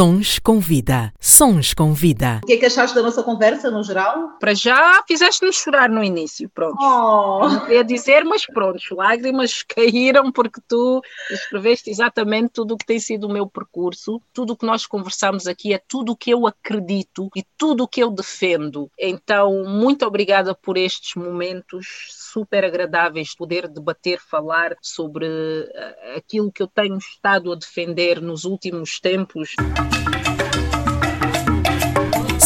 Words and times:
Sons 0.00 0.38
com 0.38 0.58
vida. 0.58 1.12
Sons 1.20 1.74
com 1.74 1.92
vida. 1.92 2.40
O 2.42 2.46
que 2.46 2.54
é 2.54 2.56
que 2.56 2.64
achaste 2.64 2.94
da 2.96 3.02
nossa 3.02 3.22
conversa 3.22 3.70
no 3.70 3.82
geral? 3.84 4.30
Para 4.40 4.54
já 4.54 5.04
fizeste-nos 5.06 5.56
chorar 5.56 5.90
no 5.90 6.02
início, 6.02 6.48
pronto. 6.48 6.78
Oh. 6.80 7.46
Não 7.46 7.60
queria 7.66 7.84
dizer, 7.84 8.24
mas 8.24 8.46
pronto, 8.46 8.80
lágrimas 8.92 9.62
caíram 9.68 10.32
porque 10.32 10.58
tu 10.66 11.02
escreveste 11.30 11.90
exatamente 11.90 12.52
tudo 12.54 12.72
o 12.72 12.78
que 12.78 12.86
tem 12.86 12.98
sido 12.98 13.26
o 13.26 13.30
meu 13.30 13.46
percurso, 13.46 14.22
tudo 14.32 14.54
o 14.54 14.56
que 14.56 14.64
nós 14.64 14.86
conversamos 14.86 15.46
aqui 15.46 15.74
é 15.74 15.82
tudo 15.86 16.12
o 16.12 16.16
que 16.16 16.30
eu 16.30 16.46
acredito 16.46 17.28
e 17.36 17.44
tudo 17.58 17.84
o 17.84 17.88
que 17.88 18.02
eu 18.02 18.10
defendo. 18.10 18.90
Então, 18.98 19.64
muito 19.64 20.06
obrigada 20.06 20.54
por 20.54 20.78
estes 20.78 21.14
momentos 21.14 22.06
super 22.32 22.64
agradáveis, 22.64 23.36
poder 23.36 23.68
debater, 23.68 24.18
falar 24.18 24.74
sobre 24.80 25.26
uh, 25.26 26.16
aquilo 26.16 26.50
que 26.50 26.62
eu 26.62 26.68
tenho 26.68 26.96
estado 26.96 27.52
a 27.52 27.54
defender 27.54 28.22
nos 28.22 28.46
últimos 28.46 28.98
tempos. 28.98 29.56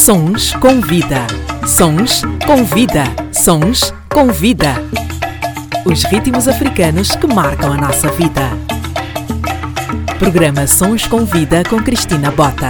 Sons 0.05 0.53
com 0.57 0.83
vida. 0.83 1.27
Sons 1.67 2.21
com 2.47 2.63
vida. 2.63 3.05
Sons 3.33 3.91
com 4.13 4.27
vida. 4.31 4.75
Os 5.87 6.05
ritmos 6.05 6.47
africanos 6.47 7.17
que 7.17 7.27
marcam 7.27 7.73
a 7.73 7.77
nossa 7.79 8.11
vida. 8.13 8.43
Programa 10.19 10.67
Sons 10.67 11.07
com 11.07 11.25
Vida 11.25 11.63
com 11.71 11.83
Cristina 11.83 12.31
Bota. 12.31 12.69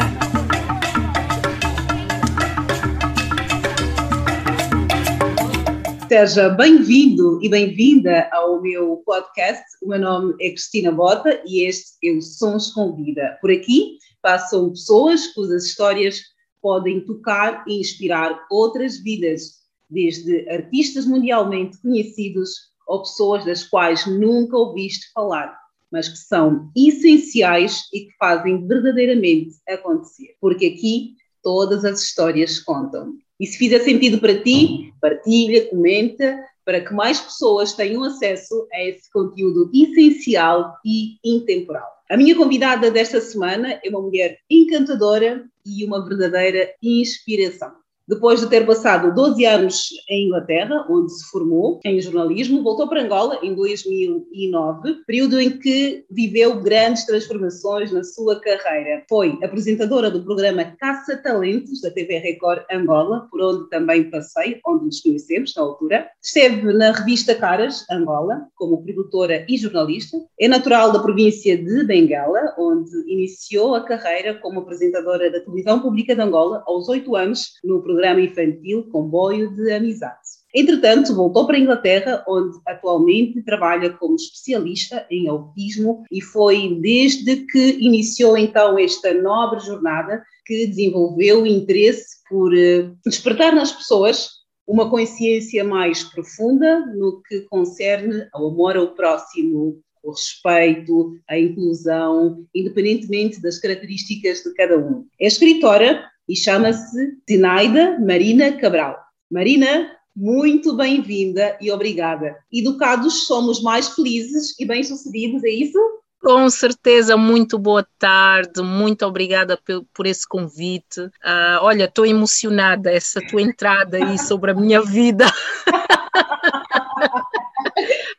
Seja 6.08 6.50
bem-vindo 6.50 7.40
e 7.42 7.48
bem-vinda 7.48 8.28
ao 8.30 8.62
meu 8.62 9.02
podcast. 9.04 9.64
O 9.82 9.88
meu 9.88 9.98
nome 9.98 10.34
é 10.40 10.50
Cristina 10.50 10.92
Bota 10.92 11.42
e 11.44 11.66
este 11.66 11.94
é 12.04 12.12
o 12.12 12.22
Sons 12.22 12.72
com 12.72 12.94
Vida. 12.94 13.36
Por 13.40 13.50
aqui 13.50 13.98
passam 14.24 14.70
pessoas 14.70 15.26
cujas 15.34 15.66
histórias 15.66 16.22
podem 16.62 17.04
tocar 17.04 17.62
e 17.68 17.78
inspirar 17.78 18.46
outras 18.50 18.96
vidas, 18.96 19.60
desde 19.90 20.48
artistas 20.48 21.04
mundialmente 21.04 21.76
conhecidos 21.82 22.72
ou 22.88 23.02
pessoas 23.02 23.44
das 23.44 23.64
quais 23.64 24.06
nunca 24.06 24.56
ouviste 24.56 25.12
falar, 25.12 25.54
mas 25.92 26.08
que 26.08 26.16
são 26.16 26.70
essenciais 26.74 27.82
e 27.92 28.06
que 28.06 28.16
fazem 28.18 28.66
verdadeiramente 28.66 29.56
acontecer. 29.68 30.34
Porque 30.40 30.66
aqui 30.68 31.16
todas 31.42 31.84
as 31.84 32.00
histórias 32.00 32.58
contam. 32.58 33.12
E 33.38 33.46
se 33.46 33.58
fizer 33.58 33.80
sentido 33.80 34.18
para 34.18 34.42
ti, 34.42 34.90
partilha, 35.02 35.68
comenta, 35.68 36.42
para 36.64 36.80
que 36.80 36.94
mais 36.94 37.20
pessoas 37.20 37.72
tenham 37.72 38.02
acesso 38.04 38.66
a 38.72 38.82
esse 38.82 39.10
conteúdo 39.12 39.70
essencial 39.74 40.74
e 40.84 41.18
intemporal. 41.24 41.88
A 42.10 42.16
minha 42.16 42.36
convidada 42.36 42.90
desta 42.90 43.20
semana 43.20 43.80
é 43.82 43.88
uma 43.88 44.00
mulher 44.00 44.38
encantadora 44.50 45.44
e 45.66 45.84
uma 45.84 46.06
verdadeira 46.06 46.72
inspiração. 46.82 47.83
Depois 48.06 48.38
de 48.38 48.48
ter 48.48 48.66
passado 48.66 49.14
12 49.14 49.46
anos 49.46 49.88
em 50.10 50.26
Inglaterra, 50.26 50.86
onde 50.90 51.10
se 51.10 51.24
formou 51.30 51.80
em 51.86 51.98
jornalismo, 52.02 52.62
voltou 52.62 52.86
para 52.86 53.02
Angola 53.02 53.38
em 53.42 53.54
2009, 53.54 55.04
período 55.06 55.40
em 55.40 55.58
que 55.58 56.04
viveu 56.10 56.60
grandes 56.60 57.06
transformações 57.06 57.90
na 57.92 58.04
sua 58.04 58.38
carreira. 58.38 59.02
Foi 59.08 59.38
apresentadora 59.42 60.10
do 60.10 60.22
programa 60.22 60.76
Caça 60.78 61.16
Talentos 61.16 61.80
da 61.80 61.90
TV 61.90 62.18
Record 62.18 62.64
Angola, 62.70 63.26
por 63.30 63.40
onde 63.40 63.70
também 63.70 64.10
passei, 64.10 64.60
onde 64.66 64.84
nos 64.84 65.00
conhecemos 65.00 65.54
na 65.56 65.62
altura. 65.62 66.06
Esteve 66.22 66.74
na 66.74 66.92
revista 66.92 67.34
Caras 67.34 67.86
Angola, 67.90 68.46
como 68.54 68.82
produtora 68.84 69.46
e 69.48 69.56
jornalista. 69.56 70.18
É 70.38 70.46
natural 70.46 70.92
da 70.92 70.98
província 70.98 71.56
de 71.56 71.84
Bengala, 71.84 72.54
onde 72.58 72.90
iniciou 73.10 73.74
a 73.74 73.82
carreira 73.82 74.34
como 74.34 74.60
apresentadora 74.60 75.30
da 75.30 75.40
televisão 75.40 75.80
pública 75.80 76.14
de 76.14 76.20
Angola 76.20 76.62
aos 76.66 76.86
oito 76.90 77.16
anos 77.16 77.54
no 77.64 77.80
programa 77.80 77.93
programa 77.94 78.20
infantil 78.20 78.88
Comboio 78.90 79.54
de 79.54 79.72
Amizade. 79.72 80.18
Entretanto, 80.52 81.14
voltou 81.14 81.46
para 81.46 81.56
a 81.56 81.60
Inglaterra, 81.60 82.24
onde 82.28 82.58
atualmente 82.66 83.42
trabalha 83.42 83.90
como 83.90 84.16
especialista 84.16 85.06
em 85.10 85.28
autismo 85.28 86.02
e 86.10 86.20
foi 86.20 86.76
desde 86.80 87.36
que 87.46 87.78
iniciou 87.80 88.36
então 88.36 88.78
esta 88.78 89.14
nobre 89.14 89.60
jornada 89.60 90.22
que 90.44 90.66
desenvolveu 90.66 91.42
o 91.42 91.46
interesse 91.46 92.16
por 92.28 92.52
uh, 92.52 92.96
despertar 93.04 93.54
nas 93.54 93.72
pessoas 93.72 94.28
uma 94.66 94.90
consciência 94.90 95.62
mais 95.62 96.02
profunda 96.02 96.84
no 96.86 97.22
que 97.22 97.42
concerne 97.42 98.26
ao 98.32 98.48
amor 98.48 98.76
ao 98.76 98.88
próximo, 98.88 99.80
o 100.02 100.10
respeito, 100.10 101.16
a 101.28 101.38
inclusão, 101.38 102.44
independentemente 102.54 103.40
das 103.40 103.58
características 103.58 104.42
de 104.42 104.52
cada 104.54 104.78
um. 104.78 105.06
É 105.20 105.26
escritora 105.26 106.04
e 106.28 106.36
chama-se 106.36 107.18
Zinaida 107.28 107.98
Marina 108.00 108.52
Cabral. 108.52 108.98
Marina, 109.30 109.90
muito 110.16 110.76
bem-vinda 110.76 111.56
e 111.60 111.70
obrigada. 111.70 112.36
Educados 112.52 113.26
somos 113.26 113.62
mais 113.62 113.90
felizes 113.90 114.58
e 114.58 114.64
bem-sucedidos, 114.64 115.44
é 115.44 115.50
isso? 115.50 115.78
Com 116.22 116.48
certeza, 116.48 117.18
muito 117.18 117.58
boa 117.58 117.86
tarde, 117.98 118.62
muito 118.62 119.04
obrigada 119.04 119.58
por, 119.58 119.84
por 119.92 120.06
esse 120.06 120.26
convite. 120.26 121.00
Uh, 121.00 121.60
olha, 121.60 121.84
estou 121.84 122.06
emocionada, 122.06 122.90
essa 122.90 123.20
tua 123.28 123.42
entrada 123.42 123.98
aí 123.98 124.18
sobre 124.18 124.52
a 124.52 124.54
minha 124.54 124.80
vida. 124.80 125.26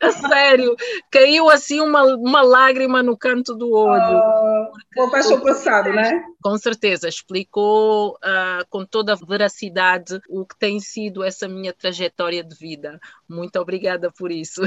a 0.00 0.12
sério, 0.12 0.74
caiu 1.10 1.48
assim 1.48 1.80
uma, 1.80 2.02
uma 2.16 2.42
lágrima 2.42 3.02
no 3.02 3.16
canto 3.16 3.54
do 3.54 3.70
olho. 3.72 4.18
Uh, 4.18 5.02
ah, 5.02 5.10
passou 5.10 5.40
passado, 5.40 5.92
né? 5.92 6.24
Com 6.42 6.56
certeza, 6.58 7.08
explicou 7.08 8.12
uh, 8.12 8.66
com 8.68 8.84
toda 8.84 9.12
a 9.12 9.16
veracidade 9.16 10.20
o 10.28 10.44
que 10.44 10.58
tem 10.58 10.80
sido 10.80 11.24
essa 11.24 11.48
minha 11.48 11.72
trajetória 11.72 12.42
de 12.42 12.54
vida. 12.54 13.00
Muito 13.28 13.58
obrigada 13.58 14.10
por 14.10 14.30
isso. 14.30 14.62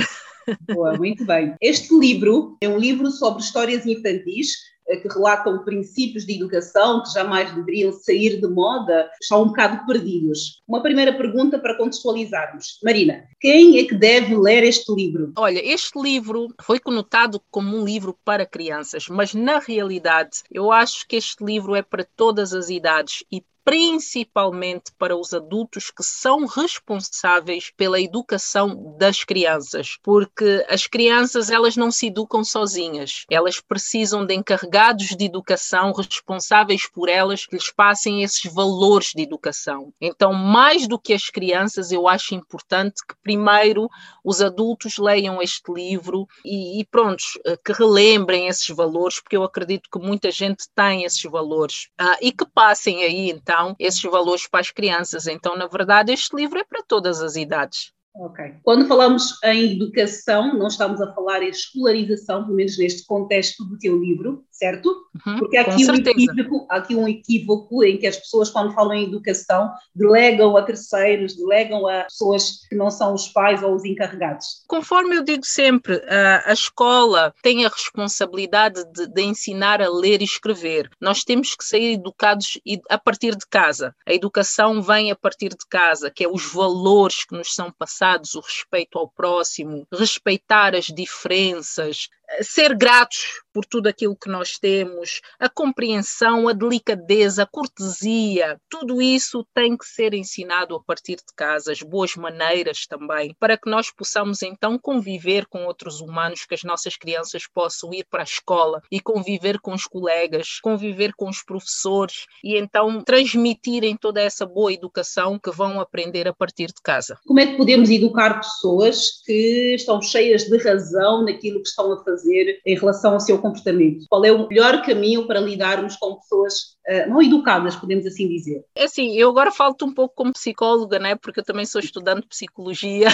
Boa, 0.74 0.98
muito 0.98 1.26
bem. 1.26 1.56
Este 1.62 1.98
livro 1.98 2.58
é 2.62 2.68
um 2.68 2.78
livro 2.78 3.12
sobre 3.12 3.42
histórias 3.42 3.86
infantis 3.86 4.58
que 4.98 5.08
relatam 5.08 5.64
princípios 5.64 6.26
de 6.26 6.36
educação 6.36 7.04
que 7.04 7.14
jamais 7.14 7.54
deveriam 7.54 7.92
sair 7.92 8.40
de 8.40 8.48
moda, 8.48 9.10
estão 9.22 9.44
um 9.44 9.48
bocado 9.48 9.86
perdidos. 9.86 10.62
Uma 10.68 10.82
primeira 10.82 11.14
pergunta 11.14 11.60
para 11.60 11.78
contextualizarmos. 11.78 12.80
Marina, 12.84 13.24
quem 13.40 13.80
é 13.80 13.84
que 13.84 13.96
deve 13.96 14.36
ler 14.36 14.64
este 14.64 14.94
livro? 14.94 15.34
Olha, 15.38 15.62
este 15.64 16.00
livro 16.00 16.48
foi 16.62 16.80
conotado 16.80 17.42
como 17.52 17.78
um 17.78 17.86
livro 17.86 18.18
para 18.24 18.46
crianças, 18.46 19.08
mas 19.10 19.34
na 19.34 19.60
realidade 19.60 20.40
eu 20.52 20.72
acho 20.72 21.08
que 21.08 21.16
este 21.16 21.44
livro 21.44 21.76
é 21.76 21.82
para 21.82 22.08
todas 22.16 22.54
as 22.54 22.70
idades 22.70 23.24
e 23.32 23.44
principalmente 23.64 24.92
para 24.98 25.16
os 25.16 25.34
adultos 25.34 25.92
que 25.92 26.04
são 26.04 26.46
responsáveis 26.46 27.72
pela 27.76 28.00
educação 28.00 28.96
das 28.98 29.24
crianças, 29.24 29.98
porque 30.02 30.66
as 30.68 30.88
crianças 30.88 31.50
elas 31.50 31.76
não 31.76 31.92
se 31.92 32.08
educam 32.08 32.44
sozinhas, 32.44 33.26
elas 33.30 33.60
precisam 33.60 34.26
de 34.26 34.34
encarregados 34.34 35.08
de 35.16 35.26
educação 35.26 35.92
responsáveis 35.92 36.90
por 36.90 37.10
elas 37.10 37.46
que 37.46 37.56
lhes 37.56 37.72
passem 37.72 38.24
esses 38.24 38.52
valores 38.52 39.12
de 39.16 39.22
educação. 39.22 39.94
Então, 40.02 40.34
mais 40.34 40.88
do 40.88 41.00
que 41.00 41.14
as 41.14 41.30
crianças, 41.30 41.92
eu 41.92 42.08
acho 42.08 42.36
importante 42.36 43.06
que 43.08 43.16
primeiro 43.22 43.90
os 44.24 44.42
adultos 44.42 44.98
leiam 44.98 45.42
este 45.42 45.72
livro 45.72 46.28
e, 46.44 46.80
e 46.80 46.86
pronto, 46.86 47.24
eh, 47.46 47.58
que 47.64 47.74
relembrem 47.74 48.48
esses 48.48 48.68
valores, 48.76 49.20
porque 49.20 49.38
eu 49.38 49.44
acredito 49.44 49.90
que 49.92 50.00
muita 50.00 50.32
gente 50.32 50.66
tem 50.76 51.04
esses 51.04 51.22
valores 51.24 51.90
ah, 51.98 52.18
e 52.22 52.32
que 52.32 52.46
passem 52.46 53.04
aí 53.04 53.34
então 53.50 53.76
esses 53.80 54.02
valores 54.04 54.48
para 54.48 54.60
as 54.60 54.70
crianças. 54.70 55.26
Então, 55.26 55.58
na 55.58 55.66
verdade, 55.66 56.14
este 56.14 56.36
livro 56.36 56.60
é 56.60 56.64
para 56.64 56.84
todas 56.84 57.22
as 57.22 57.36
idades. 57.36 57.92
Ok. 58.14 58.54
Quando 58.64 58.88
falamos 58.88 59.42
em 59.44 59.74
educação, 59.74 60.54
não 60.58 60.68
estamos 60.68 61.02
a 61.02 61.14
falar 61.14 61.42
em 61.42 61.50
escolarização, 61.50 62.44
pelo 62.44 62.56
menos 62.56 62.78
neste 62.78 63.06
contexto 63.06 63.64
do 63.66 63.78
teu 63.78 64.00
livro, 64.00 64.44
certo? 64.60 64.90
Uhum, 65.26 65.40
Porque 65.40 65.58
há 65.58 65.62
aqui, 65.62 65.90
um 65.90 65.96
equívoco, 65.96 66.68
há 66.70 66.76
aqui 66.76 66.96
um 66.96 67.08
equívoco 67.08 67.84
em 67.84 67.98
que 67.98 68.06
as 68.06 68.18
pessoas, 68.18 68.50
quando 68.50 68.74
falam 68.74 68.94
em 68.94 69.06
educação, 69.06 69.72
delegam 69.96 70.58
a 70.58 70.64
terceiros, 70.64 71.36
delegam 71.36 71.88
a 71.88 72.04
pessoas 72.04 72.68
que 72.68 72.76
não 72.76 72.92
são 72.92 73.14
os 73.14 73.30
pais 73.30 73.64
ou 73.64 73.74
os 73.74 73.86
encarregados. 73.86 74.64
Conforme 74.68 75.16
eu 75.16 75.24
digo 75.24 75.46
sempre, 75.46 76.02
a, 76.46 76.52
escola 76.52 77.34
tem 77.42 77.66
a 77.66 77.70
responsabilidade 77.70 78.84
de, 78.92 79.08
de 79.08 79.22
ensinar 79.22 79.82
a 79.82 79.90
ler 79.90 80.22
e 80.22 80.26
escrever. 80.26 80.90
Nós 81.00 81.24
temos 81.24 81.56
que 81.56 81.64
ser 81.64 81.94
educados 81.94 82.60
a 82.90 82.98
partir 82.98 83.36
de 83.36 83.48
casa. 83.50 83.96
A 84.06 84.14
educação 84.14 84.82
vem 84.82 85.10
a 85.10 85.16
partir 85.16 85.50
de 85.50 85.66
casa, 85.70 86.12
que 86.12 86.24
é 86.24 86.28
os 86.28 86.52
valores 86.52 87.24
que 87.24 87.36
nos 87.36 87.54
são 87.56 87.72
passados, 87.72 88.36
o 88.36 88.42
respeito 88.42 89.00
ao 89.00 89.10
próximo, 89.10 89.88
respeitar 89.92 90.76
as 90.76 90.86
diferenças, 90.86 92.10
ser 92.42 92.76
gratos 92.76 93.42
por 93.54 93.66
tudo 93.66 93.88
aquilo 93.88 94.16
que 94.16 94.30
nós 94.30 94.58
temos, 94.58 95.22
a 95.40 95.50
compreensão, 95.50 96.48
a 96.48 96.54
delicadeza, 96.54 97.44
a 97.44 97.48
cortesia, 97.48 98.58
tudo 98.70 99.02
isso 99.02 99.46
tem 99.54 99.76
que 99.76 99.86
ser 99.86 100.14
ensinado 100.14 100.76
a 100.76 100.84
partir 100.84 101.16
de 101.16 101.34
casa, 101.36 101.72
as 101.72 101.82
boas 101.82 102.16
maneiras 102.16 102.86
também, 102.88 103.36
para 103.40 103.58
que 103.58 103.70
nós 103.70 103.92
possamos 103.92 104.42
então 104.44 104.78
conviver 104.78 105.46
com 105.48 105.66
outros 105.66 106.00
humanos, 106.00 106.46
que 106.46 106.56
as 106.56 106.64
nossas 106.64 106.96
crianças 106.96 107.44
possam 107.54 107.94
ir 107.94 108.06
para 108.10 108.22
a 108.22 108.24
escola 108.24 108.82
e 108.92 109.00
conviver 109.00 109.60
com 109.60 109.74
os 109.74 109.84
colegas, 109.84 110.60
conviver 110.62 111.14
com 111.18 111.28
os 111.28 111.44
professores 111.44 112.26
e 112.44 112.58
então 112.58 113.04
transmitirem 113.04 113.98
toda 113.98 114.22
essa 114.22 114.46
boa 114.46 114.72
educação 114.72 115.40
que 115.40 115.52
vão 115.52 115.82
aprender 115.82 116.28
a 116.28 116.34
partir 116.34 116.68
de 116.68 116.82
casa. 116.84 117.18
Como 117.26 117.40
é 117.40 117.48
que 117.48 117.58
podemos 117.58 117.90
educar 117.90 118.36
pessoas 118.36 119.22
que 119.26 119.76
estão 119.76 120.02
cheias 120.02 120.44
de 120.44 120.58
razão 120.58 121.26
naquilo 121.26 121.62
que 121.62 121.68
estão 121.68 121.92
a 121.92 122.04
fazer 122.04 122.19
em 122.26 122.76
relação 122.76 123.14
ao 123.14 123.20
seu 123.20 123.40
comportamento? 123.40 124.06
Qual 124.10 124.24
é 124.26 124.32
o 124.32 124.48
melhor 124.48 124.82
caminho 124.82 125.28
para 125.28 125.40
lidarmos 125.40 125.96
com 125.96 126.16
pessoas 126.16 126.78
uh, 126.90 127.10
mal 127.10 127.22
educadas, 127.22 127.76
podemos 127.76 128.06
assim 128.06 128.28
dizer? 128.28 128.66
É 128.76 128.86
assim, 128.86 129.16
eu 129.16 129.30
agora 129.30 129.52
falo-te 129.52 129.84
um 129.84 129.94
pouco 129.94 130.16
como 130.16 130.34
psicóloga, 130.34 131.00
né? 131.00 131.16
porque 131.16 131.40
eu 131.40 131.46
também 131.46 131.66
sou 131.66 131.80
estudante 131.82 132.22
de 132.22 132.28
psicologia. 132.28 133.08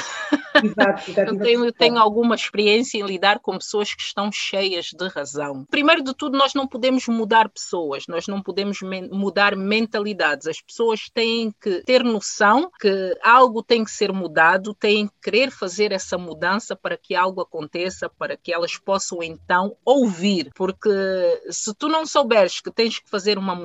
Exato, 0.63 1.11
exato, 1.11 1.33
eu 1.33 1.39
tenho, 1.39 1.71
tenho 1.71 1.97
alguma 1.97 2.35
experiência 2.35 2.97
em 2.97 3.05
lidar 3.05 3.39
com 3.39 3.57
pessoas 3.57 3.93
que 3.93 4.01
estão 4.01 4.31
cheias 4.31 4.91
de 4.93 5.07
razão. 5.07 5.65
Primeiro 5.69 6.03
de 6.03 6.13
tudo, 6.13 6.37
nós 6.37 6.53
não 6.53 6.67
podemos 6.67 7.07
mudar 7.07 7.49
pessoas, 7.49 8.05
nós 8.07 8.27
não 8.27 8.41
podemos 8.41 8.79
mudar 9.11 9.55
mentalidades. 9.55 10.47
As 10.47 10.61
pessoas 10.61 11.09
têm 11.13 11.53
que 11.61 11.83
ter 11.83 12.03
noção 12.03 12.71
que 12.79 13.17
algo 13.21 13.61
tem 13.61 13.83
que 13.83 13.91
ser 13.91 14.11
mudado, 14.11 14.73
têm 14.73 15.07
que 15.07 15.13
querer 15.23 15.51
fazer 15.51 15.91
essa 15.91 16.17
mudança 16.17 16.75
para 16.75 16.97
que 16.97 17.15
algo 17.15 17.41
aconteça, 17.41 18.09
para 18.09 18.37
que 18.37 18.53
elas 18.53 18.77
possam 18.77 19.21
então 19.21 19.75
ouvir. 19.83 20.51
Porque 20.55 20.89
se 21.49 21.73
tu 21.73 21.87
não 21.87 22.05
souberes 22.05 22.61
que 22.61 22.71
tens 22.71 22.99
que 22.99 23.09
fazer 23.09 23.37
uma 23.37 23.55
mudança, 23.55 23.64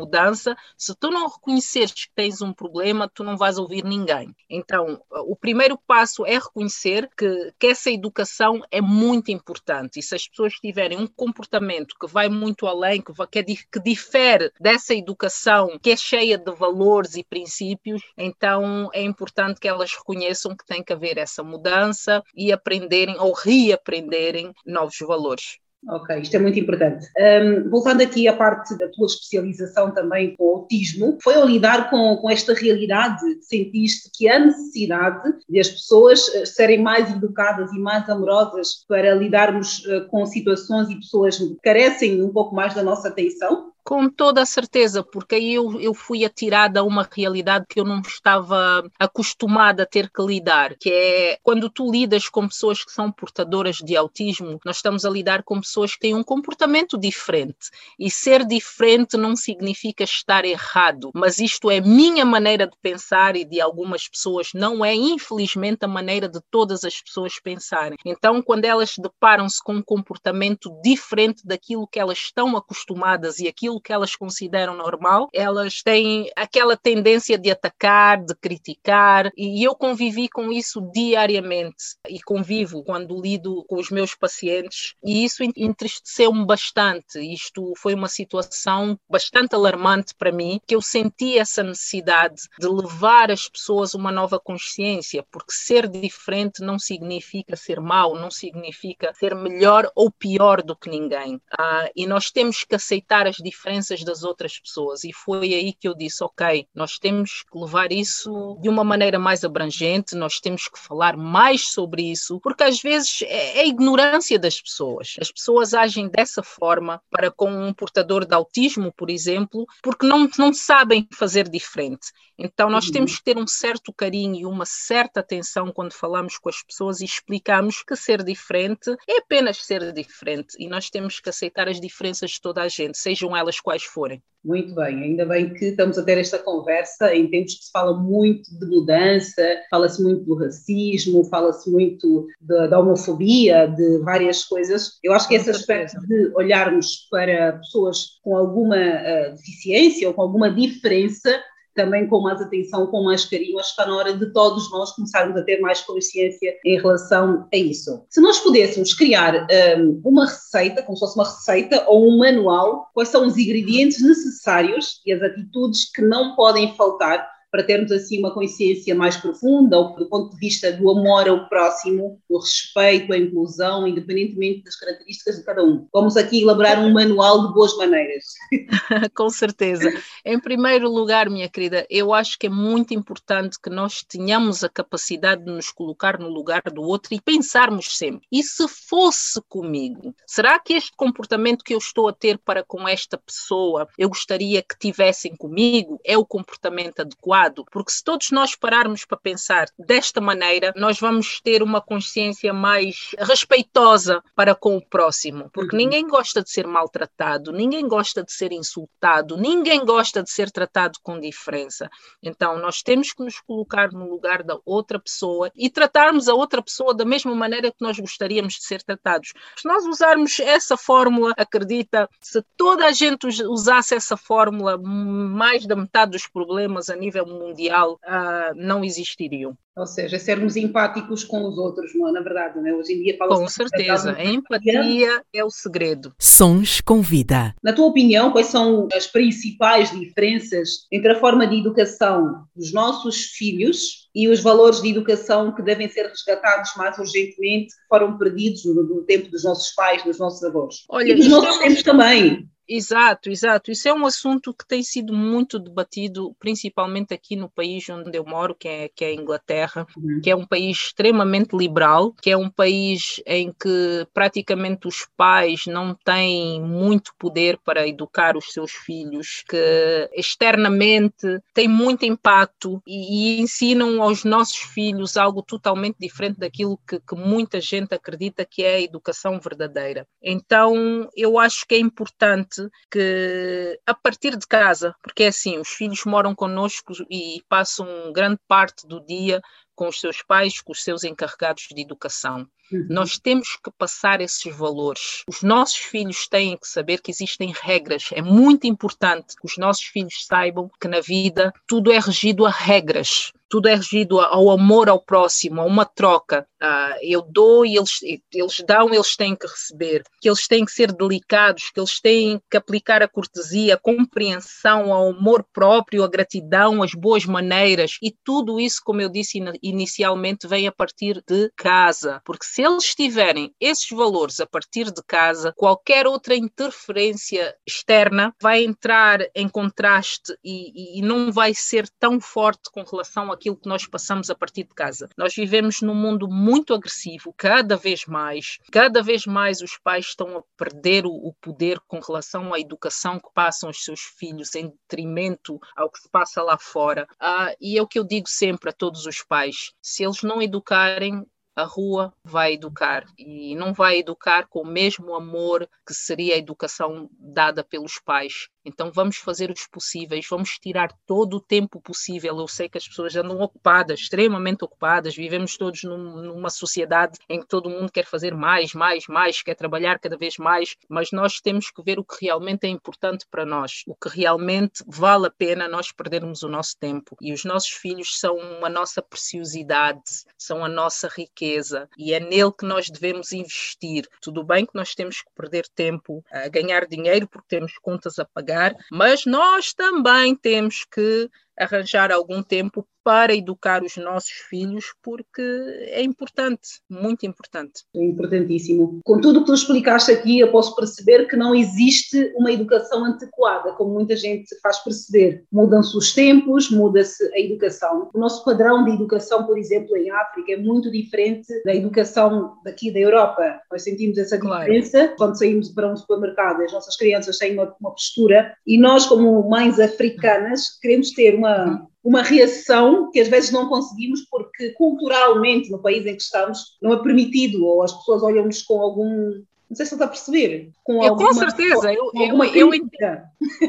se 0.76 0.94
tu 0.94 1.10
não 1.10 1.28
reconheceres 1.28 1.92
que 1.92 2.14
tens 2.14 2.40
um 2.42 2.52
problema, 2.52 3.10
tu 3.12 3.24
não 3.24 3.36
vais 3.36 3.58
ouvir 3.58 3.84
ninguém. 3.84 4.34
Então, 4.48 5.00
o 5.10 5.36
primeiro 5.36 5.78
passo 5.86 6.24
é 6.26 6.34
reconhecer 6.34 7.08
que, 7.16 7.52
que 7.58 7.66
essa 7.68 7.90
educação 7.90 8.60
é 8.70 8.80
muito 8.80 9.30
importante 9.30 9.98
e 9.98 10.02
se 10.02 10.14
as 10.14 10.26
pessoas 10.26 10.54
tiverem 10.54 10.98
um 10.98 11.06
comportamento 11.06 11.94
que 11.98 12.06
vai 12.06 12.28
muito 12.28 12.66
além, 12.66 13.00
que, 13.00 13.12
vai, 13.12 13.26
que, 13.26 13.38
é, 13.38 13.44
que 13.44 13.80
difere 13.82 14.50
dessa 14.60 14.94
educação 14.94 15.78
que 15.82 15.90
é 15.90 15.96
cheia 15.96 16.38
de 16.38 16.52
valores 16.52 17.16
e 17.16 17.24
princípios, 17.24 18.02
então 18.16 18.90
é 18.92 19.02
importante 19.02 19.60
que 19.60 19.68
elas 19.68 19.92
reconheçam 19.92 20.56
que 20.56 20.66
tem 20.66 20.82
que 20.82 20.92
haver 20.92 21.18
essa 21.18 21.42
mudança 21.42 22.22
e 22.34 22.52
aprenderem 22.52 23.18
ou 23.18 23.32
reaprenderem 23.32 24.52
novos 24.64 24.98
valores. 25.00 25.58
Ok, 25.88 26.20
isto 26.20 26.36
é 26.36 26.38
muito 26.38 26.58
importante. 26.58 27.06
Um, 27.18 27.70
voltando 27.70 28.02
aqui 28.02 28.28
à 28.28 28.36
parte 28.36 28.76
da 28.76 28.86
tua 28.88 29.06
especialização 29.06 29.90
também 29.90 30.36
com 30.36 30.56
autismo, 30.56 31.16
foi 31.22 31.34
ao 31.34 31.46
lidar 31.46 31.88
com, 31.88 32.16
com 32.18 32.28
esta 32.28 32.52
realidade 32.52 33.20
que 33.36 33.44
sentiste 33.44 34.10
que 34.14 34.28
há 34.28 34.38
necessidade 34.38 35.32
de 35.48 35.58
as 35.58 35.70
pessoas 35.70 36.34
eh, 36.34 36.44
serem 36.44 36.82
mais 36.82 37.10
educadas 37.10 37.72
e 37.72 37.78
mais 37.78 38.08
amorosas 38.10 38.84
para 38.86 39.14
lidarmos 39.14 39.82
uh, 39.86 40.06
com 40.08 40.26
situações 40.26 40.90
e 40.90 40.96
pessoas 40.96 41.38
que 41.38 41.56
carecem 41.62 42.22
um 42.22 42.30
pouco 42.30 42.54
mais 42.54 42.74
da 42.74 42.82
nossa 42.82 43.08
atenção? 43.08 43.70
Com 43.82 44.08
toda 44.08 44.42
a 44.42 44.46
certeza, 44.46 45.02
porque 45.02 45.34
aí 45.34 45.54
eu, 45.54 45.80
eu 45.80 45.94
fui 45.94 46.24
atirada 46.24 46.80
a 46.80 46.82
uma 46.84 47.08
realidade 47.10 47.66
que 47.68 47.80
eu 47.80 47.84
não 47.84 48.00
estava 48.00 48.84
acostumada 48.98 49.82
a 49.82 49.86
ter 49.86 50.10
que 50.10 50.22
lidar, 50.22 50.76
que 50.78 50.90
é 50.90 51.38
quando 51.42 51.68
tu 51.70 51.90
lidas 51.90 52.28
com 52.28 52.46
pessoas 52.46 52.84
que 52.84 52.92
são 52.92 53.10
portadoras 53.10 53.76
de 53.76 53.96
autismo, 53.96 54.60
nós 54.64 54.76
estamos 54.76 55.04
a 55.04 55.10
lidar 55.10 55.42
com 55.42 55.60
pessoas 55.60 55.94
que 55.94 56.00
têm 56.00 56.14
um 56.14 56.22
comportamento 56.22 56.98
diferente. 56.98 57.70
E 57.98 58.10
ser 58.10 58.44
diferente 58.46 59.16
não 59.16 59.34
significa 59.34 60.04
estar 60.04 60.44
errado, 60.44 61.10
mas 61.14 61.38
isto 61.38 61.70
é 61.70 61.80
minha 61.80 62.24
maneira 62.24 62.66
de 62.66 62.76
pensar 62.82 63.34
e 63.34 63.44
de 63.44 63.60
algumas 63.60 64.06
pessoas, 64.06 64.50
não 64.54 64.84
é 64.84 64.94
infelizmente 64.94 65.84
a 65.84 65.88
maneira 65.88 66.28
de 66.28 66.40
todas 66.50 66.84
as 66.84 67.00
pessoas 67.00 67.40
pensarem. 67.42 67.98
Então, 68.04 68.42
quando 68.42 68.64
elas 68.64 68.94
deparam-se 68.98 69.62
com 69.62 69.74
um 69.74 69.82
comportamento 69.82 70.70
diferente 70.82 71.46
daquilo 71.46 71.88
que 71.88 71.98
elas 71.98 72.18
estão 72.18 72.56
acostumadas 72.56 73.38
e 73.38 73.48
aquilo 73.48 73.69
aquilo 73.70 73.80
que 73.80 73.92
elas 73.92 74.16
consideram 74.16 74.76
normal, 74.76 75.28
elas 75.32 75.82
têm 75.82 76.30
aquela 76.34 76.76
tendência 76.76 77.38
de 77.38 77.50
atacar, 77.50 78.22
de 78.24 78.34
criticar, 78.34 79.30
e 79.36 79.62
eu 79.62 79.74
convivi 79.74 80.28
com 80.28 80.50
isso 80.50 80.80
diariamente 80.92 81.96
e 82.08 82.20
convivo 82.20 82.82
quando 82.82 83.20
lido 83.20 83.64
com 83.68 83.76
os 83.76 83.90
meus 83.90 84.14
pacientes, 84.14 84.94
e 85.04 85.24
isso 85.24 85.42
entristeceu-me 85.56 86.44
bastante. 86.44 87.20
Isto 87.20 87.72
foi 87.76 87.94
uma 87.94 88.08
situação 88.08 88.98
bastante 89.08 89.54
alarmante 89.54 90.14
para 90.14 90.32
mim, 90.32 90.60
que 90.66 90.74
eu 90.74 90.82
senti 90.82 91.38
essa 91.38 91.62
necessidade 91.62 92.42
de 92.58 92.68
levar 92.68 93.30
as 93.30 93.48
pessoas 93.48 93.94
uma 93.94 94.10
nova 94.10 94.40
consciência, 94.40 95.24
porque 95.30 95.52
ser 95.52 95.88
diferente 95.88 96.62
não 96.62 96.78
significa 96.78 97.56
ser 97.56 97.80
mau, 97.80 98.14
não 98.14 98.30
significa 98.30 99.12
ser 99.14 99.34
melhor 99.34 99.90
ou 99.94 100.10
pior 100.10 100.62
do 100.62 100.74
que 100.74 100.88
ninguém. 100.88 101.40
Ah, 101.58 101.88
e 101.94 102.06
nós 102.06 102.30
temos 102.30 102.64
que 102.64 102.74
aceitar 102.74 103.26
as 103.26 103.36
diferenças 103.36 103.59
diferenças 103.60 104.02
das 104.02 104.22
outras 104.22 104.58
pessoas. 104.58 105.04
E 105.04 105.12
foi 105.12 105.52
aí 105.54 105.72
que 105.72 105.86
eu 105.86 105.94
disse: 105.94 106.24
ok, 106.24 106.66
nós 106.74 106.98
temos 106.98 107.42
que 107.42 107.58
levar 107.58 107.92
isso 107.92 108.58
de 108.60 108.68
uma 108.68 108.82
maneira 108.82 109.18
mais 109.18 109.44
abrangente, 109.44 110.16
nós 110.16 110.40
temos 110.40 110.66
que 110.66 110.78
falar 110.78 111.16
mais 111.16 111.68
sobre 111.68 112.10
isso, 112.10 112.40
porque 112.40 112.64
às 112.64 112.80
vezes 112.80 113.22
é, 113.22 113.60
é 113.60 113.66
ignorância 113.66 114.38
das 114.38 114.60
pessoas. 114.60 115.14
As 115.20 115.30
pessoas 115.30 115.74
agem 115.74 116.08
dessa 116.08 116.42
forma 116.42 117.02
para 117.10 117.30
com 117.30 117.50
um 117.50 117.72
portador 117.72 118.24
de 118.24 118.34
autismo, 118.34 118.92
por 118.92 119.10
exemplo, 119.10 119.66
porque 119.82 120.06
não, 120.06 120.28
não 120.38 120.52
sabem 120.52 121.06
fazer 121.12 121.48
diferente. 121.48 122.10
Então, 122.42 122.70
nós 122.70 122.86
uhum. 122.86 122.92
temos 122.92 123.18
que 123.18 123.24
ter 123.24 123.36
um 123.36 123.46
certo 123.46 123.92
carinho 123.92 124.34
e 124.34 124.46
uma 124.46 124.64
certa 124.64 125.20
atenção 125.20 125.70
quando 125.70 125.92
falamos 125.92 126.38
com 126.38 126.48
as 126.48 126.62
pessoas 126.62 127.00
e 127.00 127.04
explicamos 127.04 127.82
que 127.82 127.94
ser 127.94 128.24
diferente 128.24 128.96
é 129.06 129.18
apenas 129.18 129.58
ser 129.58 129.92
diferente 129.92 130.56
e 130.58 130.66
nós 130.66 130.88
temos 130.88 131.20
que 131.20 131.28
aceitar 131.28 131.68
as 131.68 131.78
diferenças 131.78 132.30
de 132.30 132.40
toda 132.40 132.62
a 132.62 132.68
gente, 132.68 132.96
sejam 132.96 133.36
elas 133.36 133.49
quais 133.58 133.82
forem. 133.82 134.22
Muito 134.42 134.74
bem, 134.74 135.02
ainda 135.02 135.26
bem 135.26 135.52
que 135.52 135.66
estamos 135.66 135.98
a 135.98 136.02
ter 136.02 136.16
esta 136.16 136.38
conversa 136.38 137.14
em 137.14 137.28
tempos 137.28 137.56
que 137.56 137.64
se 137.64 137.70
fala 137.70 137.94
muito 137.94 138.58
de 138.58 138.66
mudança, 138.66 139.42
fala-se 139.70 140.02
muito 140.02 140.24
do 140.24 140.34
racismo, 140.34 141.24
fala-se 141.24 141.70
muito 141.70 142.26
de, 142.40 142.68
da 142.68 142.80
homofobia, 142.80 143.66
de 143.66 143.98
várias 143.98 144.44
coisas. 144.44 144.98
Eu 145.04 145.12
acho 145.12 145.28
que 145.28 145.34
esse 145.34 145.50
aspecto 145.50 146.00
de 146.06 146.32
olharmos 146.34 147.06
para 147.10 147.58
pessoas 147.58 148.18
com 148.22 148.34
alguma 148.34 148.76
uh, 148.76 149.36
deficiência 149.36 150.08
ou 150.08 150.14
com 150.14 150.22
alguma 150.22 150.50
diferença 150.50 151.38
também 151.74 152.06
com 152.06 152.20
mais 152.20 152.40
atenção, 152.40 152.86
com 152.86 153.02
mais 153.04 153.24
carinho. 153.24 153.58
Acho 153.58 153.74
que 153.74 153.80
está 153.80 153.90
na 153.90 153.96
hora 153.96 154.16
de 154.16 154.32
todos 154.32 154.70
nós 154.70 154.92
começarmos 154.92 155.36
a 155.36 155.42
ter 155.42 155.60
mais 155.60 155.80
consciência 155.80 156.54
em 156.64 156.80
relação 156.80 157.46
a 157.52 157.56
isso. 157.56 158.04
Se 158.08 158.20
nós 158.20 158.38
pudéssemos 158.40 158.94
criar 158.94 159.46
um, 159.78 160.00
uma 160.04 160.26
receita, 160.26 160.82
como 160.82 160.96
se 160.96 161.00
fosse 161.00 161.18
uma 161.18 161.24
receita 161.24 161.84
ou 161.88 162.08
um 162.08 162.18
manual, 162.18 162.88
quais 162.94 163.08
são 163.08 163.26
os 163.26 163.36
ingredientes 163.36 164.02
necessários 164.02 165.00
e 165.06 165.12
as 165.12 165.22
atitudes 165.22 165.90
que 165.90 166.02
não 166.02 166.34
podem 166.34 166.74
faltar 166.76 167.28
para 167.50 167.64
termos 167.64 167.90
assim 167.90 168.18
uma 168.18 168.32
consciência 168.32 168.94
mais 168.94 169.16
profunda, 169.16 169.76
ou 169.76 169.96
do 169.96 170.08
ponto 170.08 170.30
de 170.30 170.36
vista 170.38 170.72
do 170.72 170.90
amor 170.90 171.28
ao 171.28 171.48
próximo, 171.48 172.20
o 172.28 172.38
respeito, 172.38 173.12
a 173.12 173.18
inclusão, 173.18 173.86
independentemente 173.86 174.62
das 174.62 174.76
características 174.76 175.36
de 175.36 175.44
cada 175.44 175.64
um. 175.64 175.86
Vamos 175.92 176.16
aqui 176.16 176.42
elaborar 176.42 176.78
um 176.78 176.92
manual 176.92 177.48
de 177.48 177.54
boas 177.54 177.76
maneiras. 177.76 178.24
Com 179.14 179.28
certeza. 179.28 179.92
Em 180.24 180.38
primeiro 180.38 180.88
lugar, 180.88 181.28
minha 181.28 181.48
querida, 181.48 181.86
eu 181.90 182.14
acho 182.14 182.38
que 182.38 182.46
é 182.46 182.50
muito 182.50 182.94
importante 182.94 183.58
que 183.60 183.70
nós 183.70 184.02
tenhamos 184.02 184.62
a 184.62 184.68
capacidade 184.68 185.44
de 185.44 185.50
nos 185.50 185.70
colocar 185.70 186.18
no 186.18 186.28
lugar 186.28 186.62
do 186.72 186.82
outro 186.82 187.14
e 187.14 187.20
pensarmos 187.20 187.96
sempre: 187.96 188.26
e 188.30 188.42
se 188.42 188.66
fosse 188.68 189.40
comigo? 189.48 190.14
Será 190.26 190.58
que 190.58 190.74
este 190.74 190.92
comportamento 190.96 191.64
que 191.64 191.74
eu 191.74 191.78
estou 191.78 192.08
a 192.08 192.12
ter 192.12 192.38
para 192.38 192.62
com 192.62 192.86
esta 192.86 193.18
pessoa, 193.18 193.88
eu 193.98 194.08
gostaria 194.08 194.62
que 194.62 194.78
tivessem 194.78 195.34
comigo? 195.36 196.00
É 196.04 196.16
o 196.16 196.24
comportamento 196.24 197.00
adequado? 197.00 197.39
Lado, 197.40 197.64
porque 197.70 197.90
se 197.90 198.04
todos 198.04 198.30
nós 198.30 198.54
pararmos 198.54 199.04
para 199.04 199.18
pensar 199.18 199.66
desta 199.78 200.20
maneira, 200.20 200.72
nós 200.76 201.00
vamos 201.00 201.40
ter 201.40 201.62
uma 201.62 201.80
consciência 201.80 202.52
mais 202.52 203.10
respeitosa 203.18 204.22
para 204.34 204.54
com 204.54 204.76
o 204.76 204.84
próximo, 204.84 205.50
porque 205.52 205.74
uhum. 205.74 205.82
ninguém 205.82 206.06
gosta 206.06 206.42
de 206.42 206.50
ser 206.50 206.66
maltratado, 206.66 207.52
ninguém 207.52 207.86
gosta 207.88 208.22
de 208.22 208.32
ser 208.32 208.52
insultado, 208.52 209.36
ninguém 209.36 209.84
gosta 209.84 210.22
de 210.22 210.30
ser 210.30 210.50
tratado 210.50 210.98
com 211.02 211.18
diferença. 211.18 211.88
Então, 212.22 212.58
nós 212.58 212.82
temos 212.82 213.12
que 213.12 213.22
nos 213.22 213.40
colocar 213.40 213.90
no 213.90 214.08
lugar 214.08 214.42
da 214.42 214.58
outra 214.64 214.98
pessoa 214.98 215.50
e 215.56 215.70
tratarmos 215.70 216.28
a 216.28 216.34
outra 216.34 216.62
pessoa 216.62 216.94
da 216.94 217.04
mesma 217.04 217.34
maneira 217.34 217.70
que 217.70 217.80
nós 217.80 217.98
gostaríamos 217.98 218.54
de 218.54 218.64
ser 218.64 218.82
tratados. 218.82 219.32
Se 219.56 219.66
nós 219.66 219.86
usarmos 219.86 220.38
essa 220.40 220.76
fórmula, 220.76 221.32
acredita, 221.36 222.08
se 222.20 222.42
toda 222.56 222.86
a 222.86 222.92
gente 222.92 223.26
usasse 223.44 223.94
essa 223.94 224.16
fórmula, 224.16 224.76
mais 224.78 225.66
da 225.66 225.76
metade 225.76 226.12
dos 226.12 226.26
problemas 226.26 226.90
a 226.90 226.96
nível 226.96 227.29
mundial 227.38 227.94
uh, 227.94 228.54
não 228.54 228.84
existiriam. 228.84 229.56
Ou 229.76 229.86
seja, 229.86 230.18
sermos 230.18 230.56
empáticos 230.56 231.24
com 231.24 231.46
os 231.48 231.56
outros, 231.56 231.92
não 231.94 232.08
é? 232.08 232.12
Na 232.12 232.20
verdade, 232.20 232.60
né? 232.60 232.74
hoje 232.74 232.92
em 232.92 233.02
dia 233.02 233.16
fala 233.16 233.36
Com 233.36 233.48
certeza, 233.48 234.12
a 234.12 234.24
empatia 234.24 235.22
é 235.32 235.44
o 235.44 235.50
segredo. 235.50 236.12
Sons 236.18 236.80
com 236.80 237.00
vida. 237.00 237.54
Na 237.62 237.72
tua 237.72 237.86
opinião, 237.86 238.30
quais 238.30 238.48
são 238.48 238.88
as 238.92 239.06
principais 239.06 239.90
diferenças 239.90 240.86
entre 240.92 241.12
a 241.12 241.18
forma 241.18 241.46
de 241.46 241.58
educação 241.58 242.44
dos 242.54 242.72
nossos 242.72 243.26
filhos 243.26 244.10
e 244.14 244.28
os 244.28 244.40
valores 244.40 244.82
de 244.82 244.90
educação 244.90 245.54
que 245.54 245.62
devem 245.62 245.88
ser 245.88 246.08
resgatados 246.08 246.72
mais 246.76 246.98
urgentemente, 246.98 247.68
que 247.68 247.88
foram 247.88 248.18
perdidos 248.18 248.64
no, 248.64 248.82
no 248.82 249.02
tempo 249.04 249.30
dos 249.30 249.44
nossos 249.44 249.72
pais, 249.74 250.02
dos 250.02 250.18
nossos 250.18 250.42
avós? 250.42 250.84
Olha, 250.88 251.12
e 251.12 251.14
dos 251.14 251.28
nossos 251.28 251.58
tempos 251.58 251.82
também. 251.82 252.48
Exato, 252.72 253.28
exato. 253.30 253.72
Isso 253.72 253.88
é 253.88 253.92
um 253.92 254.06
assunto 254.06 254.54
que 254.54 254.64
tem 254.64 254.80
sido 254.80 255.12
muito 255.12 255.58
debatido, 255.58 256.32
principalmente 256.38 257.12
aqui 257.12 257.34
no 257.34 257.50
país 257.50 257.88
onde 257.88 258.16
eu 258.16 258.24
moro, 258.24 258.54
que 258.54 258.68
é, 258.68 258.88
que 258.88 259.04
é 259.04 259.08
a 259.08 259.14
Inglaterra, 259.14 259.84
uhum. 259.96 260.20
que 260.22 260.30
é 260.30 260.36
um 260.36 260.46
país 260.46 260.76
extremamente 260.76 261.56
liberal, 261.56 262.12
que 262.22 262.30
é 262.30 262.36
um 262.36 262.48
país 262.48 263.20
em 263.26 263.52
que 263.52 264.06
praticamente 264.14 264.86
os 264.86 265.04
pais 265.16 265.66
não 265.66 265.96
têm 266.04 266.62
muito 266.62 267.12
poder 267.18 267.58
para 267.64 267.88
educar 267.88 268.36
os 268.36 268.52
seus 268.52 268.70
filhos, 268.70 269.42
que 269.48 270.08
externamente 270.14 271.40
tem 271.52 271.66
muito 271.66 272.04
impacto 272.04 272.80
e, 272.86 273.38
e 273.38 273.40
ensinam 273.40 274.00
aos 274.00 274.22
nossos 274.22 274.58
filhos 274.58 275.16
algo 275.16 275.42
totalmente 275.42 275.96
diferente 275.98 276.38
daquilo 276.38 276.78
que, 276.86 277.00
que 277.00 277.16
muita 277.16 277.60
gente 277.60 277.92
acredita 277.96 278.46
que 278.48 278.62
é 278.62 278.76
a 278.76 278.80
educação 278.80 279.40
verdadeira. 279.40 280.06
Então, 280.22 281.08
eu 281.16 281.36
acho 281.36 281.66
que 281.66 281.74
é 281.74 281.78
importante 281.78 282.59
que 282.90 283.78
a 283.86 283.94
partir 283.94 284.36
de 284.36 284.46
casa, 284.46 284.94
porque 285.02 285.24
é 285.24 285.28
assim, 285.28 285.58
os 285.58 285.68
filhos 285.68 286.04
moram 286.04 286.34
connosco 286.34 286.92
e 287.08 287.42
passam 287.48 288.12
grande 288.12 288.38
parte 288.48 288.86
do 288.86 289.04
dia 289.04 289.40
com 289.74 289.88
os 289.88 289.98
seus 289.98 290.22
pais, 290.22 290.60
com 290.60 290.72
os 290.72 290.82
seus 290.82 291.04
encarregados 291.04 291.68
de 291.70 291.80
educação. 291.80 292.46
Uhum. 292.70 292.86
Nós 292.90 293.18
temos 293.18 293.56
que 293.56 293.70
passar 293.78 294.20
esses 294.20 294.54
valores. 294.54 295.24
Os 295.26 295.42
nossos 295.42 295.78
filhos 295.78 296.28
têm 296.28 296.56
que 296.56 296.68
saber 296.68 297.00
que 297.00 297.10
existem 297.10 297.52
regras. 297.62 298.10
É 298.12 298.20
muito 298.20 298.66
importante 298.66 299.34
que 299.34 299.46
os 299.46 299.56
nossos 299.56 299.84
filhos 299.84 300.26
saibam 300.26 300.70
que 300.80 300.86
na 300.86 301.00
vida 301.00 301.52
tudo 301.66 301.90
é 301.90 301.98
regido 301.98 302.44
a 302.44 302.50
regras 302.50 303.32
tudo 303.50 303.68
é 303.68 303.74
regido 303.74 304.20
ao 304.20 304.48
amor 304.48 304.88
ao 304.88 305.04
próximo, 305.04 305.60
a 305.60 305.64
uma 305.64 305.84
troca. 305.84 306.46
Uh, 306.62 306.94
eu 307.02 307.20
dou 307.22 307.66
e 307.66 307.76
eles, 307.76 307.98
eles 308.32 308.62
dão, 308.66 308.94
eles 308.94 309.16
têm 309.16 309.34
que 309.34 309.46
receber, 309.46 310.04
que 310.20 310.28
eles 310.28 310.46
têm 310.46 310.64
que 310.64 310.70
ser 310.70 310.92
delicados, 310.92 311.70
que 311.70 311.80
eles 311.80 312.00
têm 312.00 312.40
que 312.48 312.56
aplicar 312.56 313.02
a 313.02 313.08
cortesia, 313.08 313.74
a 313.74 313.78
compreensão, 313.78 314.92
ao 314.92 315.08
amor 315.08 315.44
próprio, 315.52 316.04
a 316.04 316.08
gratidão, 316.08 316.82
as 316.82 316.92
boas 316.92 317.24
maneiras. 317.24 317.96
E 318.00 318.14
tudo 318.24 318.60
isso, 318.60 318.80
como 318.84 319.00
eu 319.00 319.08
disse 319.08 319.42
inicialmente, 319.60 320.46
vem 320.46 320.68
a 320.68 320.72
partir 320.72 321.20
de 321.26 321.50
casa, 321.56 322.22
porque 322.24 322.44
se 322.44 322.62
eles 322.62 322.94
tiverem 322.94 323.52
esses 323.58 323.88
valores 323.90 324.38
a 324.38 324.46
partir 324.46 324.92
de 324.92 325.02
casa, 325.04 325.52
qualquer 325.56 326.06
outra 326.06 326.36
interferência 326.36 327.52
externa 327.66 328.32
vai 328.40 328.62
entrar 328.62 329.20
em 329.34 329.48
contraste 329.48 330.36
e, 330.44 331.00
e 331.00 331.02
não 331.02 331.32
vai 331.32 331.52
ser 331.52 331.88
tão 331.98 332.20
forte 332.20 332.70
com 332.70 332.84
relação 332.84 333.32
a 333.32 333.39
aquilo 333.40 333.56
que 333.56 333.68
nós 333.68 333.86
passamos 333.86 334.28
a 334.28 334.34
partir 334.34 334.64
de 334.64 334.74
casa. 334.74 335.08
Nós 335.16 335.34
vivemos 335.34 335.80
num 335.80 335.94
mundo 335.94 336.28
muito 336.28 336.74
agressivo, 336.74 337.34
cada 337.36 337.76
vez 337.76 338.04
mais. 338.04 338.58
Cada 338.70 339.02
vez 339.02 339.24
mais 339.24 339.62
os 339.62 339.78
pais 339.78 340.06
estão 340.06 340.36
a 340.36 340.42
perder 340.58 341.06
o, 341.06 341.34
poder 341.40 341.80
com 341.88 342.00
relação 342.00 342.52
à 342.52 342.60
educação 342.60 343.18
que 343.18 343.32
passam 343.32 343.70
os 343.70 343.82
seus 343.82 344.00
filhos, 344.00 344.54
em 344.54 344.68
detrimento 344.68 345.58
ao 345.74 345.90
que 345.90 346.00
se 346.00 346.08
passa 346.10 346.42
lá 346.42 346.58
fora. 346.58 347.06
Ah, 347.18 347.54
e 347.58 347.78
é 347.78 347.82
o 347.82 347.88
que 347.88 347.98
eu 347.98 348.04
digo 348.04 348.28
sempre 348.28 348.68
a 348.68 348.74
todos 348.74 349.06
os 349.06 349.22
pais: 349.22 349.72
se 349.80 350.04
eles 350.04 350.22
não 350.22 350.42
educarem, 350.42 351.24
a 351.60 351.64
rua 351.64 352.12
vai 352.24 352.54
educar 352.54 353.04
e 353.18 353.54
não 353.54 353.72
vai 353.72 353.98
educar 353.98 354.46
com 354.48 354.60
o 354.60 354.66
mesmo 354.66 355.14
amor 355.14 355.68
que 355.86 355.92
seria 355.92 356.34
a 356.34 356.38
educação 356.38 357.08
dada 357.18 357.64
pelos 357.64 357.98
pais. 357.98 358.48
Então 358.64 358.90
vamos 358.92 359.16
fazer 359.16 359.50
os 359.50 359.66
possíveis, 359.66 360.26
vamos 360.28 360.58
tirar 360.58 360.92
todo 361.06 361.36
o 361.36 361.40
tempo 361.40 361.80
possível. 361.80 362.38
Eu 362.38 362.48
sei 362.48 362.68
que 362.68 362.78
as 362.78 362.86
pessoas 362.86 363.16
andam 363.16 363.40
ocupadas, 363.40 364.00
extremamente 364.00 364.64
ocupadas. 364.64 365.16
Vivemos 365.16 365.56
todos 365.56 365.82
num, 365.82 366.22
numa 366.22 366.50
sociedade 366.50 367.18
em 367.28 367.40
que 367.40 367.46
todo 367.46 367.70
mundo 367.70 367.90
quer 367.90 368.04
fazer 368.04 368.34
mais, 368.34 368.74
mais, 368.74 369.06
mais, 369.06 369.42
quer 369.42 369.54
trabalhar 369.54 369.98
cada 369.98 370.16
vez 370.16 370.36
mais, 370.36 370.76
mas 370.88 371.10
nós 371.10 371.40
temos 371.40 371.70
que 371.70 371.82
ver 371.82 371.98
o 371.98 372.04
que 372.04 372.26
realmente 372.26 372.66
é 372.66 372.68
importante 372.68 373.26
para 373.30 373.46
nós, 373.46 373.82
o 373.86 373.94
que 373.94 374.08
realmente 374.08 374.84
vale 374.86 375.26
a 375.26 375.30
pena 375.30 375.68
nós 375.68 375.92
perdermos 375.92 376.42
o 376.42 376.48
nosso 376.48 376.76
tempo. 376.78 377.16
E 377.20 377.32
os 377.32 377.44
nossos 377.44 377.70
filhos 377.70 378.18
são 378.18 378.38
a 378.64 378.68
nossa 378.68 379.00
preciosidade, 379.02 380.24
são 380.36 380.64
a 380.64 380.68
nossa 380.68 381.08
riqueza 381.08 381.88
e 381.96 382.12
é 382.12 382.20
nele 382.20 382.52
que 382.52 382.66
nós 382.66 382.88
devemos 382.88 383.32
investir. 383.32 384.06
Tudo 384.20 384.44
bem 384.44 384.66
que 384.66 384.74
nós 384.74 384.94
temos 384.94 385.22
que 385.22 385.30
perder 385.34 385.66
tempo 385.74 386.22
a 386.30 386.48
ganhar 386.48 386.86
dinheiro 386.86 387.26
porque 387.26 387.48
temos 387.48 387.78
contas 387.78 388.18
a 388.18 388.24
pagar 388.24 388.50
mas 388.90 389.24
nós 389.26 389.72
também 389.72 390.34
temos 390.34 390.84
que 390.84 391.28
arranjar 391.58 392.10
algum 392.10 392.42
tempo 392.42 392.86
para 393.02 393.34
educar 393.34 393.82
os 393.82 393.96
nossos 393.96 394.30
filhos, 394.48 394.84
porque 395.02 395.42
é 395.88 396.02
importante, 396.02 396.80
muito 396.88 397.24
importante. 397.24 397.84
É 397.94 398.04
importantíssimo. 398.04 399.00
Com 399.04 399.20
tudo 399.20 399.38
o 399.38 399.40
que 399.40 399.46
tu 399.46 399.54
explicaste 399.54 400.10
aqui, 400.10 400.38
eu 400.38 400.50
posso 400.52 400.74
perceber 400.76 401.26
que 401.26 401.36
não 401.36 401.54
existe 401.54 402.32
uma 402.36 402.52
educação 402.52 403.04
antiquada, 403.04 403.72
como 403.72 403.94
muita 403.94 404.16
gente 404.16 404.54
faz 404.62 404.78
perceber. 404.78 405.44
Mudam-se 405.50 405.96
os 405.96 406.12
tempos, 406.12 406.70
muda-se 406.70 407.24
a 407.34 407.40
educação. 407.40 408.10
O 408.14 408.18
nosso 408.18 408.44
padrão 408.44 408.84
de 408.84 408.92
educação, 408.92 409.46
por 409.46 409.58
exemplo, 409.58 409.96
em 409.96 410.10
África, 410.10 410.52
é 410.52 410.56
muito 410.56 410.90
diferente 410.90 411.48
da 411.64 411.74
educação 411.74 412.54
daqui 412.64 412.92
da 412.92 413.00
Europa. 413.00 413.60
Nós 413.70 413.82
sentimos 413.82 414.18
essa 414.18 414.38
diferença 414.38 414.98
claro. 414.98 415.14
quando 415.16 415.38
saímos 415.38 415.70
para 415.70 415.90
um 415.90 415.96
supermercado. 415.96 416.62
As 416.62 416.72
nossas 416.72 416.96
crianças 416.96 417.38
têm 417.38 417.54
uma, 417.54 417.74
uma 417.80 417.90
postura 417.90 418.54
e 418.66 418.78
nós, 418.78 419.06
como 419.06 419.48
mães 419.48 419.80
africanas, 419.80 420.78
queremos 420.80 421.10
ter 421.12 421.34
uma 421.40 421.90
uma 422.02 422.22
reação 422.22 423.10
que 423.10 423.20
às 423.20 423.28
vezes 423.28 423.50
não 423.50 423.68
conseguimos 423.68 424.22
porque 424.30 424.70
culturalmente 424.70 425.70
no 425.70 425.82
país 425.82 426.06
em 426.06 426.16
que 426.16 426.22
estamos 426.22 426.78
não 426.80 426.94
é 426.94 427.02
permitido 427.02 427.64
ou 427.64 427.82
as 427.82 427.92
pessoas 427.92 428.22
olham-nos 428.22 428.62
com 428.62 428.80
algum 428.80 429.42
não 429.68 429.76
sei 429.76 429.86
se 429.86 429.94
está 429.94 430.06
a 430.06 430.08
perceber. 430.08 430.70
Com, 430.82 430.94
eu, 430.94 431.10
alguma, 431.10 431.28
com 431.28 431.34
certeza, 431.34 431.92
eu, 431.92 432.10
eu, 432.12 432.44
eu, 432.44 432.74
entendo, 432.74 433.22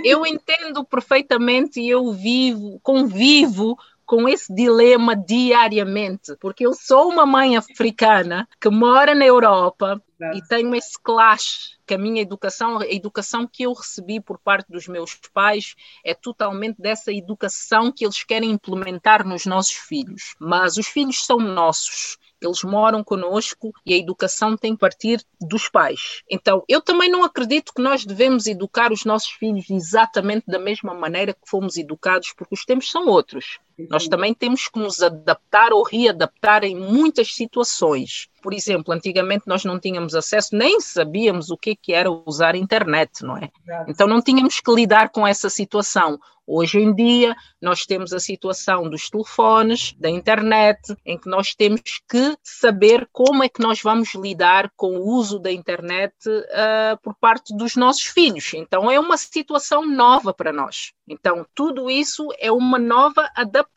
eu 0.03 0.25
entendo 0.25 0.83
perfeitamente 0.83 1.79
e 1.79 1.87
eu 1.87 2.11
vivo, 2.11 2.79
convivo 2.81 3.77
com 4.11 4.27
esse 4.27 4.53
dilema 4.53 5.15
diariamente, 5.15 6.35
porque 6.41 6.65
eu 6.65 6.73
sou 6.73 7.09
uma 7.09 7.25
mãe 7.25 7.55
africana 7.55 8.45
que 8.59 8.69
mora 8.69 9.15
na 9.15 9.25
Europa 9.25 10.03
e 10.35 10.45
tenho 10.49 10.75
esse 10.75 11.01
clash 11.01 11.77
que 11.87 11.93
a 11.93 11.97
minha 11.97 12.21
educação, 12.21 12.79
a 12.79 12.85
educação 12.85 13.47
que 13.47 13.63
eu 13.63 13.71
recebi 13.71 14.19
por 14.19 14.37
parte 14.37 14.69
dos 14.69 14.85
meus 14.85 15.15
pais 15.33 15.75
é 16.03 16.13
totalmente 16.13 16.81
dessa 16.81 17.09
educação 17.13 17.89
que 17.89 18.03
eles 18.03 18.21
querem 18.21 18.51
implementar 18.51 19.25
nos 19.25 19.45
nossos 19.45 19.75
filhos. 19.75 20.35
Mas 20.37 20.75
os 20.75 20.87
filhos 20.87 21.25
são 21.25 21.37
nossos 21.37 22.17
eles 22.41 22.63
moram 22.63 23.03
conosco 23.03 23.71
e 23.85 23.93
a 23.93 23.97
educação 23.97 24.57
tem 24.57 24.73
que 24.73 24.79
partir 24.79 25.23
dos 25.39 25.69
pais. 25.69 26.23
Então, 26.29 26.63
eu 26.67 26.81
também 26.81 27.09
não 27.09 27.23
acredito 27.23 27.71
que 27.73 27.81
nós 27.81 28.03
devemos 28.03 28.47
educar 28.47 28.91
os 28.91 29.05
nossos 29.05 29.29
filhos 29.29 29.69
exatamente 29.69 30.45
da 30.47 30.57
mesma 30.57 30.93
maneira 30.93 31.33
que 31.33 31.47
fomos 31.47 31.77
educados, 31.77 32.33
porque 32.35 32.55
os 32.55 32.65
tempos 32.65 32.89
são 32.89 33.05
outros. 33.07 33.59
Nós 33.89 34.07
também 34.07 34.33
temos 34.33 34.67
que 34.67 34.79
nos 34.79 35.01
adaptar 35.01 35.73
ou 35.73 35.83
readaptar 35.83 36.63
em 36.63 36.75
muitas 36.75 37.33
situações. 37.33 38.27
Por 38.41 38.53
exemplo, 38.53 38.93
antigamente 38.93 39.43
nós 39.45 39.63
não 39.63 39.79
tínhamos 39.79 40.15
acesso, 40.15 40.55
nem 40.55 40.79
sabíamos 40.81 41.51
o 41.51 41.57
que, 41.57 41.75
que 41.75 41.93
era 41.93 42.09
usar 42.09 42.55
a 42.55 42.57
internet, 42.57 43.23
não 43.23 43.37
é? 43.37 43.49
Então 43.87 44.07
não 44.07 44.21
tínhamos 44.21 44.59
que 44.59 44.71
lidar 44.71 45.09
com 45.09 45.27
essa 45.27 45.49
situação. 45.49 46.19
Hoje 46.53 46.79
em 46.79 46.93
dia, 46.93 47.35
nós 47.61 47.85
temos 47.85 48.11
a 48.11 48.19
situação 48.19 48.89
dos 48.89 49.09
telefones, 49.09 49.93
da 49.97 50.09
internet, 50.09 50.95
em 51.05 51.17
que 51.17 51.29
nós 51.29 51.55
temos 51.55 51.81
que 52.09 52.35
saber 52.43 53.07
como 53.11 53.43
é 53.43 53.47
que 53.47 53.61
nós 53.61 53.81
vamos 53.81 54.13
lidar 54.15 54.69
com 54.75 54.97
o 54.97 55.15
uso 55.15 55.39
da 55.39 55.51
internet 55.51 56.13
uh, 56.27 56.99
por 57.01 57.15
parte 57.15 57.55
dos 57.55 57.75
nossos 57.75 58.03
filhos. 58.03 58.53
Então, 58.53 58.91
é 58.91 58.99
uma 58.99 59.17
situação 59.17 59.85
nova 59.85 60.33
para 60.33 60.51
nós. 60.51 60.91
Então, 61.07 61.45
tudo 61.55 61.89
isso 61.89 62.27
é 62.37 62.51
uma 62.51 62.79
nova 62.79 63.29
adaptação 63.35 63.70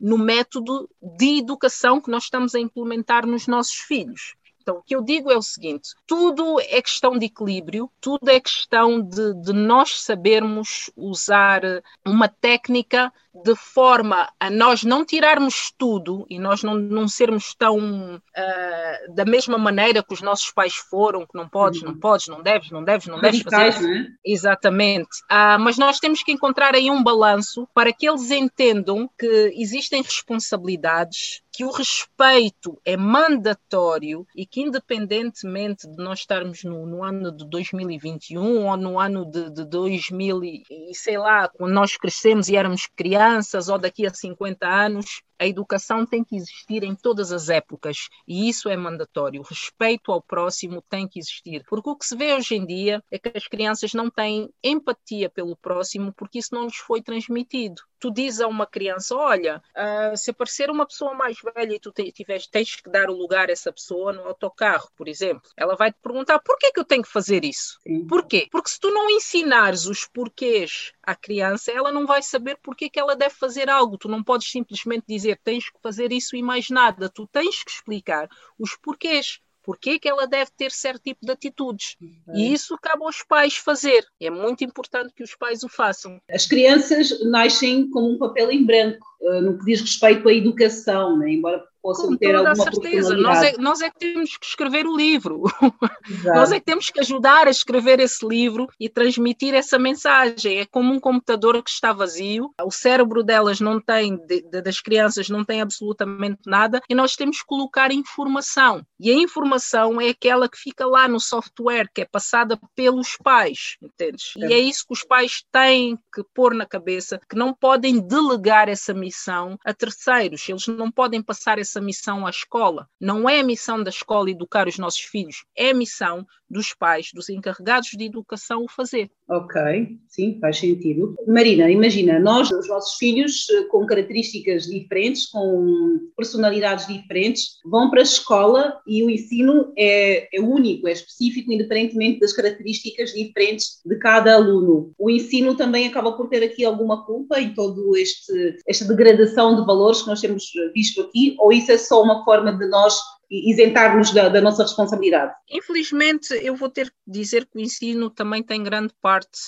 no 0.00 0.18
método 0.18 0.88
de 1.00 1.38
educação 1.38 2.00
que 2.00 2.10
nós 2.10 2.24
estamos 2.24 2.54
a 2.54 2.60
implementar 2.60 3.26
nos 3.26 3.46
nossos 3.46 3.76
filhos. 3.76 4.34
O 4.72 4.82
que 4.82 4.94
eu 4.94 5.02
digo 5.02 5.30
é 5.30 5.36
o 5.36 5.42
seguinte: 5.42 5.90
tudo 6.06 6.60
é 6.60 6.80
questão 6.82 7.18
de 7.18 7.26
equilíbrio, 7.26 7.90
tudo 8.00 8.28
é 8.28 8.40
questão 8.40 9.00
de, 9.00 9.34
de 9.42 9.52
nós 9.52 10.02
sabermos 10.02 10.90
usar 10.96 11.62
uma 12.04 12.28
técnica 12.28 13.12
de 13.44 13.54
forma 13.54 14.28
a 14.38 14.50
nós 14.50 14.82
não 14.82 15.04
tirarmos 15.04 15.72
tudo 15.76 16.26
e 16.28 16.38
nós 16.38 16.62
não, 16.62 16.74
não 16.74 17.06
sermos 17.06 17.54
tão 17.54 18.16
uh, 18.16 19.14
da 19.14 19.24
mesma 19.24 19.58
maneira 19.58 20.02
que 20.02 20.12
os 20.12 20.20
nossos 20.20 20.50
pais 20.50 20.74
foram, 20.74 21.26
que 21.26 21.36
não 21.36 21.48
podes, 21.48 21.82
uhum. 21.82 21.88
não 21.88 21.98
podes, 21.98 22.28
não 22.28 22.42
deves, 22.42 22.70
não 22.70 22.82
deves, 22.82 23.06
não 23.06 23.20
deves 23.20 23.42
fazer. 23.42 23.80
Né? 23.80 24.06
Exatamente. 24.24 25.20
Uh, 25.30 25.58
mas 25.60 25.78
nós 25.78 25.98
temos 25.98 26.22
que 26.22 26.32
encontrar 26.32 26.74
aí 26.74 26.90
um 26.90 27.02
balanço 27.02 27.68
para 27.74 27.92
que 27.92 28.08
eles 28.08 28.30
entendam 28.30 29.08
que 29.18 29.52
existem 29.56 30.02
responsabilidades 30.02 31.42
que 31.58 31.64
o 31.64 31.72
respeito 31.72 32.80
é 32.84 32.96
mandatório 32.96 34.24
e 34.32 34.46
que, 34.46 34.60
independentemente 34.60 35.88
de 35.88 35.96
nós 35.96 36.20
estarmos 36.20 36.62
no, 36.62 36.86
no 36.86 37.02
ano 37.02 37.32
de 37.32 37.44
2021 37.50 38.64
ou 38.64 38.76
no 38.76 38.96
ano 38.96 39.28
de, 39.28 39.50
de 39.50 39.64
2000 39.64 40.44
e, 40.44 40.62
sei 40.94 41.18
lá, 41.18 41.48
quando 41.48 41.72
nós 41.72 41.96
crescemos 41.96 42.48
e 42.48 42.54
éramos 42.54 42.86
crianças 42.94 43.68
ou 43.68 43.76
daqui 43.76 44.06
a 44.06 44.14
50 44.14 44.68
anos, 44.68 45.20
a 45.38 45.46
educação 45.46 46.04
tem 46.04 46.24
que 46.24 46.36
existir 46.36 46.82
em 46.82 46.94
todas 46.94 47.32
as 47.32 47.48
épocas 47.48 48.08
e 48.26 48.48
isso 48.48 48.68
é 48.68 48.76
mandatório. 48.76 49.40
O 49.40 49.44
respeito 49.44 50.10
ao 50.12 50.22
próximo 50.22 50.82
tem 50.88 51.06
que 51.06 51.18
existir. 51.18 51.64
Porque 51.68 51.90
o 51.90 51.96
que 51.96 52.06
se 52.06 52.16
vê 52.16 52.34
hoje 52.34 52.56
em 52.56 52.66
dia 52.66 53.02
é 53.10 53.18
que 53.18 53.30
as 53.34 53.46
crianças 53.46 53.92
não 53.92 54.10
têm 54.10 54.50
empatia 54.62 55.30
pelo 55.30 55.56
próximo 55.56 56.12
porque 56.12 56.38
isso 56.38 56.54
não 56.54 56.64
lhes 56.64 56.76
foi 56.76 57.02
transmitido. 57.02 57.82
Tu 58.00 58.12
dizes 58.12 58.40
a 58.40 58.46
uma 58.46 58.66
criança: 58.66 59.14
Olha, 59.16 59.62
uh, 59.76 60.16
se 60.16 60.30
aparecer 60.30 60.70
uma 60.70 60.86
pessoa 60.86 61.14
mais 61.14 61.36
velha 61.54 61.74
e 61.74 61.80
tu 61.80 61.92
tiveres, 61.92 62.46
tens 62.46 62.76
que 62.76 62.88
dar 62.88 63.10
o 63.10 63.16
lugar 63.16 63.48
a 63.48 63.52
essa 63.52 63.72
pessoa 63.72 64.12
no 64.12 64.22
autocarro, 64.22 64.88
por 64.96 65.08
exemplo, 65.08 65.42
ela 65.56 65.74
vai 65.74 65.90
te 65.90 65.98
perguntar: 66.00 66.38
Por 66.38 66.56
que, 66.58 66.70
que 66.70 66.78
eu 66.78 66.84
tenho 66.84 67.02
que 67.02 67.10
fazer 67.10 67.44
isso? 67.44 67.78
Sim. 67.82 68.06
Porquê? 68.06 68.46
Porque 68.50 68.70
se 68.70 68.78
tu 68.78 68.90
não 68.90 69.10
ensinares 69.10 69.86
os 69.86 70.06
porquês 70.06 70.92
à 71.02 71.16
criança, 71.16 71.72
ela 71.72 71.90
não 71.90 72.06
vai 72.06 72.22
saber 72.22 72.58
porquê 72.62 72.88
que 72.88 73.00
ela 73.00 73.16
deve 73.16 73.34
fazer 73.34 73.68
algo. 73.68 73.98
Tu 73.98 74.08
não 74.08 74.22
podes 74.22 74.50
simplesmente 74.50 75.04
dizer 75.08 75.27
dizer 75.28 75.40
tens 75.42 75.70
que 75.70 75.78
fazer 75.82 76.12
isso 76.12 76.36
e 76.36 76.42
mais 76.42 76.70
nada, 76.70 77.08
tu 77.08 77.26
tens 77.26 77.62
que 77.62 77.70
explicar 77.70 78.28
os 78.58 78.76
porquês. 78.76 79.40
Porquê 79.62 79.98
que 79.98 80.08
ela 80.08 80.26
deve 80.26 80.50
ter 80.56 80.70
certo 80.70 81.02
tipo 81.02 81.26
de 81.26 81.30
atitudes? 81.30 81.94
E 82.32 82.54
isso 82.54 82.74
cabe 82.80 83.04
aos 83.04 83.22
pais 83.22 83.54
fazer. 83.54 84.02
É 84.18 84.30
muito 84.30 84.64
importante 84.64 85.12
que 85.14 85.22
os 85.22 85.34
pais 85.34 85.62
o 85.62 85.68
façam. 85.68 86.18
As 86.30 86.46
crianças 86.46 87.22
nascem 87.26 87.90
com 87.90 88.12
um 88.12 88.16
papel 88.16 88.50
em 88.50 88.64
branco 88.64 89.06
uh, 89.20 89.42
no 89.42 89.58
que 89.58 89.66
diz 89.66 89.82
respeito 89.82 90.26
à 90.26 90.32
educação, 90.32 91.18
né? 91.18 91.32
embora 91.32 91.62
possam 91.82 92.08
Com 92.08 92.16
ter 92.16 92.34
alguma 92.34 92.54
certeza. 92.56 93.16
Nós 93.16 93.42
é, 93.42 93.56
nós 93.58 93.80
é 93.80 93.90
que 93.90 93.98
temos 93.98 94.36
que 94.36 94.46
escrever 94.46 94.86
o 94.86 94.96
livro. 94.96 95.42
nós 96.24 96.52
é 96.52 96.58
que 96.58 96.66
temos 96.66 96.90
que 96.90 97.00
ajudar 97.00 97.46
a 97.46 97.50
escrever 97.50 98.00
esse 98.00 98.26
livro 98.26 98.68
e 98.78 98.88
transmitir 98.88 99.54
essa 99.54 99.78
mensagem. 99.78 100.58
É 100.58 100.66
como 100.66 100.92
um 100.92 101.00
computador 101.00 101.62
que 101.62 101.70
está 101.70 101.92
vazio, 101.92 102.52
o 102.62 102.70
cérebro 102.70 103.22
delas 103.22 103.60
não 103.60 103.80
tem, 103.80 104.16
de, 104.26 104.42
de, 104.42 104.62
das 104.62 104.80
crianças 104.80 105.28
não 105.28 105.44
tem 105.44 105.60
absolutamente 105.60 106.40
nada, 106.46 106.80
e 106.88 106.94
nós 106.94 107.16
temos 107.16 107.40
que 107.40 107.46
colocar 107.46 107.92
informação. 107.92 108.84
E 108.98 109.10
a 109.10 109.14
informação 109.14 110.00
é 110.00 110.08
aquela 110.10 110.48
que 110.48 110.58
fica 110.58 110.86
lá 110.86 111.08
no 111.08 111.20
software, 111.20 111.88
que 111.94 112.02
é 112.02 112.04
passada 112.04 112.58
pelos 112.74 113.16
pais, 113.22 113.76
entendes? 113.82 114.32
É. 114.38 114.48
E 114.48 114.52
é 114.52 114.58
isso 114.58 114.84
que 114.86 114.92
os 114.92 115.04
pais 115.04 115.44
têm 115.52 115.96
que 116.12 116.22
pôr 116.34 116.54
na 116.54 116.66
cabeça, 116.66 117.20
que 117.28 117.36
não 117.36 117.54
podem 117.54 118.00
delegar 118.00 118.68
essa 118.68 118.92
missão 118.92 119.58
a 119.64 119.72
terceiros, 119.72 120.48
eles 120.48 120.66
não 120.66 120.90
podem 120.90 121.22
passar 121.22 121.58
essa 121.58 121.67
essa 121.68 121.80
missão 121.80 122.26
à 122.26 122.30
escola. 122.30 122.88
Não 122.98 123.28
é 123.28 123.40
a 123.40 123.44
missão 123.44 123.82
da 123.82 123.90
escola 123.90 124.30
educar 124.30 124.66
os 124.66 124.78
nossos 124.78 125.00
filhos, 125.00 125.44
é 125.56 125.70
a 125.70 125.74
missão 125.74 126.26
dos 126.50 126.72
pais, 126.72 127.10
dos 127.12 127.28
encarregados 127.28 127.90
de 127.90 128.04
educação 128.04 128.64
o 128.64 128.68
fazer. 128.68 129.10
Ok, 129.28 129.60
sim, 130.08 130.38
faz 130.40 130.58
sentido. 130.58 131.14
Marina, 131.26 131.70
imagina, 131.70 132.18
nós, 132.18 132.50
os 132.50 132.66
nossos 132.66 132.96
filhos 132.96 133.46
eh, 133.50 133.64
com 133.64 133.84
características 133.84 134.64
diferentes, 134.64 135.26
com 135.26 136.00
personalidades 136.16 136.86
diferentes, 136.86 137.58
vão 137.64 137.90
para 137.90 138.00
a 138.00 138.02
escola 138.02 138.80
e 138.86 139.04
o 139.04 139.10
ensino 139.10 139.72
é, 139.76 140.34
é 140.34 140.40
único, 140.40 140.88
é 140.88 140.92
específico, 140.92 141.52
independentemente 141.52 142.20
das 142.20 142.32
características 142.32 143.12
diferentes 143.12 143.82
de 143.84 143.96
cada 143.96 144.34
aluno. 144.34 144.92
O 144.98 145.10
ensino 145.10 145.54
também 145.54 145.86
acaba 145.86 146.12
por 146.12 146.30
ter 146.30 146.42
aqui 146.42 146.64
alguma 146.64 147.04
culpa 147.04 147.38
em 147.38 147.52
todo 147.52 147.94
este 147.94 148.56
esta 148.66 148.86
degradação 148.86 149.56
de 149.56 149.66
valores 149.66 150.00
que 150.00 150.08
nós 150.08 150.20
temos 150.20 150.50
visto 150.74 151.02
aqui, 151.02 151.36
ou 151.38 151.52
isso 151.58 151.72
é 151.72 151.78
só 151.78 152.02
uma 152.02 152.24
forma 152.24 152.52
de 152.52 152.66
nós 152.66 152.98
isentar-nos 153.30 154.12
da, 154.12 154.28
da, 154.28 154.40
nossa 154.40 154.62
responsabilidade? 154.62 155.32
Infelizmente, 155.50 156.32
eu 156.34 156.56
vou 156.56 156.70
ter 156.70 156.90
que 156.90 156.96
dizer 157.06 157.46
que 157.46 157.58
o 157.58 157.60
ensino 157.60 158.10
também 158.10 158.42
tem 158.42 158.62
grande 158.62 158.94
parte 159.02 159.38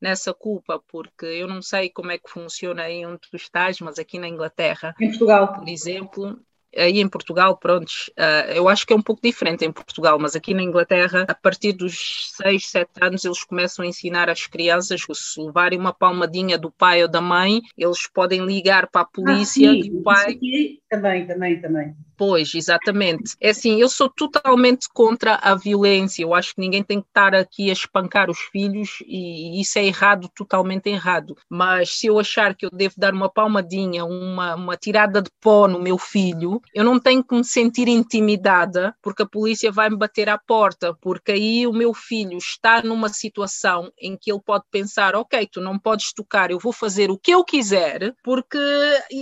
nessa 0.00 0.32
culpa, 0.32 0.82
porque 0.88 1.26
eu 1.26 1.46
não 1.48 1.60
sei 1.60 1.90
como 1.90 2.10
é 2.10 2.18
que 2.18 2.30
funciona 2.30 2.82
aí 2.82 3.04
onde 3.04 3.20
tu 3.30 3.36
estás, 3.36 3.80
mas 3.80 3.98
aqui 3.98 4.18
na 4.18 4.28
Inglaterra, 4.28 4.94
em 5.00 5.08
Portugal, 5.10 5.52
por 5.52 5.68
exemplo, 5.68 6.40
aí 6.76 7.00
em 7.00 7.08
Portugal, 7.08 7.56
pronto, 7.56 7.90
uh, 8.18 8.52
eu 8.52 8.68
acho 8.68 8.86
que 8.86 8.92
é 8.92 8.96
um 8.96 9.02
pouco 9.02 9.22
diferente 9.22 9.64
em 9.64 9.72
Portugal, 9.72 10.18
mas 10.18 10.36
aqui 10.36 10.52
na 10.52 10.62
Inglaterra, 10.62 11.24
a 11.28 11.34
partir 11.34 11.72
dos 11.72 12.32
6, 12.36 12.66
7 12.66 12.90
anos, 13.00 13.24
eles 13.24 13.42
começam 13.44 13.84
a 13.84 13.88
ensinar 13.88 14.28
às 14.28 14.46
crianças 14.46 15.04
que 15.04 15.14
se 15.14 15.40
levarem 15.40 15.78
uma 15.78 15.92
palmadinha 15.92 16.58
do 16.58 16.70
pai 16.70 17.02
ou 17.02 17.08
da 17.08 17.20
mãe, 17.20 17.60
eles 17.76 18.06
podem 18.08 18.44
ligar 18.44 18.88
para 18.88 19.02
a 19.02 19.04
ah, 19.04 19.08
polícia 19.12 19.70
ah, 19.70 19.74
sim, 19.74 19.98
o 19.98 20.02
pai. 20.02 20.32
Aqui, 20.32 20.82
também, 20.88 21.26
também, 21.26 21.60
também. 21.60 21.96
Pois, 22.16 22.52
exatamente. 22.52 23.36
É 23.40 23.50
assim, 23.50 23.80
eu 23.80 23.88
sou 23.88 24.08
totalmente 24.10 24.88
contra 24.92 25.36
a 25.36 25.54
violência. 25.54 26.22
Eu 26.22 26.34
acho 26.34 26.54
que 26.54 26.60
ninguém 26.60 26.82
tem 26.82 27.00
que 27.00 27.06
estar 27.06 27.32
aqui 27.32 27.70
a 27.70 27.72
espancar 27.72 28.28
os 28.28 28.38
filhos 28.38 28.98
e 29.06 29.60
isso 29.60 29.78
é 29.78 29.84
errado, 29.84 30.28
totalmente 30.34 30.88
errado. 30.88 31.36
Mas 31.48 31.98
se 31.98 32.08
eu 32.08 32.18
achar 32.18 32.56
que 32.56 32.66
eu 32.66 32.70
devo 32.70 32.94
dar 32.98 33.14
uma 33.14 33.30
palmadinha, 33.30 34.04
uma, 34.04 34.56
uma 34.56 34.76
tirada 34.76 35.22
de 35.22 35.30
pó 35.40 35.68
no 35.68 35.80
meu 35.80 35.96
filho, 35.96 36.60
eu 36.74 36.82
não 36.82 36.98
tenho 36.98 37.22
que 37.22 37.36
me 37.36 37.44
sentir 37.44 37.86
intimidada 37.86 38.94
porque 39.00 39.22
a 39.22 39.28
polícia 39.28 39.70
vai 39.70 39.88
me 39.88 39.96
bater 39.96 40.28
à 40.28 40.36
porta, 40.36 40.94
porque 41.00 41.32
aí 41.32 41.66
o 41.68 41.72
meu 41.72 41.94
filho 41.94 42.36
está 42.36 42.82
numa 42.82 43.08
situação 43.08 43.92
em 43.96 44.16
que 44.16 44.32
ele 44.32 44.42
pode 44.44 44.64
pensar: 44.72 45.14
ok, 45.14 45.48
tu 45.52 45.60
não 45.60 45.78
podes 45.78 46.12
tocar, 46.12 46.50
eu 46.50 46.58
vou 46.58 46.72
fazer 46.72 47.10
o 47.12 47.18
que 47.18 47.30
eu 47.30 47.44
quiser, 47.44 48.12
porque 48.24 48.58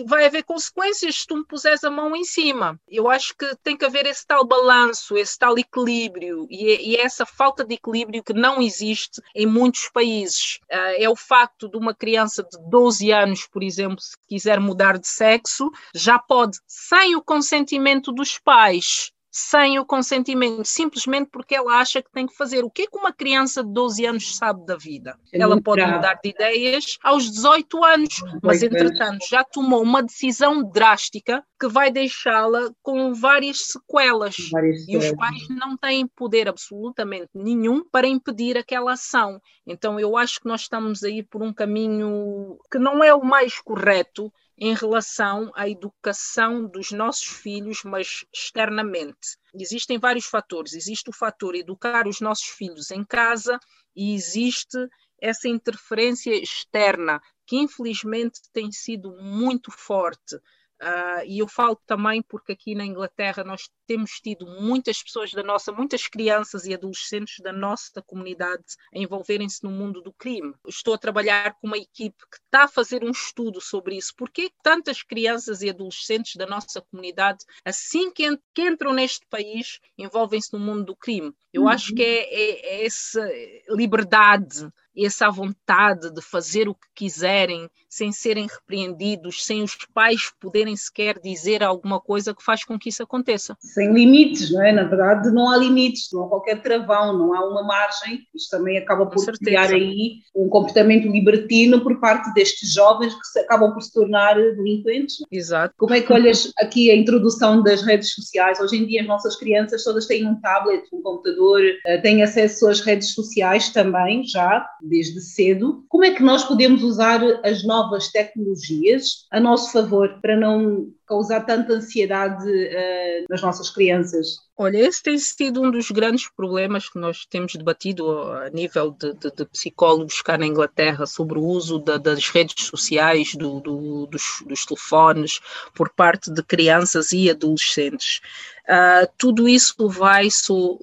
vai 0.06 0.24
haver 0.24 0.44
consequências 0.44 1.16
se 1.16 1.26
tu 1.26 1.36
me 1.36 1.44
puseres 1.56 1.82
a 1.84 1.90
mão 1.90 2.14
em 2.14 2.22
cima 2.22 2.78
eu 2.86 3.08
acho 3.08 3.34
que 3.36 3.56
tem 3.62 3.76
que 3.76 3.84
haver 3.84 4.06
esse 4.06 4.26
tal 4.26 4.46
balanço, 4.46 5.16
esse 5.16 5.38
tal 5.38 5.58
equilíbrio, 5.58 6.46
e, 6.50 6.92
e 6.92 6.96
é 6.96 7.02
essa 7.02 7.24
falta 7.24 7.64
de 7.64 7.74
equilíbrio 7.74 8.22
que 8.22 8.32
não 8.32 8.60
existe 8.60 9.20
em 9.34 9.46
muitos 9.46 9.88
países. 9.88 10.58
Uh, 10.70 10.96
é 10.98 11.08
o 11.08 11.16
facto 11.16 11.68
de 11.68 11.76
uma 11.76 11.94
criança 11.94 12.42
de 12.42 12.58
12 12.70 13.10
anos, 13.10 13.46
por 13.46 13.62
exemplo, 13.62 14.00
se 14.00 14.16
quiser 14.28 14.60
mudar 14.60 14.98
de 14.98 15.08
sexo, 15.08 15.70
já 15.94 16.18
pode, 16.18 16.58
sem 16.66 17.16
o 17.16 17.22
consentimento 17.22 18.12
dos 18.12 18.38
pais, 18.38 19.12
sem 19.38 19.78
o 19.78 19.84
consentimento, 19.84 20.64
simplesmente 20.64 21.28
porque 21.30 21.54
ela 21.54 21.78
acha 21.78 22.00
que 22.00 22.10
tem 22.10 22.26
que 22.26 22.34
fazer. 22.34 22.64
O 22.64 22.70
que 22.70 22.82
é 22.82 22.86
que 22.86 22.96
uma 22.96 23.12
criança 23.12 23.62
de 23.62 23.70
12 23.70 24.06
anos 24.06 24.34
sabe 24.34 24.64
da 24.64 24.76
vida? 24.78 25.18
É 25.30 25.38
ela 25.38 25.60
pode 25.60 25.84
mudar 25.84 26.14
de 26.14 26.30
ideias 26.30 26.96
aos 27.02 27.30
18 27.30 27.84
anos, 27.84 28.22
mas 28.42 28.62
entretanto 28.62 29.26
já 29.28 29.44
tomou 29.44 29.82
uma 29.82 30.02
decisão 30.02 30.62
drástica 30.62 31.44
que 31.60 31.68
vai 31.68 31.90
deixá-la 31.90 32.70
com 32.82 33.12
várias 33.12 33.58
sequelas. 33.66 34.36
várias 34.50 34.88
e 34.88 34.96
os 34.96 35.12
pais 35.14 35.46
não 35.50 35.76
têm 35.76 36.06
poder 36.06 36.48
absolutamente 36.48 37.28
nenhum 37.34 37.84
para 37.84 38.06
impedir 38.06 38.56
aquela 38.56 38.92
ação. 38.92 39.38
Então 39.66 40.00
eu 40.00 40.16
acho 40.16 40.40
que 40.40 40.48
nós 40.48 40.62
estamos 40.62 41.04
aí 41.04 41.22
por 41.22 41.42
um 41.42 41.52
caminho 41.52 42.56
que 42.72 42.78
não 42.78 43.04
é 43.04 43.12
o 43.14 43.22
mais 43.22 43.60
correto 43.60 44.32
em 44.58 44.74
relação 44.74 45.50
à 45.54 45.68
educação 45.68 46.66
dos 46.66 46.90
nossos 46.90 47.26
filhos, 47.26 47.82
mas 47.84 48.24
externamente. 48.32 49.36
Existem 49.54 49.98
vários 49.98 50.26
fatores. 50.26 50.72
Existe 50.72 51.10
o 51.10 51.12
fator 51.12 51.54
educar 51.54 52.06
os 52.06 52.20
nossos 52.20 52.46
filhos 52.46 52.90
em 52.90 53.04
casa 53.04 53.58
e 53.94 54.14
existe 54.14 54.78
essa 55.20 55.48
interferência 55.48 56.34
externa, 56.34 57.20
que 57.46 57.56
infelizmente 57.56 58.40
tem 58.52 58.70
sido 58.72 59.10
muito 59.22 59.70
forte. 59.70 60.36
Uh, 60.82 61.24
e 61.26 61.38
eu 61.38 61.48
falo 61.48 61.76
também 61.86 62.22
porque 62.22 62.52
aqui 62.52 62.74
na 62.74 62.84
Inglaterra 62.84 63.42
nós 63.42 63.70
temos 63.86 64.12
tido 64.20 64.46
muitas 64.46 65.02
pessoas 65.02 65.32
da 65.32 65.42
nossa, 65.42 65.72
muitas 65.72 66.06
crianças 66.06 66.64
e 66.66 66.74
adolescentes 66.74 67.40
da 67.42 67.52
nossa 67.52 68.02
comunidade 68.02 68.64
a 68.94 68.98
envolverem-se 68.98 69.62
no 69.62 69.70
mundo 69.70 70.02
do 70.02 70.12
crime. 70.12 70.54
Estou 70.66 70.94
a 70.94 70.98
trabalhar 70.98 71.54
com 71.60 71.66
uma 71.66 71.78
equipe 71.78 72.16
que 72.30 72.38
está 72.44 72.64
a 72.64 72.68
fazer 72.68 73.04
um 73.04 73.10
estudo 73.10 73.60
sobre 73.60 73.96
isso. 73.96 74.14
Por 74.16 74.30
que 74.30 74.50
tantas 74.62 75.02
crianças 75.02 75.62
e 75.62 75.70
adolescentes 75.70 76.36
da 76.36 76.46
nossa 76.46 76.80
comunidade, 76.80 77.44
assim 77.64 78.10
que, 78.10 78.26
entram 78.58 78.92
neste 78.92 79.26
país, 79.28 79.78
envolvem-se 79.96 80.52
no 80.52 80.58
mundo 80.58 80.84
do 80.84 80.96
crime? 80.96 81.32
Eu 81.52 81.62
uhum. 81.62 81.68
acho 81.68 81.94
que 81.94 82.02
é, 82.02 82.34
é, 82.34 82.80
é 82.80 82.86
essa 82.86 83.26
liberdade 83.68 84.70
essa 85.04 85.28
vontade 85.28 86.10
de 86.10 86.22
fazer 86.22 86.68
o 86.68 86.74
que 86.74 86.86
quiserem, 86.94 87.68
sem 87.88 88.12
serem 88.12 88.46
repreendidos, 88.46 89.44
sem 89.44 89.62
os 89.62 89.76
pais 89.92 90.32
poderem 90.40 90.76
sequer 90.76 91.18
dizer 91.20 91.62
alguma 91.62 92.00
coisa 92.00 92.34
que 92.34 92.42
faz 92.42 92.64
com 92.64 92.78
que 92.78 92.88
isso 92.88 93.02
aconteça. 93.02 93.56
Sem 93.76 93.92
limites, 93.92 94.50
não 94.50 94.64
é? 94.64 94.72
Na 94.72 94.84
verdade, 94.84 95.30
não 95.30 95.50
há 95.50 95.56
limites, 95.58 96.08
não 96.10 96.24
há 96.24 96.28
qualquer 96.30 96.62
travão, 96.62 97.12
não 97.18 97.34
há 97.34 97.46
uma 97.46 97.62
margem. 97.62 98.20
Isto 98.34 98.56
também 98.56 98.78
acaba 98.78 99.04
por 99.04 99.22
criar 99.38 99.68
aí 99.68 100.22
um 100.34 100.48
comportamento 100.48 101.06
libertino 101.06 101.82
por 101.82 102.00
parte 102.00 102.32
destes 102.32 102.72
jovens 102.72 103.14
que 103.14 103.26
se, 103.26 103.38
acabam 103.40 103.74
por 103.74 103.82
se 103.82 103.92
tornar 103.92 104.34
delinquentes. 104.34 105.16
Exato. 105.30 105.74
Como 105.76 105.92
é 105.92 106.00
que 106.00 106.10
olhas 106.10 106.50
aqui 106.58 106.90
a 106.90 106.96
introdução 106.96 107.62
das 107.62 107.82
redes 107.82 108.14
sociais? 108.14 108.58
Hoje 108.60 108.78
em 108.78 108.86
dia 108.86 109.02
as 109.02 109.06
nossas 109.06 109.36
crianças 109.36 109.84
todas 109.84 110.06
têm 110.06 110.26
um 110.26 110.40
tablet, 110.40 110.82
um 110.90 111.02
computador, 111.02 111.60
eh, 111.84 111.98
têm 111.98 112.22
acesso 112.22 112.66
às 112.68 112.80
redes 112.80 113.12
sociais 113.12 113.68
também, 113.68 114.24
já 114.24 114.66
desde 114.80 115.20
cedo. 115.20 115.84
Como 115.90 116.04
é 116.04 116.12
que 116.12 116.22
nós 116.22 116.44
podemos 116.44 116.82
usar 116.82 117.20
as 117.44 117.62
novas 117.62 118.10
tecnologias 118.10 119.26
a 119.30 119.38
nosso 119.38 119.70
favor 119.70 120.18
para 120.22 120.34
não 120.34 120.86
causar 121.06 121.40
tanta 121.42 121.72
ansiedade 121.72 122.46
uh, 122.48 123.24
nas 123.30 123.40
nossas 123.40 123.65
crianças? 123.70 124.46
Olha, 124.58 124.78
esse 124.78 125.02
tem 125.02 125.18
sido 125.18 125.60
um 125.60 125.70
dos 125.70 125.90
grandes 125.90 126.30
problemas 126.34 126.88
que 126.88 126.98
nós 126.98 127.26
temos 127.26 127.54
debatido 127.54 128.10
a 128.32 128.48
nível 128.48 128.90
de, 128.90 129.12
de, 129.12 129.30
de 129.30 129.44
psicólogos 129.44 130.22
cá 130.22 130.38
na 130.38 130.46
Inglaterra 130.46 131.04
sobre 131.04 131.38
o 131.38 131.44
uso 131.44 131.78
da, 131.78 131.98
das 131.98 132.30
redes 132.30 132.64
sociais, 132.66 133.34
do, 133.34 133.60
do, 133.60 134.06
dos, 134.06 134.42
dos, 134.46 134.64
telefones, 134.64 135.40
por 135.74 135.90
parte 135.90 136.32
de 136.32 136.42
crianças 136.42 137.12
e 137.12 137.28
adolescentes. 137.28 138.22
Uh, 138.66 139.06
tudo 139.18 139.46
isso 139.46 139.90
vai 139.90 140.30
so, 140.30 140.78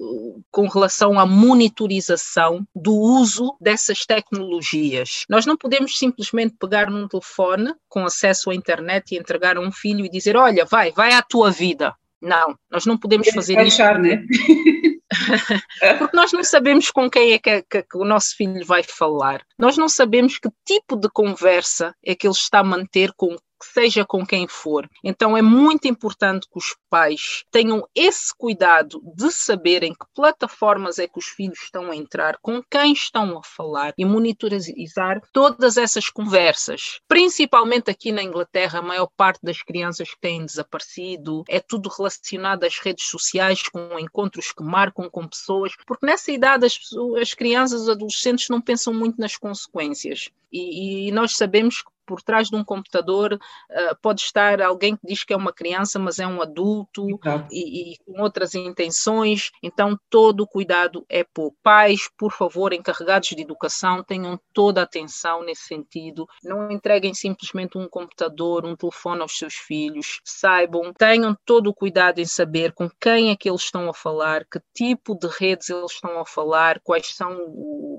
com 0.52 0.68
relação 0.68 1.18
à 1.18 1.26
monitorização 1.26 2.64
do 2.76 2.94
uso 2.94 3.56
dessas 3.60 4.06
tecnologias. 4.06 5.24
Nós 5.28 5.46
não 5.46 5.56
podemos 5.56 5.98
simplesmente 5.98 6.54
pegar 6.60 6.88
num 6.88 7.08
telefone 7.08 7.74
com 7.88 8.04
acesso 8.06 8.50
à 8.50 8.54
internet 8.54 9.12
e 9.12 9.18
entregar 9.18 9.56
a 9.56 9.60
um 9.60 9.72
filho 9.72 10.04
e 10.04 10.08
dizer: 10.08 10.36
Olha, 10.36 10.64
vai, 10.64 10.92
vai 10.92 11.12
à 11.12 11.20
tua 11.20 11.50
vida. 11.50 11.92
Não, 12.24 12.58
nós 12.70 12.86
não 12.86 12.96
podemos 12.96 13.28
fazer 13.28 13.60
isso. 13.60 13.82
Né? 13.98 14.24
Porque 15.98 16.16
nós 16.16 16.32
não 16.32 16.42
sabemos 16.42 16.90
com 16.90 17.10
quem 17.10 17.32
é 17.32 17.38
que, 17.38 17.62
que, 17.62 17.82
que, 17.82 17.98
o 17.98 18.04
nosso 18.04 18.34
filho 18.34 18.64
vai 18.64 18.82
falar. 18.82 19.42
Nós 19.58 19.76
não 19.76 19.90
sabemos 19.90 20.38
que 20.38 20.48
tipo 20.64 20.96
de 20.96 21.08
conversa 21.10 21.94
é 22.02 22.14
que 22.14 22.26
ele 22.26 22.32
está 22.32 22.60
a 22.60 22.64
manter 22.64 23.12
com 23.14 23.36
seja 23.72 24.04
com 24.04 24.26
quem 24.26 24.46
for. 24.46 24.88
Então 25.02 25.36
é 25.36 25.42
muito 25.42 25.88
importante 25.88 26.48
que 26.48 26.58
os 26.58 26.76
pais 26.88 27.44
tenham 27.50 27.86
esse 27.94 28.34
cuidado 28.36 29.00
de 29.16 29.30
saberem 29.30 29.92
que 29.92 30.06
plataformas 30.14 30.98
é 30.98 31.06
que 31.06 31.18
os 31.18 31.26
filhos 31.26 31.60
estão 31.62 31.90
a 31.90 31.96
entrar, 31.96 32.38
com 32.40 32.62
quem 32.62 32.92
estão 32.92 33.38
a 33.38 33.42
falar 33.42 33.94
e 33.96 34.04
monitorizar 34.04 35.20
todas 35.32 35.76
essas 35.76 36.08
conversas. 36.08 37.00
Principalmente 37.08 37.90
aqui 37.90 38.12
na 38.12 38.22
Inglaterra, 38.22 38.78
a 38.78 38.82
maior 38.82 39.08
parte 39.16 39.40
das 39.42 39.62
crianças 39.62 40.10
que 40.10 40.20
têm 40.20 40.44
desaparecido 40.44 41.44
é 41.48 41.60
tudo 41.60 41.88
relacionado 41.88 42.64
às 42.64 42.78
redes 42.78 43.06
sociais, 43.06 43.62
com 43.62 43.98
encontros 43.98 44.52
que 44.52 44.62
marcam 44.62 45.08
com 45.10 45.26
pessoas, 45.26 45.72
porque 45.86 46.06
nessa 46.06 46.30
idade 46.32 46.66
as, 46.66 46.78
as 47.20 47.34
crianças, 47.34 47.82
os 47.82 47.88
adolescentes 47.88 48.48
não 48.48 48.60
pensam 48.60 48.92
muito 48.92 49.20
nas 49.20 49.36
consequências. 49.36 50.30
E, 50.52 51.08
e, 51.08 51.12
nós 51.12 51.34
sabemos 51.34 51.82
que 51.82 51.90
por 52.06 52.22
trás 52.22 52.48
de 52.48 52.56
um 52.56 52.64
computador 52.64 53.34
uh, 53.34 53.96
pode 54.00 54.22
estar 54.22 54.60
alguém 54.60 54.96
que 54.96 55.06
diz 55.06 55.24
que 55.24 55.32
é 55.32 55.36
uma 55.36 55.52
criança, 55.52 55.98
mas 55.98 56.18
é 56.18 56.26
um 56.26 56.40
adulto 56.40 57.06
e, 57.50 57.92
e, 57.92 57.96
com 58.04 58.20
outras 58.20 58.54
intenções. 58.54 59.50
Então, 59.62 59.98
todo 60.10 60.42
o 60.42 60.46
cuidado 60.46 61.04
é 61.08 61.24
pouco. 61.24 61.56
Pais, 61.62 62.08
por 62.18 62.32
favor, 62.32 62.72
encarregados 62.72 63.28
de 63.28 63.40
educação, 63.40 64.02
tenham 64.02 64.38
toda 64.52 64.80
a 64.80 64.84
atenção 64.84 65.42
nesse 65.44 65.62
sentido. 65.62 66.26
Não 66.42 66.70
entreguem 66.70 67.14
simplesmente 67.14 67.78
um 67.78 67.88
computador, 67.88 68.64
um 68.64 68.76
telefone 68.76 69.22
aos 69.22 69.36
seus 69.36 69.54
filhos. 69.54 70.20
Saibam, 70.24 70.92
tenham 70.92 71.36
todo 71.44 71.68
o 71.68 71.74
cuidado 71.74 72.20
em 72.20 72.24
saber 72.24 72.72
com 72.72 72.88
quem 73.00 73.30
é 73.30 73.36
que 73.36 73.48
eles 73.48 73.62
estão 73.62 73.88
a 73.88 73.94
falar, 73.94 74.44
que 74.44 74.60
tipo 74.74 75.14
de 75.18 75.28
redes 75.28 75.70
eles 75.70 75.92
estão 75.92 76.18
a 76.18 76.26
falar, 76.26 76.80
quais 76.80 77.14
são 77.14 77.36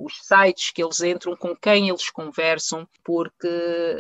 os 0.04 0.20
sites 0.22 0.72
que 0.72 0.84
eles 0.84 1.02
entram, 1.02 1.36
com 1.36 1.56
quem 1.56 1.90
eles 1.90 2.10
conversam, 2.10 2.88
porque 3.04 3.95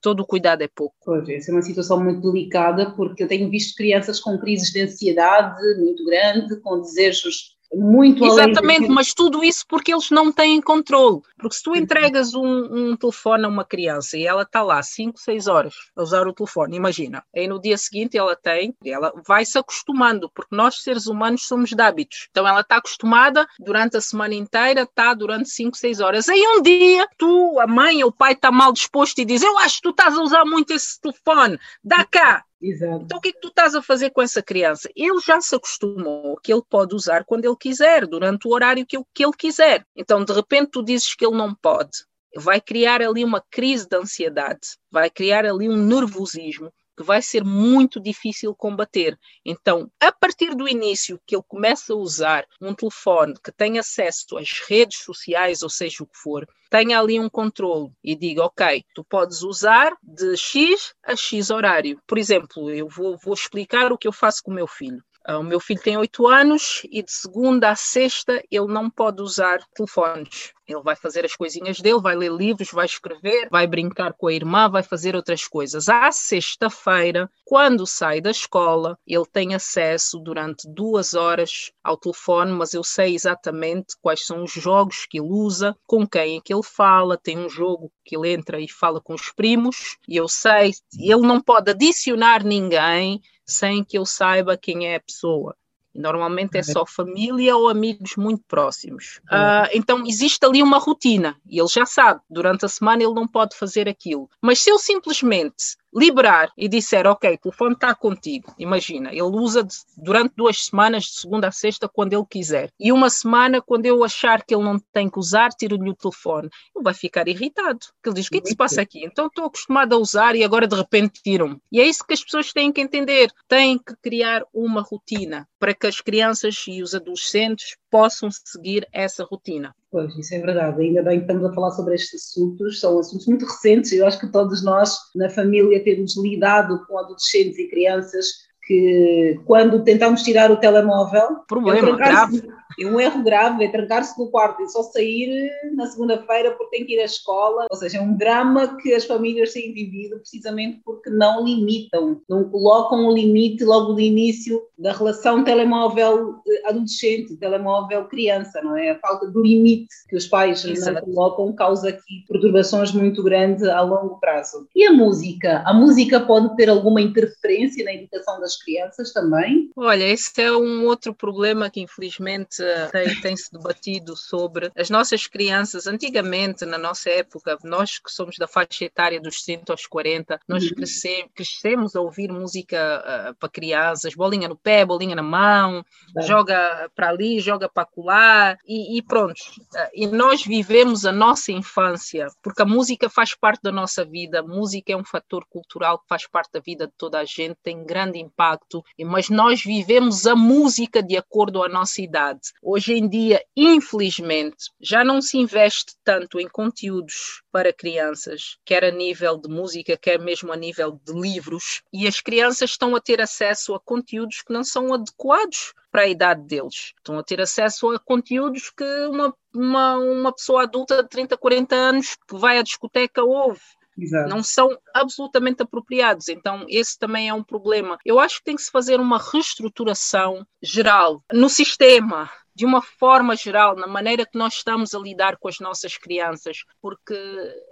todo 0.00 0.20
o 0.20 0.26
cuidado 0.26 0.62
é 0.62 0.68
pouco. 0.68 0.94
Pois, 1.04 1.28
essa 1.28 1.50
é 1.50 1.54
uma 1.54 1.62
situação 1.62 2.02
muito 2.02 2.20
delicada, 2.32 2.90
porque 2.92 3.22
eu 3.22 3.28
tenho 3.28 3.50
visto 3.50 3.76
crianças 3.76 4.20
com 4.20 4.38
crises 4.38 4.70
de 4.70 4.80
ansiedade 4.80 5.60
muito 5.78 6.04
grande, 6.04 6.60
com 6.60 6.80
desejos 6.80 7.57
muito 7.72 8.24
Exatamente, 8.24 8.84
além 8.84 8.90
mas 8.90 9.12
tudo 9.12 9.44
isso 9.44 9.64
porque 9.68 9.92
eles 9.92 10.10
não 10.10 10.32
têm 10.32 10.60
controle. 10.60 11.20
Porque 11.38 11.56
se 11.56 11.62
tu 11.62 11.76
entregas 11.76 12.34
um, 12.34 12.44
um 12.44 12.96
telefone 12.96 13.44
a 13.44 13.48
uma 13.48 13.64
criança 13.64 14.16
e 14.16 14.26
ela 14.26 14.42
está 14.42 14.62
lá 14.62 14.82
5, 14.82 15.18
6 15.18 15.46
horas 15.46 15.74
a 15.94 16.02
usar 16.02 16.26
o 16.26 16.32
telefone, 16.32 16.76
imagina, 16.76 17.22
aí 17.34 17.46
no 17.46 17.60
dia 17.60 17.76
seguinte 17.76 18.16
ela 18.16 18.34
tem, 18.34 18.74
ela 18.84 19.12
vai 19.26 19.44
se 19.44 19.58
acostumando, 19.58 20.30
porque 20.34 20.54
nós 20.54 20.82
seres 20.82 21.06
humanos 21.06 21.46
somos 21.46 21.70
de 21.70 21.80
hábitos. 21.80 22.28
Então 22.30 22.46
ela 22.46 22.60
está 22.60 22.76
acostumada 22.76 23.46
durante 23.58 23.96
a 23.96 24.00
semana 24.00 24.34
inteira, 24.34 24.82
está 24.82 25.12
durante 25.14 25.50
5, 25.50 25.76
6 25.76 26.00
horas. 26.00 26.28
Aí 26.28 26.42
um 26.48 26.62
dia 26.62 27.06
tu, 27.18 27.60
a 27.60 27.66
mãe 27.66 28.02
ou 28.02 28.10
o 28.10 28.12
pai 28.12 28.32
está 28.32 28.50
mal 28.50 28.72
disposto 28.72 29.18
e 29.18 29.24
diz: 29.24 29.42
Eu 29.42 29.58
acho 29.58 29.76
que 29.76 29.82
tu 29.82 29.90
estás 29.90 30.16
a 30.16 30.22
usar 30.22 30.44
muito 30.44 30.72
esse 30.72 31.00
telefone, 31.00 31.58
dá 31.84 32.04
cá. 32.04 32.44
Exato. 32.60 33.04
Então, 33.04 33.18
o 33.18 33.20
que 33.20 33.28
é 33.28 33.32
que 33.32 33.40
tu 33.40 33.48
estás 33.48 33.74
a 33.74 33.82
fazer 33.82 34.10
com 34.10 34.20
essa 34.20 34.42
criança? 34.42 34.90
Ele 34.96 35.20
já 35.20 35.40
se 35.40 35.54
acostumou 35.54 36.36
que 36.42 36.52
ele 36.52 36.62
pode 36.68 36.94
usar 36.94 37.24
quando 37.24 37.44
ele 37.44 37.56
quiser, 37.56 38.06
durante 38.06 38.48
o 38.48 38.52
horário 38.52 38.84
que, 38.86 38.98
que 39.14 39.24
ele 39.24 39.32
quiser. 39.36 39.84
Então, 39.96 40.24
de 40.24 40.32
repente, 40.32 40.70
tu 40.72 40.82
dizes 40.82 41.14
que 41.14 41.24
ele 41.24 41.36
não 41.36 41.54
pode. 41.54 42.04
Vai 42.36 42.60
criar 42.60 43.00
ali 43.00 43.24
uma 43.24 43.42
crise 43.50 43.88
de 43.88 43.96
ansiedade, 43.96 44.76
vai 44.90 45.08
criar 45.08 45.46
ali 45.46 45.68
um 45.68 45.76
nervosismo 45.76 46.72
que 46.98 47.04
vai 47.04 47.22
ser 47.22 47.44
muito 47.44 48.00
difícil 48.00 48.52
combater. 48.56 49.16
Então, 49.46 49.88
a 50.00 50.10
partir 50.10 50.52
do 50.56 50.68
início 50.68 51.20
que 51.24 51.36
ele 51.36 51.44
começa 51.46 51.92
a 51.92 51.96
usar 51.96 52.44
um 52.60 52.74
telefone 52.74 53.34
que 53.42 53.52
tem 53.52 53.78
acesso 53.78 54.36
às 54.36 54.50
redes 54.68 54.98
sociais, 55.04 55.62
ou 55.62 55.70
seja 55.70 56.02
o 56.02 56.06
que 56.08 56.18
for, 56.18 56.44
tenha 56.68 56.98
ali 56.98 57.20
um 57.20 57.30
controle 57.30 57.92
e 58.02 58.16
diga, 58.16 58.42
ok, 58.42 58.82
tu 58.92 59.04
podes 59.04 59.42
usar 59.42 59.96
de 60.02 60.36
X 60.36 60.92
a 61.04 61.14
X 61.14 61.50
horário. 61.50 62.02
Por 62.04 62.18
exemplo, 62.18 62.68
eu 62.68 62.88
vou, 62.88 63.16
vou 63.16 63.32
explicar 63.32 63.92
o 63.92 63.96
que 63.96 64.08
eu 64.08 64.12
faço 64.12 64.42
com 64.42 64.50
o 64.50 64.54
meu 64.54 64.66
filho. 64.66 65.00
Ah, 65.24 65.38
o 65.38 65.44
meu 65.44 65.60
filho 65.60 65.80
tem 65.80 65.96
oito 65.96 66.26
anos 66.26 66.82
e 66.90 67.00
de 67.00 67.12
segunda 67.12 67.70
a 67.70 67.76
sexta 67.76 68.42
ele 68.50 68.66
não 68.66 68.90
pode 68.90 69.22
usar 69.22 69.60
telefones. 69.72 70.52
Ele 70.68 70.82
vai 70.82 70.94
fazer 70.94 71.24
as 71.24 71.34
coisinhas 71.34 71.80
dele, 71.80 72.00
vai 72.00 72.14
ler 72.14 72.30
livros, 72.30 72.70
vai 72.70 72.84
escrever, 72.84 73.48
vai 73.50 73.66
brincar 73.66 74.12
com 74.12 74.26
a 74.26 74.32
irmã, 74.32 74.68
vai 74.68 74.82
fazer 74.82 75.16
outras 75.16 75.48
coisas. 75.48 75.88
À 75.88 76.12
sexta-feira, 76.12 77.30
quando 77.44 77.86
sai 77.86 78.20
da 78.20 78.30
escola, 78.30 78.98
ele 79.06 79.24
tem 79.32 79.54
acesso 79.54 80.18
durante 80.18 80.68
duas 80.68 81.14
horas 81.14 81.72
ao 81.82 81.96
telefone, 81.96 82.52
mas 82.52 82.74
eu 82.74 82.84
sei 82.84 83.14
exatamente 83.14 83.96
quais 84.02 84.26
são 84.26 84.44
os 84.44 84.52
jogos 84.52 85.06
que 85.08 85.18
ele 85.18 85.30
usa, 85.30 85.74
com 85.86 86.06
quem 86.06 86.36
é 86.36 86.40
que 86.40 86.52
ele 86.52 86.62
fala. 86.62 87.16
Tem 87.16 87.38
um 87.38 87.48
jogo 87.48 87.90
que 88.04 88.14
ele 88.14 88.30
entra 88.30 88.60
e 88.60 88.68
fala 88.68 89.00
com 89.00 89.14
os 89.14 89.32
primos, 89.32 89.96
e 90.06 90.16
eu 90.16 90.28
sei, 90.28 90.72
ele 90.98 91.26
não 91.26 91.40
pode 91.40 91.70
adicionar 91.70 92.44
ninguém 92.44 93.22
sem 93.46 93.82
que 93.82 93.96
eu 93.96 94.04
saiba 94.04 94.58
quem 94.58 94.86
é 94.86 94.96
a 94.96 95.00
pessoa. 95.00 95.56
Normalmente 95.94 96.56
é 96.56 96.62
só 96.62 96.84
família 96.86 97.56
ou 97.56 97.68
amigos 97.68 98.16
muito 98.16 98.42
próximos. 98.46 99.20
Uh, 99.24 99.68
então 99.72 100.06
existe 100.06 100.44
ali 100.44 100.62
uma 100.62 100.78
rotina 100.78 101.36
e 101.46 101.58
ele 101.58 101.68
já 101.68 101.84
sabe, 101.86 102.20
durante 102.30 102.64
a 102.64 102.68
semana 102.68 103.02
ele 103.02 103.14
não 103.14 103.26
pode 103.26 103.56
fazer 103.56 103.88
aquilo. 103.88 104.28
Mas 104.40 104.60
se 104.60 104.70
eu 104.70 104.78
simplesmente 104.78 105.76
liberar 105.94 106.50
e 106.56 106.68
disser, 106.68 107.06
ok, 107.06 107.34
o 107.34 107.38
telefone 107.38 107.74
está 107.74 107.94
contigo, 107.94 108.54
imagina, 108.58 109.10
ele 109.10 109.22
usa 109.22 109.66
durante 109.96 110.34
duas 110.36 110.64
semanas, 110.66 111.04
de 111.04 111.20
segunda 111.20 111.48
a 111.48 111.52
sexta, 111.52 111.88
quando 111.88 112.12
ele 112.12 112.24
quiser, 112.28 112.70
e 112.78 112.92
uma 112.92 113.10
semana, 113.10 113.60
quando 113.60 113.86
eu 113.86 114.04
achar 114.04 114.44
que 114.44 114.54
ele 114.54 114.64
não 114.64 114.78
tem 114.92 115.08
que 115.08 115.18
usar, 115.18 115.50
tiro-lhe 115.50 115.90
o 115.90 115.94
telefone, 115.94 116.48
ele 116.74 116.84
vai 116.84 116.94
ficar 116.94 117.26
irritado, 117.28 117.78
porque 117.78 118.08
ele 118.08 118.14
diz, 118.16 118.26
o 118.26 118.30
que 118.30 118.38
é 118.38 118.40
que 118.40 118.48
se 118.48 118.56
passa 118.56 118.82
aqui? 118.82 119.04
Então 119.04 119.26
estou 119.26 119.46
acostumado 119.46 119.94
a 119.94 119.98
usar 119.98 120.36
e 120.36 120.44
agora 120.44 120.66
de 120.66 120.76
repente 120.76 121.22
tiram-me. 121.22 121.58
E 121.72 121.80
é 121.80 121.86
isso 121.86 122.04
que 122.06 122.14
as 122.14 122.22
pessoas 122.22 122.52
têm 122.52 122.72
que 122.72 122.80
entender, 122.80 123.30
têm 123.48 123.78
que 123.78 123.94
criar 124.02 124.44
uma 124.52 124.82
rotina 124.82 125.48
para 125.58 125.74
que 125.74 125.86
as 125.86 126.00
crianças 126.00 126.64
e 126.68 126.82
os 126.82 126.94
adolescentes 126.94 127.76
possam 127.90 128.28
seguir 128.30 128.86
essa 128.92 129.24
rotina. 129.24 129.74
Pois, 129.90 130.14
isso 130.16 130.34
é 130.34 130.38
verdade. 130.38 130.82
Ainda 130.82 131.02
bem 131.02 131.18
que 131.18 131.24
estamos 131.24 131.44
a 131.44 131.54
falar 131.54 131.70
sobre 131.70 131.94
estes 131.94 132.28
assuntos, 132.28 132.78
são 132.78 132.98
assuntos 132.98 133.26
muito 133.26 133.46
recentes. 133.46 133.92
Eu 133.92 134.06
acho 134.06 134.20
que 134.20 134.30
todos 134.30 134.62
nós, 134.62 134.96
na 135.14 135.30
família, 135.30 135.82
temos 135.82 136.16
lidado 136.16 136.84
com 136.86 136.98
adolescentes 136.98 137.58
e 137.58 137.68
crianças 137.68 138.26
que, 138.66 139.40
quando 139.46 139.82
tentamos 139.82 140.22
tirar 140.22 140.50
o 140.50 140.58
telemóvel. 140.58 141.38
Problema, 141.48 141.88
eu, 141.88 141.94
acaso, 141.94 142.42
É 142.78 142.86
um 142.86 143.00
erro 143.00 143.22
grave, 143.22 143.64
é 143.64 143.68
trancar-se 143.68 144.18
no 144.18 144.30
quarto 144.30 144.62
e 144.62 144.68
só 144.68 144.82
sair 144.84 145.50
na 145.74 145.86
segunda-feira 145.86 146.52
porque 146.52 146.76
tem 146.76 146.86
que 146.86 146.94
ir 146.94 147.00
à 147.00 147.04
escola. 147.04 147.66
Ou 147.70 147.76
seja, 147.76 147.98
é 147.98 148.00
um 148.00 148.16
drama 148.16 148.76
que 148.80 148.94
as 148.94 149.04
famílias 149.04 149.52
têm 149.52 149.72
vivido 149.72 150.18
precisamente 150.18 150.80
porque 150.84 151.10
não 151.10 151.44
limitam, 151.44 152.20
não 152.28 152.44
colocam 152.44 153.06
o 153.06 153.10
um 153.10 153.12
limite 153.14 153.64
logo 153.64 153.94
do 153.94 154.00
início 154.00 154.62
da 154.78 154.92
relação 154.92 155.42
telemóvel-adolescente, 155.42 157.36
telemóvel-criança, 157.36 158.62
não 158.62 158.76
é? 158.76 158.90
A 158.90 158.98
falta 158.98 159.26
do 159.26 159.42
limite 159.42 159.88
que 160.08 160.16
os 160.16 160.26
pais 160.26 160.64
não 160.64 161.00
colocam 161.00 161.52
causa 161.52 161.88
aqui 161.88 162.24
perturbações 162.28 162.92
muito 162.92 163.22
grandes 163.22 163.64
a 163.64 163.80
longo 163.80 164.20
prazo. 164.20 164.68
E 164.74 164.84
a 164.84 164.92
música? 164.92 165.62
A 165.66 165.74
música 165.74 166.20
pode 166.20 166.54
ter 166.56 166.68
alguma 166.68 167.00
interferência 167.00 167.84
na 167.84 167.92
educação 167.94 168.40
das 168.40 168.56
crianças 168.56 169.12
também? 169.12 169.70
Olha, 169.76 170.04
esse 170.04 170.40
é 170.40 170.52
um 170.52 170.86
outro 170.86 171.14
problema 171.14 171.70
que 171.70 171.80
infelizmente 171.80 172.62
tem, 172.92 173.20
tem 173.20 173.36
se 173.36 173.52
debatido 173.52 174.16
sobre 174.16 174.70
as 174.76 174.90
nossas 174.90 175.26
crianças. 175.26 175.86
Antigamente, 175.86 176.64
na 176.64 176.78
nossa 176.78 177.10
época, 177.10 177.58
nós 177.64 177.98
que 177.98 178.10
somos 178.10 178.36
da 178.36 178.46
faixa 178.46 178.84
etária 178.84 179.20
dos 179.20 179.42
30 179.42 179.72
aos 179.72 179.86
40, 179.86 180.40
nós 180.46 180.64
uhum. 180.64 180.74
crescemos, 180.74 181.30
crescemos 181.34 181.96
a 181.96 182.00
ouvir 182.00 182.30
música 182.30 183.30
uh, 183.30 183.34
para 183.36 183.48
crianças, 183.48 184.14
bolinha 184.14 184.48
no 184.48 184.56
pé, 184.56 184.84
bolinha 184.84 185.14
na 185.14 185.22
mão, 185.22 185.84
é. 186.16 186.22
joga 186.22 186.90
para 186.94 187.08
ali, 187.08 187.40
joga 187.40 187.68
para 187.68 187.86
colar 187.86 188.58
e, 188.66 188.98
e 188.98 189.02
pronto. 189.02 189.40
Uh, 189.74 189.88
e 189.94 190.06
nós 190.06 190.44
vivemos 190.44 191.04
a 191.04 191.12
nossa 191.12 191.52
infância, 191.52 192.28
porque 192.42 192.62
a 192.62 192.66
música 192.66 193.08
faz 193.08 193.34
parte 193.34 193.62
da 193.62 193.72
nossa 193.72 194.04
vida, 194.04 194.40
a 194.40 194.42
música 194.42 194.92
é 194.92 194.96
um 194.96 195.04
fator 195.04 195.44
cultural 195.48 195.98
que 195.98 196.08
faz 196.08 196.26
parte 196.26 196.52
da 196.52 196.60
vida 196.60 196.86
de 196.86 196.92
toda 196.96 197.18
a 197.18 197.24
gente, 197.24 197.56
tem 197.62 197.84
grande 197.84 198.18
impacto, 198.18 198.82
mas 199.04 199.28
nós 199.28 199.62
vivemos 199.62 200.26
a 200.26 200.34
música 200.34 201.02
de 201.02 201.16
acordo 201.16 201.62
à 201.62 201.68
nossa 201.68 202.00
idade. 202.00 202.47
Hoje 202.62 202.94
em 202.94 203.08
dia, 203.08 203.42
infelizmente, 203.56 204.70
já 204.80 205.04
não 205.04 205.20
se 205.20 205.38
investe 205.38 205.94
tanto 206.04 206.40
em 206.40 206.48
conteúdos 206.48 207.42
para 207.50 207.72
crianças, 207.72 208.58
quer 208.64 208.84
a 208.84 208.90
nível 208.90 209.36
de 209.36 209.48
música, 209.48 209.96
quer 209.96 210.18
mesmo 210.18 210.52
a 210.52 210.56
nível 210.56 211.00
de 211.04 211.12
livros, 211.12 211.82
e 211.92 212.06
as 212.06 212.20
crianças 212.20 212.70
estão 212.70 212.94
a 212.94 213.00
ter 213.00 213.20
acesso 213.20 213.74
a 213.74 213.80
conteúdos 213.80 214.42
que 214.42 214.52
não 214.52 214.64
são 214.64 214.92
adequados 214.92 215.72
para 215.90 216.02
a 216.02 216.08
idade 216.08 216.42
deles. 216.42 216.92
Estão 216.96 217.18
a 217.18 217.22
ter 217.22 217.40
acesso 217.40 217.90
a 217.90 217.98
conteúdos 217.98 218.70
que 218.70 218.84
uma, 219.06 219.34
uma, 219.54 219.96
uma 219.96 220.32
pessoa 220.32 220.62
adulta 220.62 221.02
de 221.02 221.08
30, 221.08 221.36
40 221.36 221.74
anos 221.74 222.16
que 222.28 222.36
vai 222.36 222.58
à 222.58 222.62
discoteca 222.62 223.24
ouve. 223.24 223.60
Exato. 223.98 224.28
não 224.28 224.42
são 224.42 224.78
absolutamente 224.94 225.62
apropriados. 225.62 226.28
Então, 226.28 226.64
esse 226.68 226.98
também 226.98 227.28
é 227.28 227.34
um 227.34 227.42
problema. 227.42 227.98
Eu 228.04 228.18
acho 228.20 228.38
que 228.38 228.44
tem 228.44 228.56
que 228.56 228.62
se 228.62 228.70
fazer 228.70 229.00
uma 229.00 229.18
reestruturação 229.18 230.46
geral 230.62 231.22
no 231.32 231.48
sistema, 231.48 232.30
de 232.54 232.66
uma 232.66 232.82
forma 232.82 233.36
geral, 233.36 233.76
na 233.76 233.86
maneira 233.86 234.26
que 234.26 234.36
nós 234.36 234.54
estamos 234.54 234.92
a 234.92 234.98
lidar 234.98 235.36
com 235.36 235.46
as 235.46 235.60
nossas 235.60 235.96
crianças, 235.96 236.64
porque 236.82 237.14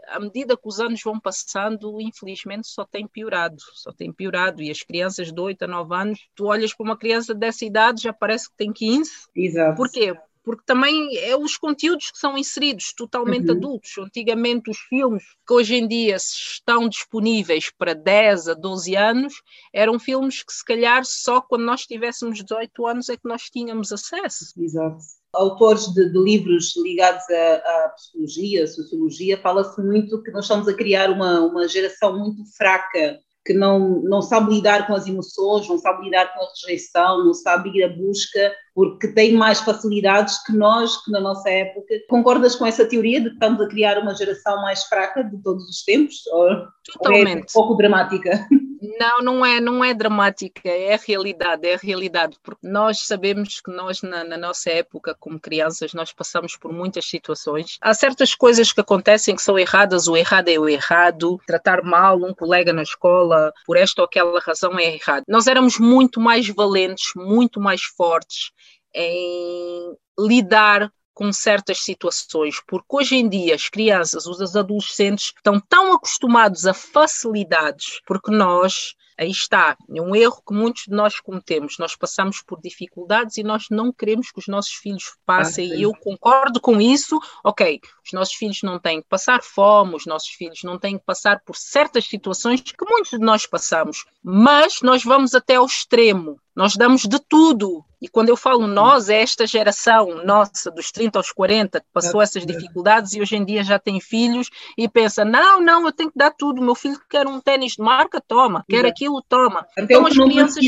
à 0.07 0.21
medida 0.21 0.57
que 0.57 0.69
os 0.69 0.79
anos 0.79 1.01
vão 1.03 1.19
passando, 1.19 2.01
infelizmente 2.01 2.69
só 2.69 2.85
tem 2.85 3.05
piorado, 3.05 3.57
só 3.75 3.91
tem 3.93 4.13
piorado. 4.13 4.63
E 4.63 4.71
as 4.71 4.83
crianças 4.83 5.33
de 5.33 5.41
8 5.41 5.63
a 5.65 5.67
9 5.67 5.95
anos, 5.95 6.29
tu 6.37 6.47
olhas 6.47 6.73
para 6.73 6.85
uma 6.85 6.97
criança 6.97 7.35
dessa 7.35 7.65
idade, 7.65 8.03
já 8.03 8.13
parece 8.13 8.49
que 8.49 8.57
tem 8.57 8.73
15. 8.73 9.11
Exato. 9.35 9.77
Porquê? 9.77 10.15
Porque 10.47 10.63
também 10.65 11.17
é 11.19 11.37
os 11.37 11.57
conteúdos 11.57 12.13
que 12.13 12.19
são 12.19 12.39
inseridos 12.39 12.95
totalmente 12.97 13.51
uhum. 13.51 13.57
adultos. 13.57 13.99
Antigamente, 13.99 14.71
os 14.71 14.79
filmes 14.79 15.25
que 15.45 15.53
hoje 15.53 15.75
em 15.75 15.89
dia 15.89 16.15
estão 16.15 16.89
disponíveis 16.89 17.69
para 17.77 17.97
10 17.97 18.51
a 18.51 18.55
12 18.55 18.95
anos 18.95 19.35
eram 19.75 19.99
filmes 19.99 20.45
que, 20.45 20.53
se 20.53 20.65
calhar, 20.65 21.05
só 21.05 21.41
quando 21.41 21.65
nós 21.65 21.85
tivéssemos 21.85 22.45
18 22.45 22.87
anos 22.87 23.09
é 23.09 23.17
que 23.17 23.29
nós 23.29 23.43
tínhamos 23.51 23.91
acesso. 23.91 24.55
Exato 24.57 24.99
autores 25.35 25.93
de, 25.93 26.11
de, 26.11 26.19
livros 26.19 26.75
ligados 26.79 27.23
à, 27.29 27.57
à 27.57 27.89
psicologia, 27.91 28.65
à 28.65 28.67
sociologia, 28.67 29.37
fala-se 29.37 29.83
muito 29.83 30.23
que 30.23 30.31
nós 30.31 30.47
estamos 30.47 30.67
a 30.67 30.73
criar 30.73 31.11
uma, 31.11 31.41
uma 31.41 31.69
geração 31.69 32.19
muito 32.19 32.43
fraca 32.57 33.21
que 33.45 33.53
não, 33.53 34.01
não 34.01 34.23
sabe 34.23 34.55
lidar 34.55 34.87
com 34.87 34.95
as 34.95 35.07
emoções, 35.07 35.69
não 35.69 35.77
sabe 35.77 36.05
lidar 36.05 36.33
com 36.33 36.43
a 36.43 36.49
rejeição, 36.49 37.25
não 37.25 37.35
sabe 37.35 37.71
ir 37.71 37.85
à 37.85 37.89
busca, 37.89 38.55
porque 38.77 39.09
tem 39.09 39.33
mais 39.33 39.59
facilidades 39.59 40.45
que 40.45 40.53
nós, 40.53 41.03
que 41.03 41.11
na 41.11 41.19
nossa 41.19 41.49
época. 41.49 41.95
Concordas 42.11 42.55
com 42.55 42.67
essa 42.67 42.85
teoria 42.85 43.23
de 43.23 43.31
que 43.31 43.35
estamos 43.37 43.59
a 43.63 43.69
criar 43.69 43.99
uma 43.99 44.15
geração 44.15 44.61
mais 44.61 44.85
fraca 44.85 45.25
de 45.25 45.43
todos 45.43 45.67
os 45.67 45.83
tempos? 45.83 46.27
Ou, 46.27 46.67
Totalmente. 46.85 47.31
Ou 47.31 47.39
é 47.39 47.41
um 47.41 47.45
pouco 47.67 47.75
dramática? 47.75 48.47
Não, 49.01 49.21
não 49.23 49.45
é, 49.45 49.59
não 49.59 49.83
é 49.83 49.95
dramática, 49.95 50.69
é 50.69 50.95
a 50.95 50.99
realidade, 50.99 51.67
é 51.67 51.75
a 51.75 51.79
realidade, 51.79 52.37
porque 52.43 52.69
nós 52.69 53.01
sabemos 53.01 53.61
que 53.61 53.71
nós, 53.71 54.03
na, 54.03 54.23
na, 54.23 54.37
nossa 54.37 54.71
época, 54.71 55.17
como 55.19 55.41
crianças, 55.41 55.95
nós 55.95 56.13
passamos 56.13 56.57
por 56.57 56.73
muitas 56.73 57.07
situações. 57.07 57.79
Há 57.81 57.95
certas 57.95 58.35
coisas 58.35 58.73
que 58.73 58.81
acontecem 58.81 59.35
que 59.35 59.43
são 59.43 59.59
erradas, 59.59 60.07
o 60.07 60.17
errado 60.17 60.49
é 60.49 60.59
o 60.59 60.69
errado, 60.69 61.41
tratar 61.47 61.83
mal 61.83 62.23
um 62.23 62.35
colega 62.35 62.73
na 62.73 62.83
escola 62.83 63.51
por 63.67 63.77
esta 63.77 64.03
ou 64.03 64.07
aquela 64.07 64.39
razão 64.41 64.79
é 64.79 64.95
errado. 64.95 65.25
Nós 65.27 65.47
éramos 65.47 65.79
muito 65.79 66.21
mais 66.21 66.47
valentes, 66.49 67.13
muito 67.17 67.59
mais 67.59 67.83
fortes 67.83 68.53
em 68.97 69.95
lidar 70.19 70.91
com 71.13 71.33
certas 71.33 71.79
situações, 71.79 72.61
porque 72.67 72.97
hoje 72.97 73.17
em 73.17 73.29
dia 73.29 73.55
as 73.55 73.69
crianças, 73.69 74.27
os 74.27 74.55
adolescentes 74.57 75.33
estão 75.37 75.61
tão 75.61 75.93
acostumados 75.95 76.67
a 76.67 76.75
facilidades, 76.75 78.01
porque 78.07 78.31
nós 78.31 78.95
Aí 79.19 79.31
está, 79.31 79.77
é 79.95 80.03
um 80.03 80.15
erro 80.15 80.43
que 80.47 80.53
muitos 80.53 80.85
de 80.85 80.95
nós 80.95 81.21
cometemos. 81.21 81.77
Nós 81.79 81.97
passamos 81.97 82.43
por 82.43 82.61
dificuldades 82.61 83.39
e 83.39 83.43
nós 83.43 83.67
não 83.71 83.91
queremos 83.93 84.31
que 84.31 84.39
os 84.39 84.47
nossos 84.47 84.75
filhos 84.75 85.17
passem, 85.25 85.73
ah, 85.73 85.77
e 85.77 85.83
eu 85.83 85.93
concordo 85.95 86.61
com 86.61 86.81
isso. 86.81 87.19
Ok, 87.43 87.81
os 88.05 88.13
nossos 88.13 88.35
filhos 88.35 88.61
não 88.63 88.79
têm 88.79 89.01
que 89.01 89.09
passar 89.09 89.43
fome, 89.43 89.95
os 89.95 90.05
nossos 90.05 90.29
filhos 90.29 90.63
não 90.63 90.79
têm 90.79 90.99
que 90.99 91.05
passar 91.05 91.41
por 91.45 91.57
certas 91.57 92.05
situações 92.05 92.61
que 92.61 92.85
muitos 92.85 93.13
de 93.13 93.19
nós 93.19 93.47
passamos, 93.47 94.05
mas 94.23 94.83
nós 94.83 95.03
vamos 95.03 95.35
até 95.35 95.57
ao 95.57 95.67
extremo. 95.67 96.39
Nós 96.57 96.75
damos 96.75 97.03
de 97.03 97.19
tudo. 97.19 97.85
E 98.01 98.09
quando 98.09 98.31
eu 98.31 98.37
falo 98.37 98.67
nós, 98.67 99.11
é 99.11 99.21
esta 99.21 99.47
geração 99.47 100.25
nossa, 100.25 100.71
dos 100.71 100.91
30 100.91 101.19
aos 101.19 101.31
40, 101.31 101.81
que 101.81 101.87
passou 101.93 102.21
essas 102.23 102.47
dificuldades 102.47 103.13
e 103.13 103.21
hoje 103.21 103.37
em 103.37 103.45
dia 103.45 103.63
já 103.63 103.79
tem 103.79 104.01
filhos 104.01 104.49
e 104.77 104.89
pensa: 104.89 105.23
não, 105.23 105.61
não, 105.61 105.85
eu 105.85 105.93
tenho 105.93 106.11
que 106.11 106.19
dar 106.19 106.31
tudo. 106.31 106.63
Meu 106.63 106.75
filho 106.75 106.99
quer 107.11 107.27
um 107.27 107.41
tênis 107.41 107.73
de 107.73 107.83
marca, 107.83 108.23
toma. 108.27 108.65
Quer 108.69 108.87
aquilo, 108.87 109.06
toma. 109.23 109.67
Até 109.77 109.83
então 109.83 110.07
as 110.07 110.15
crianças, 110.15 110.65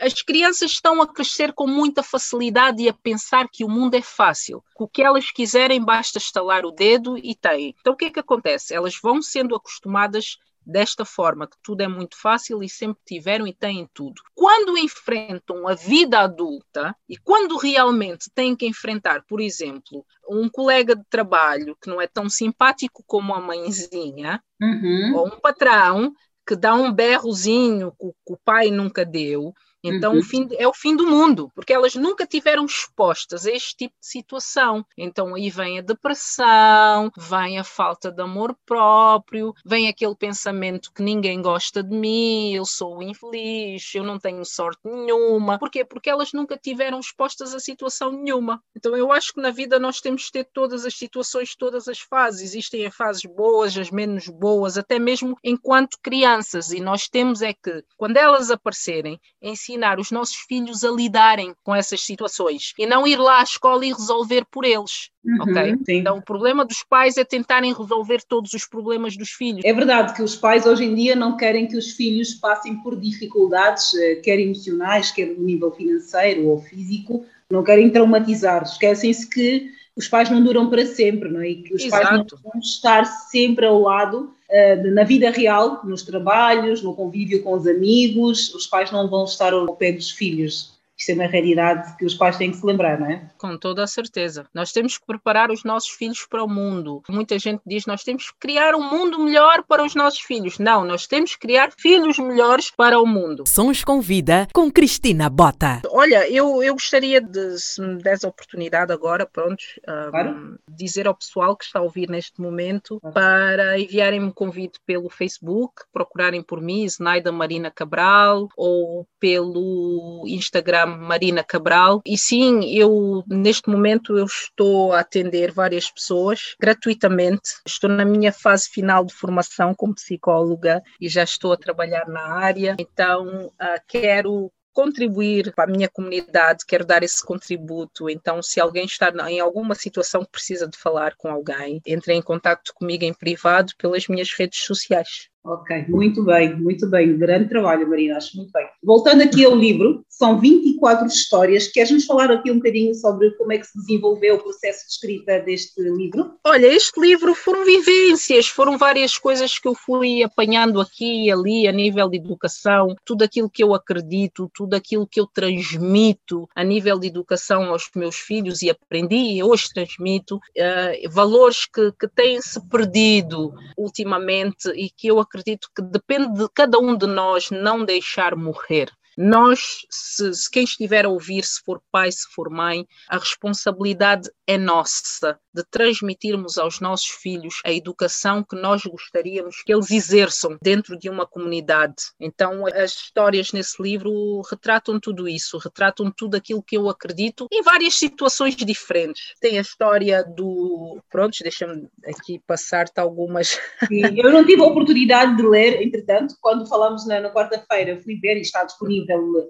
as 0.00 0.22
crianças 0.22 0.70
estão 0.70 1.00
a 1.02 1.06
crescer 1.06 1.52
com 1.52 1.66
muita 1.66 2.02
facilidade 2.02 2.82
e 2.82 2.88
a 2.88 2.92
pensar 2.92 3.48
que 3.50 3.64
o 3.64 3.68
mundo 3.68 3.94
é 3.94 4.02
fácil. 4.02 4.62
O 4.78 4.88
que 4.88 5.02
elas 5.02 5.30
quiserem, 5.30 5.84
basta 5.84 6.18
estalar 6.18 6.64
o 6.64 6.72
dedo 6.72 7.16
e 7.18 7.34
têm. 7.34 7.74
Então 7.80 7.92
o 7.92 7.96
que 7.96 8.06
é 8.06 8.10
que 8.10 8.20
acontece? 8.20 8.74
Elas 8.74 8.98
vão 9.02 9.22
sendo 9.22 9.54
acostumadas 9.54 10.36
desta 10.64 11.04
forma, 11.04 11.46
que 11.46 11.56
tudo 11.62 11.82
é 11.82 11.88
muito 11.88 12.16
fácil 12.16 12.62
e 12.62 12.68
sempre 12.68 13.02
tiveram 13.04 13.46
e 13.46 13.52
têm 13.52 13.88
tudo. 13.92 14.22
Quando 14.34 14.78
enfrentam 14.78 15.66
a 15.66 15.74
vida 15.74 16.20
adulta 16.20 16.94
e 17.08 17.16
quando 17.16 17.56
realmente 17.56 18.30
têm 18.34 18.54
que 18.54 18.66
enfrentar, 18.66 19.24
por 19.26 19.40
exemplo, 19.40 20.04
um 20.28 20.48
colega 20.48 20.94
de 20.94 21.04
trabalho 21.10 21.76
que 21.80 21.90
não 21.90 22.00
é 22.00 22.06
tão 22.06 22.28
simpático 22.28 23.02
como 23.06 23.34
a 23.34 23.40
mãezinha, 23.40 24.42
uhum. 24.60 25.14
ou 25.16 25.26
um 25.26 25.40
patrão 25.40 26.14
que 26.46 26.56
dá 26.56 26.74
um 26.74 26.92
berrozinho 26.92 27.92
que 27.98 28.32
o 28.32 28.36
pai 28.36 28.70
nunca 28.70 29.04
deu, 29.04 29.54
então, 29.82 30.12
uhum. 30.12 30.20
o 30.20 30.22
fim, 30.22 30.48
é 30.56 30.68
o 30.68 30.72
fim 30.72 30.94
do 30.94 31.06
mundo, 31.06 31.50
porque 31.54 31.72
elas 31.72 31.94
nunca 31.94 32.26
tiveram 32.26 32.64
expostas 32.64 33.46
a 33.46 33.50
este 33.50 33.76
tipo 33.76 33.94
de 34.00 34.06
situação. 34.06 34.86
Então, 34.96 35.34
aí 35.34 35.50
vem 35.50 35.78
a 35.78 35.82
depressão, 35.82 37.10
vem 37.16 37.58
a 37.58 37.64
falta 37.64 38.10
de 38.12 38.22
amor 38.22 38.56
próprio, 38.64 39.52
vem 39.64 39.88
aquele 39.88 40.14
pensamento 40.14 40.92
que 40.92 41.02
ninguém 41.02 41.42
gosta 41.42 41.82
de 41.82 41.94
mim, 41.94 42.54
eu 42.54 42.64
sou 42.64 43.02
infeliz, 43.02 43.92
eu 43.94 44.04
não 44.04 44.18
tenho 44.18 44.44
sorte 44.44 44.80
nenhuma. 44.84 45.58
Porquê? 45.58 45.84
Porque 45.84 46.08
elas 46.08 46.32
nunca 46.32 46.56
tiveram 46.56 47.00
expostas 47.00 47.52
a 47.54 47.58
situação 47.58 48.12
nenhuma. 48.12 48.62
Então, 48.76 48.96
eu 48.96 49.10
acho 49.10 49.32
que 49.32 49.40
na 49.40 49.50
vida 49.50 49.78
nós 49.78 50.00
temos 50.00 50.22
de 50.22 50.32
ter 50.32 50.48
todas 50.52 50.86
as 50.86 50.94
situações, 50.94 51.56
todas 51.56 51.88
as 51.88 51.98
fases. 51.98 52.42
Existem 52.42 52.86
as 52.86 52.94
fases 52.94 53.22
boas, 53.24 53.76
as 53.76 53.90
menos 53.90 54.28
boas, 54.28 54.78
até 54.78 54.98
mesmo 54.98 55.36
enquanto 55.42 55.98
crianças. 56.00 56.70
E 56.70 56.80
nós 56.80 57.08
temos 57.08 57.42
é 57.42 57.52
que, 57.52 57.84
quando 57.96 58.16
elas 58.16 58.50
aparecerem, 58.50 59.20
ensinar 59.40 59.71
ensinar 59.72 59.98
os 59.98 60.10
nossos 60.10 60.36
filhos 60.36 60.84
a 60.84 60.90
lidarem 60.90 61.54
com 61.64 61.74
essas 61.74 62.02
situações 62.02 62.72
e 62.78 62.86
não 62.86 63.06
ir 63.06 63.16
lá 63.16 63.40
à 63.40 63.42
escola 63.42 63.84
e 63.84 63.92
resolver 63.92 64.44
por 64.50 64.64
eles. 64.64 65.10
Uhum, 65.24 65.42
ok? 65.42 65.76
Sim. 65.86 65.96
Então, 65.98 66.18
o 66.18 66.22
problema 66.22 66.64
dos 66.64 66.84
pais 66.88 67.16
é 67.16 67.24
tentarem 67.24 67.72
resolver 67.72 68.22
todos 68.28 68.52
os 68.52 68.66
problemas 68.66 69.16
dos 69.16 69.30
filhos. 69.30 69.64
É 69.64 69.72
verdade 69.72 70.14
que 70.14 70.22
os 70.22 70.36
pais 70.36 70.66
hoje 70.66 70.84
em 70.84 70.94
dia 70.94 71.16
não 71.16 71.36
querem 71.36 71.66
que 71.66 71.76
os 71.76 71.92
filhos 71.92 72.34
passem 72.34 72.76
por 72.82 72.98
dificuldades, 72.98 73.94
eh, 73.94 74.16
quer 74.16 74.38
emocionais, 74.38 75.10
quer 75.10 75.26
no 75.26 75.42
nível 75.42 75.70
financeiro 75.72 76.48
ou 76.48 76.60
físico, 76.60 77.24
não 77.50 77.62
querem 77.62 77.90
traumatizar. 77.90 78.62
Esquecem-se 78.62 79.28
que 79.28 79.70
os 79.96 80.08
pais 80.08 80.30
não 80.30 80.42
duram 80.42 80.70
para 80.70 80.86
sempre, 80.86 81.28
não 81.28 81.40
é? 81.40 81.50
E 81.50 81.62
que 81.62 81.74
os 81.74 81.82
Exato. 81.82 82.02
pais 82.02 82.18
não 82.18 82.38
vão 82.42 82.60
estar 82.60 83.04
sempre 83.04 83.66
ao 83.66 83.80
lado 83.80 84.32
uh, 84.50 84.94
na 84.94 85.04
vida 85.04 85.30
real, 85.30 85.80
nos 85.84 86.02
trabalhos, 86.02 86.82
no 86.82 86.94
convívio 86.94 87.42
com 87.42 87.52
os 87.54 87.66
amigos, 87.66 88.54
os 88.54 88.66
pais 88.66 88.90
não 88.90 89.08
vão 89.08 89.24
estar 89.24 89.52
ao 89.52 89.76
pé 89.76 89.92
dos 89.92 90.10
filhos. 90.10 90.71
Isso 91.02 91.10
é 91.10 91.14
uma 91.14 91.26
realidade 91.26 91.96
que 91.96 92.04
os 92.04 92.14
pais 92.14 92.36
têm 92.36 92.52
que 92.52 92.58
se 92.58 92.64
lembrar, 92.64 93.00
não 93.00 93.10
é? 93.10 93.28
Com 93.36 93.58
toda 93.58 93.82
a 93.82 93.88
certeza. 93.88 94.46
Nós 94.54 94.70
temos 94.70 94.96
que 94.96 95.04
preparar 95.04 95.50
os 95.50 95.64
nossos 95.64 95.90
filhos 95.90 96.24
para 96.30 96.44
o 96.44 96.48
mundo. 96.48 97.02
Muita 97.08 97.36
gente 97.40 97.60
diz 97.66 97.86
nós 97.86 98.04
temos 98.04 98.30
que 98.30 98.36
criar 98.38 98.76
um 98.76 98.88
mundo 98.88 99.18
melhor 99.18 99.64
para 99.64 99.84
os 99.84 99.96
nossos 99.96 100.20
filhos. 100.20 100.60
Não, 100.60 100.84
nós 100.84 101.08
temos 101.08 101.34
que 101.34 101.40
criar 101.40 101.72
filhos 101.76 102.20
melhores 102.20 102.70
para 102.70 103.00
o 103.00 103.06
mundo. 103.06 103.42
Sons 103.48 103.82
com 103.82 104.00
Vida 104.00 104.46
com 104.52 104.70
Cristina 104.70 105.28
Bota. 105.28 105.82
Olha, 105.90 106.30
eu, 106.30 106.62
eu 106.62 106.74
gostaria 106.74 107.20
de, 107.20 107.58
se 107.58 107.80
me 107.82 108.00
des 108.00 108.24
a 108.24 108.28
oportunidade 108.28 108.92
agora, 108.92 109.26
pronto, 109.26 109.64
um, 109.88 110.10
claro. 110.10 110.58
dizer 110.68 111.08
ao 111.08 111.16
pessoal 111.16 111.56
que 111.56 111.64
está 111.64 111.80
a 111.80 111.82
ouvir 111.82 112.08
neste 112.08 112.40
momento 112.40 113.00
claro. 113.00 113.14
para 113.14 113.76
enviarem-me 113.76 114.26
um 114.26 114.30
convite 114.32 114.78
pelo 114.86 115.10
Facebook, 115.10 115.82
procurarem 115.92 116.44
por 116.44 116.60
mim, 116.60 116.84
Snaida 116.84 117.32
Marina 117.32 117.72
Cabral, 117.72 118.48
ou 118.56 119.04
pelo 119.18 120.22
Instagram 120.28 120.91
Marina 120.96 121.42
Cabral. 121.42 122.00
E 122.06 122.16
sim, 122.16 122.64
eu 122.74 123.24
neste 123.26 123.68
momento 123.68 124.16
eu 124.16 124.26
estou 124.26 124.92
a 124.92 125.00
atender 125.00 125.52
várias 125.52 125.90
pessoas 125.90 126.54
gratuitamente. 126.60 127.60
Estou 127.66 127.90
na 127.90 128.04
minha 128.04 128.32
fase 128.32 128.68
final 128.68 129.04
de 129.04 129.14
formação 129.14 129.74
como 129.74 129.94
psicóloga 129.94 130.82
e 131.00 131.08
já 131.08 131.22
estou 131.22 131.52
a 131.52 131.56
trabalhar 131.56 132.06
na 132.08 132.34
área. 132.34 132.76
Então, 132.78 133.46
uh, 133.46 133.82
quero 133.86 134.50
contribuir 134.72 135.52
para 135.54 135.64
a 135.64 135.72
minha 135.72 135.88
comunidade, 135.88 136.64
quero 136.66 136.84
dar 136.84 137.02
esse 137.02 137.24
contributo. 137.24 138.08
Então, 138.08 138.42
se 138.42 138.60
alguém 138.60 138.84
está 138.84 139.12
em 139.30 139.38
alguma 139.38 139.74
situação 139.74 140.24
que 140.24 140.32
precisa 140.32 140.66
de 140.66 140.78
falar 140.78 141.14
com 141.16 141.28
alguém, 141.28 141.80
entre 141.86 142.14
em 142.14 142.22
contato 142.22 142.72
comigo 142.74 143.04
em 143.04 143.12
privado 143.12 143.72
pelas 143.76 144.08
minhas 144.08 144.32
redes 144.32 144.64
sociais. 144.64 145.28
Ok, 145.44 145.86
muito 145.88 146.22
bem, 146.22 146.54
muito 146.54 146.88
bem. 146.88 147.18
Grande 147.18 147.48
trabalho, 147.48 147.88
Marina, 147.88 148.16
acho 148.16 148.36
muito 148.36 148.52
bem. 148.52 148.64
Voltando 148.80 149.22
aqui 149.22 149.44
ao 149.44 149.56
livro, 149.56 150.04
são 150.08 150.38
24 150.38 151.04
histórias. 151.08 151.66
Queres-nos 151.66 152.04
falar 152.04 152.30
aqui 152.30 152.48
um 152.52 152.58
bocadinho 152.58 152.94
sobre 152.94 153.32
como 153.32 153.52
é 153.52 153.58
que 153.58 153.66
se 153.66 153.76
desenvolveu 153.76 154.36
o 154.36 154.38
processo 154.38 154.86
de 154.86 154.92
escrita 154.92 155.40
deste 155.40 155.82
livro? 155.82 156.34
Olha, 156.44 156.66
este 156.66 157.00
livro 157.00 157.34
foram 157.34 157.64
vivências, 157.64 158.46
foram 158.46 158.78
várias 158.78 159.18
coisas 159.18 159.58
que 159.58 159.66
eu 159.66 159.74
fui 159.74 160.22
apanhando 160.22 160.80
aqui 160.80 161.24
e 161.26 161.32
ali 161.32 161.66
a 161.66 161.72
nível 161.72 162.08
de 162.08 162.18
educação, 162.18 162.94
tudo 163.04 163.24
aquilo 163.24 163.50
que 163.50 163.64
eu 163.64 163.74
acredito, 163.74 164.48
tudo 164.54 164.74
aquilo 164.74 165.08
que 165.08 165.18
eu 165.18 165.26
transmito 165.26 166.48
a 166.54 166.62
nível 166.62 167.00
de 167.00 167.08
educação 167.08 167.64
aos 167.64 167.90
meus 167.96 168.14
filhos 168.14 168.62
e 168.62 168.70
aprendi 168.70 169.16
e 169.16 169.42
hoje 169.42 169.70
transmito, 169.74 170.36
uh, 170.36 171.10
valores 171.10 171.66
que, 171.66 171.90
que 171.98 172.06
têm-se 172.06 172.60
perdido 172.68 173.52
ultimamente 173.76 174.68
e 174.76 174.88
que 174.88 175.08
eu 175.08 175.18
acredito 175.18 175.31
que 175.74 175.82
depende 175.82 176.34
de 176.38 176.48
cada 176.54 176.78
um 176.78 176.96
de 176.96 177.06
nós 177.06 177.50
não 177.50 177.84
deixar 177.84 178.36
morrer. 178.36 178.90
Nós, 179.16 179.86
se, 179.90 180.32
se, 180.34 180.50
quem 180.50 180.64
estiver 180.64 181.04
a 181.04 181.08
ouvir, 181.08 181.44
se 181.44 181.60
for 181.64 181.80
pai, 181.90 182.10
se 182.10 182.26
for 182.34 182.50
mãe, 182.50 182.86
a 183.08 183.18
responsabilidade 183.18 184.30
é 184.46 184.56
nossa 184.58 185.38
de 185.54 185.62
transmitirmos 185.70 186.56
aos 186.56 186.80
nossos 186.80 187.08
filhos 187.08 187.60
a 187.64 187.72
educação 187.72 188.42
que 188.42 188.56
nós 188.56 188.82
gostaríamos 188.82 189.62
que 189.62 189.72
eles 189.72 189.90
exerçam 189.90 190.56
dentro 190.62 190.98
de 190.98 191.10
uma 191.10 191.26
comunidade. 191.26 191.94
Então, 192.18 192.66
as 192.66 192.92
histórias 192.92 193.52
nesse 193.52 193.82
livro 193.82 194.40
retratam 194.50 194.98
tudo 194.98 195.28
isso, 195.28 195.58
retratam 195.58 196.10
tudo 196.10 196.36
aquilo 196.36 196.62
que 196.62 196.76
eu 196.76 196.88
acredito 196.88 197.46
em 197.52 197.62
várias 197.62 197.94
situações 197.94 198.56
diferentes. 198.56 199.34
Tem 199.40 199.58
a 199.58 199.62
história 199.62 200.24
do. 200.24 200.98
Pronto, 201.10 201.36
deixa-me 201.42 201.88
aqui 202.06 202.40
passar-te 202.46 202.98
algumas. 202.98 203.58
Sim, 203.86 204.02
eu 204.16 204.30
não 204.30 204.44
tive 204.44 204.62
a 204.62 204.66
oportunidade 204.66 205.36
de 205.36 205.42
ler, 205.42 205.82
entretanto, 205.82 206.34
quando 206.40 206.66
falamos 206.66 207.06
na, 207.06 207.20
na 207.20 207.30
quarta-feira, 207.30 208.00
fui 208.02 208.16
ver 208.16 208.36
e 208.36 208.40
está 208.40 208.64
disponível. 208.64 209.01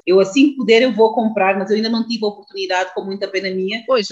Eu, 0.07 0.21
assim 0.21 0.51
que 0.51 0.57
puder, 0.57 0.83
eu 0.83 0.93
vou 0.93 1.15
comprar, 1.15 1.59
mas 1.59 1.71
eu 1.71 1.77
ainda 1.77 1.89
não 1.89 2.07
tive 2.07 2.25
a 2.25 2.29
oportunidade, 2.29 2.93
com 2.95 3.05
muita 3.05 3.29
pena 3.29 3.51
minha. 3.51 3.83
Pois, 3.87 4.09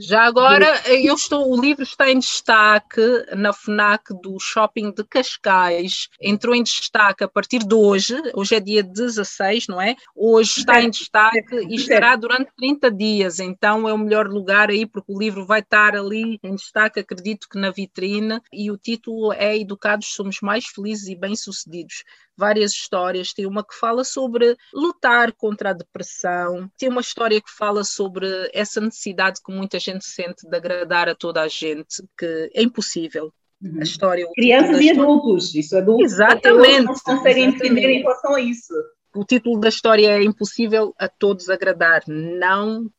já 0.00 0.22
agora 0.22 0.66
eu 0.88 1.14
estou 1.14 1.34
estou, 1.34 1.50
o 1.50 1.60
livro 1.60 1.82
está 1.82 2.10
em 2.10 2.18
destaque 2.18 3.00
na 3.36 3.52
FNAC 3.52 4.14
do 4.22 4.38
Shopping 4.38 4.92
de 4.92 5.04
Cascais. 5.04 6.08
Entrou 6.20 6.54
em 6.54 6.62
destaque 6.62 7.24
a 7.24 7.28
partir 7.28 7.60
de 7.60 7.74
hoje, 7.74 8.14
hoje 8.34 8.54
é 8.54 8.60
dia 8.60 8.82
16, 8.82 9.66
não 9.68 9.80
é? 9.80 9.96
Hoje 10.14 10.60
está 10.60 10.80
em 10.80 10.90
destaque 10.90 11.56
e 11.68 11.74
estará 11.74 12.16
durante 12.16 12.50
30 12.56 12.90
dias, 12.90 13.38
então 13.40 13.88
é 13.88 13.92
o 13.92 13.98
melhor 13.98 14.28
lugar 14.28 14.70
aí, 14.70 14.86
porque 14.86 15.12
o 15.12 15.18
livro 15.18 15.46
vai 15.46 15.60
estar 15.60 15.96
ali 15.96 16.38
em 16.42 16.54
destaque, 16.54 17.00
acredito 17.00 17.48
que 17.48 17.58
na 17.58 17.70
vitrine, 17.70 18.40
e 18.52 18.70
o 18.70 18.76
título 18.76 19.32
é 19.32 19.56
Educados 19.56 20.14
Somos 20.14 20.40
Mais 20.40 20.66
Felizes 20.66 21.08
e 21.08 21.16
Bem-Sucedidos 21.16 22.04
várias 22.36 22.72
histórias. 22.72 23.32
Tem 23.32 23.46
uma 23.46 23.64
que 23.64 23.74
fala 23.74 24.04
sobre 24.04 24.56
lutar 24.72 25.32
contra 25.32 25.70
a 25.70 25.72
depressão, 25.72 26.70
tem 26.78 26.88
uma 26.88 27.00
história 27.00 27.40
que 27.40 27.50
fala 27.50 27.84
sobre 27.84 28.26
essa 28.52 28.80
necessidade 28.80 29.40
que 29.44 29.52
muita 29.52 29.78
gente 29.78 30.04
sente 30.04 30.48
de 30.48 30.56
agradar 30.56 31.08
a 31.08 31.14
toda 31.14 31.42
a 31.42 31.48
gente, 31.48 32.02
que 32.18 32.50
é 32.54 32.62
impossível. 32.62 33.32
Uhum. 33.62 33.80
A 33.80 33.82
história, 33.82 34.26
Crianças 34.34 34.80
e 34.80 34.90
adultos, 34.90 35.54
isso 35.54 35.76
adultos 35.76 36.12
Exatamente. 36.12 36.84
não 36.84 36.94
conseguem 36.94 37.44
entender 37.44 37.88
em 37.88 38.02
relação 38.02 38.34
a 38.34 38.40
isso. 38.40 38.74
O 39.14 39.24
título 39.24 39.60
da 39.60 39.68
história 39.68 40.08
é 40.08 40.22
Impossível 40.24 40.92
a 40.98 41.08
todos 41.08 41.48
agradar. 41.48 42.02
Não 42.08 42.90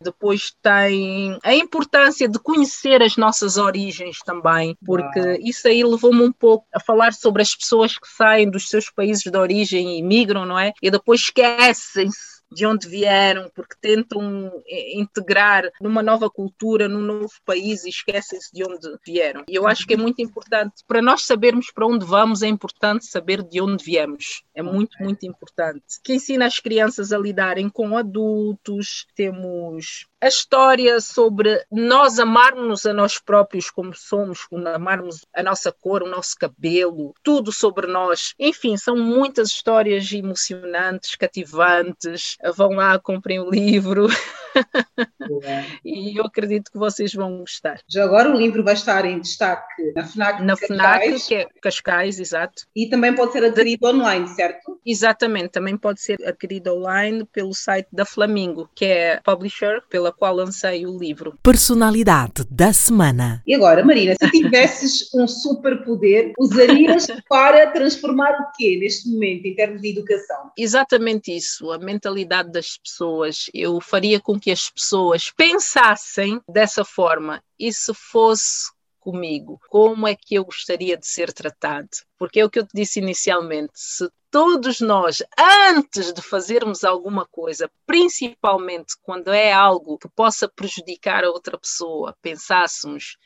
Depois 0.00 0.54
tem 0.62 1.38
a 1.42 1.54
importância 1.54 2.28
de 2.28 2.38
conhecer 2.38 3.02
as 3.02 3.16
nossas 3.16 3.56
origens 3.56 4.18
também, 4.20 4.76
porque 4.84 5.20
Uau. 5.20 5.36
isso 5.40 5.66
aí 5.68 5.82
levou-me 5.82 6.22
um 6.22 6.32
pouco 6.32 6.66
a 6.74 6.80
falar 6.80 7.12
sobre 7.12 7.42
as 7.42 7.54
pessoas 7.54 7.98
que 7.98 8.08
saem 8.08 8.50
dos 8.50 8.68
seus 8.68 8.90
países 8.90 9.24
de 9.24 9.36
origem 9.36 9.98
e 9.98 10.02
migram, 10.02 10.46
não 10.46 10.58
é? 10.58 10.72
E 10.82 10.90
depois 10.90 11.20
esquecem-se 11.20 12.35
de 12.50 12.66
onde 12.66 12.88
vieram, 12.88 13.50
porque 13.54 13.74
tentam 13.80 14.62
eh, 14.66 14.98
integrar 14.98 15.70
numa 15.80 16.02
nova 16.02 16.30
cultura, 16.30 16.88
num 16.88 17.00
novo 17.00 17.32
país 17.44 17.84
e 17.84 17.88
esquecem-se 17.88 18.52
de 18.52 18.64
onde 18.64 18.88
vieram. 19.04 19.44
E 19.48 19.54
eu 19.54 19.66
acho 19.66 19.86
que 19.86 19.94
é 19.94 19.96
muito 19.96 20.22
importante, 20.22 20.82
para 20.86 21.02
nós 21.02 21.24
sabermos 21.24 21.70
para 21.70 21.86
onde 21.86 22.04
vamos, 22.04 22.42
é 22.42 22.48
importante 22.48 23.06
saber 23.06 23.42
de 23.42 23.60
onde 23.60 23.84
viemos. 23.84 24.42
É 24.54 24.62
muito, 24.62 24.96
muito 25.00 25.26
importante. 25.26 25.82
Que 26.02 26.14
ensina 26.14 26.46
as 26.46 26.58
crianças 26.58 27.12
a 27.12 27.18
lidarem 27.18 27.68
com 27.68 27.96
adultos, 27.96 29.06
temos 29.14 30.06
a 30.20 30.28
história 30.28 30.98
sobre 31.00 31.64
nós 31.70 32.18
amarmos 32.18 32.86
a 32.86 32.92
nós 32.92 33.18
próprios 33.18 33.70
como 33.70 33.94
somos, 33.94 34.46
amarmos 34.74 35.26
a 35.34 35.42
nossa 35.42 35.70
cor, 35.70 36.02
o 36.02 36.08
nosso 36.08 36.36
cabelo, 36.38 37.14
tudo 37.22 37.52
sobre 37.52 37.86
nós. 37.86 38.34
Enfim, 38.38 38.76
são 38.76 38.96
muitas 38.96 39.48
histórias 39.48 40.10
emocionantes, 40.10 41.14
cativantes. 41.16 42.35
Vão 42.54 42.70
lá, 42.70 42.98
comprem 42.98 43.40
o 43.40 43.50
livro. 43.50 44.08
e 45.84 46.18
eu 46.18 46.24
acredito 46.24 46.70
que 46.70 46.78
vocês 46.78 47.12
vão 47.12 47.38
gostar. 47.38 47.80
Já 47.88 48.04
agora 48.04 48.30
o 48.30 48.36
livro 48.36 48.62
vai 48.64 48.74
estar 48.74 49.04
em 49.04 49.20
destaque 49.20 49.92
na 49.94 50.04
FNAC 50.04 50.42
Na 50.42 50.56
FNAC, 50.56 51.26
que 51.26 51.34
é 51.34 51.46
Cascais, 51.60 52.18
exato. 52.18 52.64
E 52.74 52.88
também 52.88 53.14
pode 53.14 53.32
ser 53.32 53.44
adquirido 53.44 53.80
de... 53.80 53.86
online, 53.86 54.28
certo? 54.28 54.78
Exatamente, 54.84 55.48
também 55.48 55.76
pode 55.76 56.00
ser 56.00 56.16
adquirido 56.26 56.74
online 56.74 57.24
pelo 57.32 57.54
site 57.54 57.88
da 57.92 58.04
Flamingo, 58.04 58.68
que 58.74 58.84
é 58.84 59.20
publisher 59.24 59.82
pela 59.88 60.12
qual 60.12 60.34
lancei 60.34 60.86
o 60.86 60.98
livro. 60.98 61.38
Personalidade 61.42 62.44
da 62.50 62.72
semana. 62.72 63.42
E 63.46 63.54
agora, 63.54 63.84
Marina, 63.84 64.14
se 64.14 64.30
tivesses 64.30 65.12
um 65.14 65.26
superpoder, 65.26 66.32
usarias 66.38 67.06
para 67.28 67.70
transformar 67.70 68.32
o 68.32 68.52
quê 68.56 68.78
neste 68.80 69.08
momento 69.08 69.46
em 69.46 69.54
termos 69.54 69.82
de 69.82 69.90
educação? 69.90 70.50
Exatamente 70.56 71.34
isso, 71.34 71.70
a 71.70 71.78
mentalidade 71.78 72.25
das 72.26 72.76
pessoas. 72.78 73.50
Eu 73.54 73.80
faria 73.80 74.20
com 74.20 74.38
que 74.38 74.50
as 74.50 74.70
pessoas 74.70 75.30
pensassem 75.30 76.40
dessa 76.48 76.84
forma 76.84 77.42
e 77.58 77.72
se 77.72 77.92
fosse 77.94 78.74
comigo, 79.06 79.60
como 79.68 80.08
é 80.08 80.16
que 80.16 80.34
eu 80.34 80.44
gostaria 80.44 80.96
de 80.96 81.06
ser 81.06 81.32
tratado? 81.32 81.88
Porque 82.18 82.40
é 82.40 82.44
o 82.44 82.50
que 82.50 82.58
eu 82.58 82.66
te 82.66 82.72
disse 82.74 82.98
inicialmente, 82.98 83.70
se 83.76 84.10
todos 84.32 84.80
nós, 84.80 85.22
antes 85.70 86.12
de 86.12 86.20
fazermos 86.20 86.82
alguma 86.82 87.24
coisa, 87.24 87.70
principalmente 87.86 88.96
quando 89.00 89.32
é 89.32 89.52
algo 89.52 89.96
que 89.96 90.08
possa 90.08 90.48
prejudicar 90.48 91.22
a 91.22 91.30
outra 91.30 91.56
pessoa, 91.56 92.16
pensássemos 92.20 93.16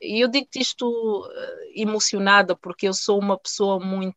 e 0.00 0.22
eu 0.22 0.28
digo-te 0.28 0.60
isto 0.60 1.28
eh, 1.32 1.82
emocionada 1.82 2.56
porque 2.56 2.88
eu 2.88 2.94
sou 2.94 3.18
uma 3.18 3.38
pessoa 3.38 3.78
muito 3.80 4.16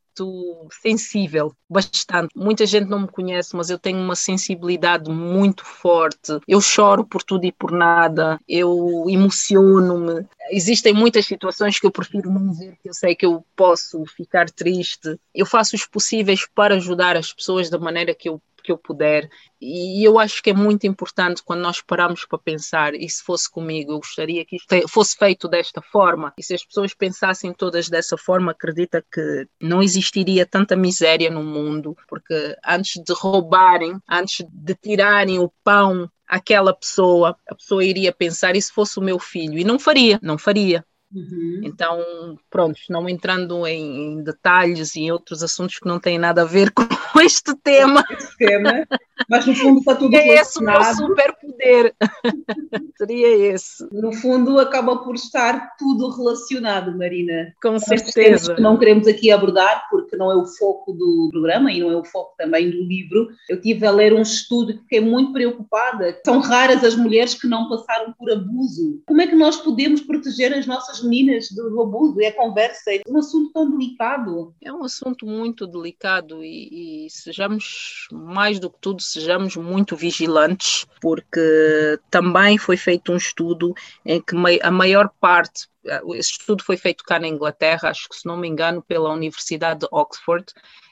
sensível, 0.81 1.55
bastante. 1.69 2.29
Muita 2.35 2.65
gente 2.65 2.89
não 2.89 3.01
me 3.01 3.07
conhece, 3.07 3.55
mas 3.55 3.69
eu 3.69 3.79
tenho 3.79 3.99
uma 3.99 4.15
sensibilidade 4.15 5.09
muito 5.09 5.65
forte. 5.65 6.39
Eu 6.47 6.61
choro 6.61 7.05
por 7.05 7.23
tudo 7.23 7.45
e 7.45 7.51
por 7.51 7.71
nada, 7.71 8.39
eu 8.47 9.05
emociono-me. 9.07 10.25
Existem 10.51 10.93
muitas 10.93 11.25
situações 11.25 11.79
que 11.79 11.87
eu 11.87 11.91
prefiro 11.91 12.29
não 12.29 12.53
ver, 12.53 12.77
que 12.81 12.89
eu 12.89 12.93
sei 12.93 13.15
que 13.15 13.25
eu 13.25 13.43
posso 13.55 14.03
ficar 14.05 14.49
triste. 14.49 15.17
Eu 15.33 15.45
faço 15.45 15.75
os 15.75 15.85
possíveis 15.85 16.45
para 16.53 16.75
ajudar 16.75 17.15
as 17.15 17.33
pessoas 17.33 17.69
da 17.69 17.79
maneira 17.79 18.13
que 18.13 18.29
eu 18.29 18.41
que 18.61 18.71
eu 18.71 18.77
puder. 18.77 19.29
E 19.59 20.03
eu 20.05 20.17
acho 20.17 20.41
que 20.41 20.49
é 20.49 20.53
muito 20.53 20.87
importante 20.87 21.43
quando 21.43 21.61
nós 21.61 21.81
paramos 21.81 22.25
para 22.25 22.39
pensar, 22.39 22.93
e 22.95 23.09
se 23.09 23.23
fosse 23.23 23.49
comigo, 23.49 23.91
eu 23.91 23.97
gostaria 23.97 24.45
que 24.45 24.55
isto 24.55 24.87
fosse 24.87 25.17
feito 25.17 25.47
desta 25.47 25.81
forma. 25.81 26.33
E 26.37 26.43
se 26.43 26.53
as 26.53 26.65
pessoas 26.65 26.93
pensassem 26.93 27.53
todas 27.53 27.89
dessa 27.89 28.17
forma, 28.17 28.51
acredita 28.51 29.03
que 29.11 29.47
não 29.59 29.81
existiria 29.81 30.45
tanta 30.45 30.75
miséria 30.75 31.29
no 31.29 31.43
mundo, 31.43 31.95
porque 32.07 32.55
antes 32.65 33.01
de 33.03 33.13
roubarem, 33.13 33.99
antes 34.09 34.45
de 34.49 34.75
tirarem 34.75 35.39
o 35.39 35.51
pão 35.63 36.09
àquela 36.27 36.73
pessoa, 36.73 37.37
a 37.47 37.55
pessoa 37.55 37.83
iria 37.83 38.13
pensar, 38.13 38.55
e 38.55 38.61
se 38.61 38.71
fosse 38.71 38.97
o 38.97 39.03
meu 39.03 39.19
filho? 39.19 39.57
E 39.57 39.63
não 39.63 39.77
faria, 39.77 40.19
não 40.23 40.37
faria. 40.37 40.85
Uhum. 41.13 41.61
Então, 41.63 42.37
pronto, 42.49 42.79
não 42.89 43.07
entrando 43.09 43.67
em, 43.67 44.13
em, 44.13 44.23
detalhes 44.23 44.95
e 44.95 45.01
em 45.01 45.11
outros 45.11 45.43
assuntos 45.43 45.77
que 45.77 45.87
não 45.87 45.99
têm 45.99 46.17
nada 46.17 46.43
a 46.43 46.45
ver 46.45 46.71
com 46.71 47.19
este 47.19 47.53
tema. 47.55 48.03
Este 48.09 48.37
tema 48.37 48.87
mas 49.29 49.45
no 49.45 49.55
fundo 49.55 49.79
está 49.79 49.95
tudo 49.95 50.15
é 50.15 50.21
relacionado. 50.21 50.81
Esse 50.81 51.03
o 51.03 51.07
meu 51.07 51.09
superpoder. 51.09 51.95
Seria 52.97 53.53
esse. 53.53 53.87
No 53.91 54.13
fundo 54.13 54.59
acaba 54.59 54.97
por 54.97 55.15
estar 55.15 55.75
tudo 55.77 56.09
relacionado, 56.09 56.97
Marina. 56.97 57.53
Com 57.61 57.79
certeza. 57.79 58.55
Que 58.55 58.61
não 58.61 58.77
queremos 58.77 59.07
aqui 59.07 59.31
abordar 59.31 59.87
porque 59.89 60.15
não 60.15 60.31
é 60.31 60.35
o 60.35 60.45
foco 60.45 60.93
do 60.93 61.29
programa 61.31 61.71
e 61.71 61.79
não 61.79 61.91
é 61.91 61.95
o 61.95 62.05
foco 62.05 62.33
também 62.37 62.69
do 62.69 62.83
livro. 62.83 63.29
Eu 63.49 63.59
tive 63.59 63.85
a 63.85 63.91
ler 63.91 64.13
um 64.13 64.21
estudo 64.21 64.73
que 64.73 64.79
fiquei 64.81 65.01
muito 65.01 65.33
preocupada. 65.33 66.19
São 66.25 66.39
raras 66.39 66.83
as 66.83 66.95
mulheres 66.95 67.33
que 67.33 67.47
não 67.47 67.69
passaram 67.69 68.13
por 68.13 68.31
abuso. 68.31 69.01
Como 69.05 69.21
é 69.21 69.27
que 69.27 69.35
nós 69.35 69.57
podemos 69.57 70.01
proteger 70.01 70.53
as 70.53 70.65
nossas 70.65 71.01
meninas 71.03 71.49
do, 71.51 71.81
abuso? 71.81 72.21
É 72.21 72.27
a 72.27 72.35
conversa, 72.35 72.91
é 72.91 73.01
um 73.07 73.17
assunto 73.17 73.51
tão 73.51 73.69
delicado. 73.69 74.53
É 74.63 74.71
um 74.71 74.83
assunto 74.83 75.25
muito 75.25 75.67
delicado 75.67 76.43
e, 76.43 77.05
e 77.05 77.09
sejamos 77.09 78.07
mais 78.11 78.59
do 78.59 78.69
que 78.69 78.77
tudo 78.79 79.01
sejamos 79.11 79.55
muito 79.55 79.95
vigilantes, 79.95 80.85
porque 81.01 81.99
também 82.09 82.57
foi 82.57 82.77
feito 82.77 83.11
um 83.11 83.17
estudo 83.17 83.73
em 84.05 84.21
que 84.21 84.35
a 84.61 84.71
maior 84.71 85.09
parte, 85.19 85.67
eh, 85.85 86.01
esse 86.15 86.31
estudo 86.31 86.63
foi 86.63 86.77
feito 86.77 87.03
cá 87.03 87.19
na 87.19 87.27
Inglaterra, 87.27 87.89
acho 87.89 88.07
que 88.07 88.15
se 88.15 88.25
não 88.25 88.37
me 88.37 88.47
engano, 88.47 88.81
pela 88.81 89.13
Universidade 89.13 89.81
de 89.81 89.87
Oxford, 89.91 90.45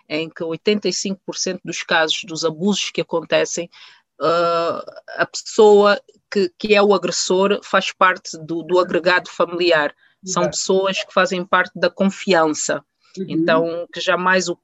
em 0.08 0.30
que 0.30 0.44
85% 0.44 1.62
dos 1.64 1.84
casos 1.84 2.22
dos 2.26 2.44
abusos 2.44 2.90
que 2.90 3.02
acontecem, 3.02 3.70
uh, 4.20 4.82
a 5.18 5.26
pessoa 5.26 6.02
que, 6.32 6.52
que 6.58 6.76
é 6.76 6.82
o 6.82 6.94
agressor 6.94 7.60
faz 7.64 7.92
parte 7.92 8.38
do, 8.38 8.64
do 8.64 8.80
agregado 8.80 9.30
familiar. 9.30 9.94
São 10.26 10.50
pessoas 10.50 11.02
que 11.04 11.14
fazem 11.14 11.46
parte 11.46 11.72
da 11.80 11.90
confiança. 11.90 12.84
Uhum. 13.18 13.26
Então, 13.30 13.88
que 13.94 14.02
jamais 14.02 14.50
o, 14.50 14.60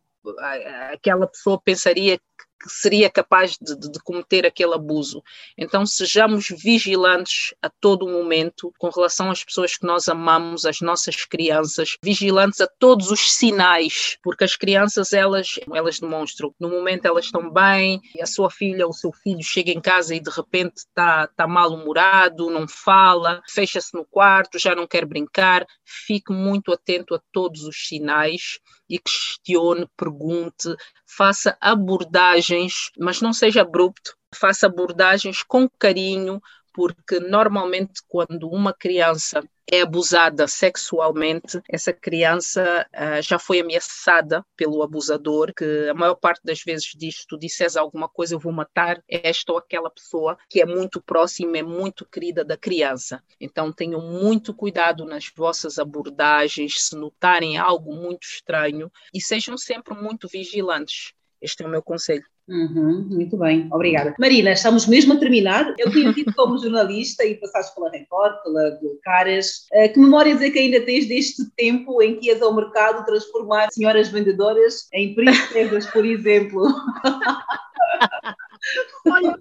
aquela 0.91 1.27
pessoa 1.27 1.59
pensaria 1.61 2.19
que 2.59 2.69
seria 2.69 3.09
capaz 3.09 3.57
de, 3.59 3.75
de, 3.75 3.99
cometer 4.03 4.45
aquele 4.45 4.73
abuso. 4.73 5.21
Então, 5.57 5.85
sejamos 5.85 6.47
vigilantes 6.49 7.53
a 7.61 7.69
todo 7.69 8.07
momento 8.07 8.73
com 8.77 8.89
relação 8.89 9.29
às 9.29 9.43
pessoas 9.43 9.77
que 9.77 9.85
nós 9.85 10.07
amamos, 10.07 10.65
as 10.65 10.81
nossas 10.81 11.25
crianças, 11.25 11.97
vigilantes 12.01 12.61
a 12.61 12.67
todos 12.67 13.11
os 13.11 13.33
sinais, 13.33 14.17
porque 14.23 14.43
as 14.43 14.55
crianças, 14.55 15.13
elas, 15.13 15.59
elas 15.73 15.99
demonstram, 15.99 16.53
no 16.59 16.69
momento 16.69 17.05
elas 17.05 17.25
estão 17.25 17.49
bem, 17.49 18.01
a 18.21 18.25
sua 18.25 18.49
filha 18.49 18.85
ou 18.85 18.91
o 18.91 18.95
seu 18.95 19.11
filho 19.11 19.43
chega 19.43 19.71
em 19.71 19.81
casa 19.81 20.15
e 20.15 20.19
de 20.19 20.29
repente 20.29 20.77
está 20.77 21.27
tá 21.27 21.47
mal-humorado, 21.47 22.49
não 22.49 22.67
fala, 22.67 23.41
fecha-se 23.49 23.93
no 23.93 24.05
quarto, 24.05 24.59
já 24.59 24.75
não 24.75 24.87
quer 24.87 25.05
brincar, 25.05 25.65
fique 25.83 26.31
muito 26.31 26.71
atento 26.71 27.13
a 27.15 27.21
todos 27.31 27.63
os 27.63 27.87
sinais 27.87 28.59
e 28.89 28.99
questione, 28.99 29.87
pergunte, 29.97 30.75
faça 31.05 31.57
abordagens, 31.59 32.91
mas 32.97 33.21
não 33.21 33.33
seja 33.33 33.61
abrupto, 33.61 34.15
faça 34.33 34.67
abordagens 34.67 35.43
com 35.43 35.69
carinho, 35.69 36.41
porque 36.75 37.21
normalmente 37.21 38.01
quando 38.05 38.49
uma 38.49 38.73
criança 38.73 39.41
é 39.65 39.81
abusada 39.81 40.45
sexualmente, 40.45 41.61
essa 41.69 41.93
criança 41.93 42.85
uh, 42.93 43.21
já 43.21 43.39
foi 43.39 43.61
ameaçada 43.61 44.45
pelo 44.57 44.83
abusador, 44.83 45.53
que 45.55 45.87
a 45.89 45.93
maior 45.93 46.15
parte 46.15 46.41
das 46.43 46.61
vezes 46.61 46.91
diz: 46.93 47.25
tu 47.25 47.39
disseres 47.39 47.77
alguma 47.77 48.09
coisa, 48.09 48.35
eu 48.35 48.39
vou 48.39 48.51
matar 48.51 49.01
esta 49.07 49.53
ou 49.53 49.57
aquela 49.57 49.89
pessoa 49.89 50.37
que 50.49 50.61
é 50.61 50.65
muito 50.65 51.01
próxima, 51.01 51.57
é 51.57 51.63
muito 51.63 52.05
querida 52.05 52.43
da 52.43 52.57
criança. 52.57 53.23
Então 53.39 53.71
tenham 53.71 54.01
muito 54.01 54.53
cuidado 54.53 55.05
nas 55.05 55.31
vossas 55.33 55.79
abordagens, 55.79 56.89
se 56.89 56.95
notarem 56.97 57.57
algo 57.57 57.95
muito 57.95 58.23
estranho 58.23 58.91
e 59.13 59.21
sejam 59.21 59.57
sempre 59.57 59.95
muito 59.95 60.27
vigilantes. 60.27 61.13
Este 61.41 61.63
é 61.63 61.65
o 61.65 61.69
meu 61.69 61.81
conselho. 61.81 62.34
Uhum, 62.47 63.07
muito 63.09 63.35
bem, 63.37 63.67
obrigada. 63.71 64.13
Marina, 64.19 64.51
estamos 64.51 64.85
mesmo 64.85 65.13
a 65.13 65.17
terminar. 65.17 65.73
Eu 65.79 65.91
tinha 65.91 66.13
dito 66.13 66.31
como 66.35 66.59
jornalista 66.59 67.25
e 67.25 67.33
passaste 67.35 67.73
pela 67.73 67.89
Record, 67.89 68.35
pela 68.43 68.79
Caras. 69.03 69.65
Uh, 69.73 69.91
que 69.91 69.99
memórias 69.99 70.39
é 70.41 70.51
que 70.51 70.59
ainda 70.59 70.79
tens 70.81 71.07
deste 71.07 71.43
tempo 71.55 71.99
em 72.03 72.19
que 72.19 72.27
ias 72.27 72.43
ao 72.43 72.55
mercado 72.55 73.03
transformar 73.03 73.71
senhoras 73.71 74.09
vendedoras 74.09 74.87
em 74.93 75.15
princesas, 75.15 75.87
por 75.87 76.05
exemplo? 76.05 76.67
Olha, 79.07 79.31
um, 79.31 79.35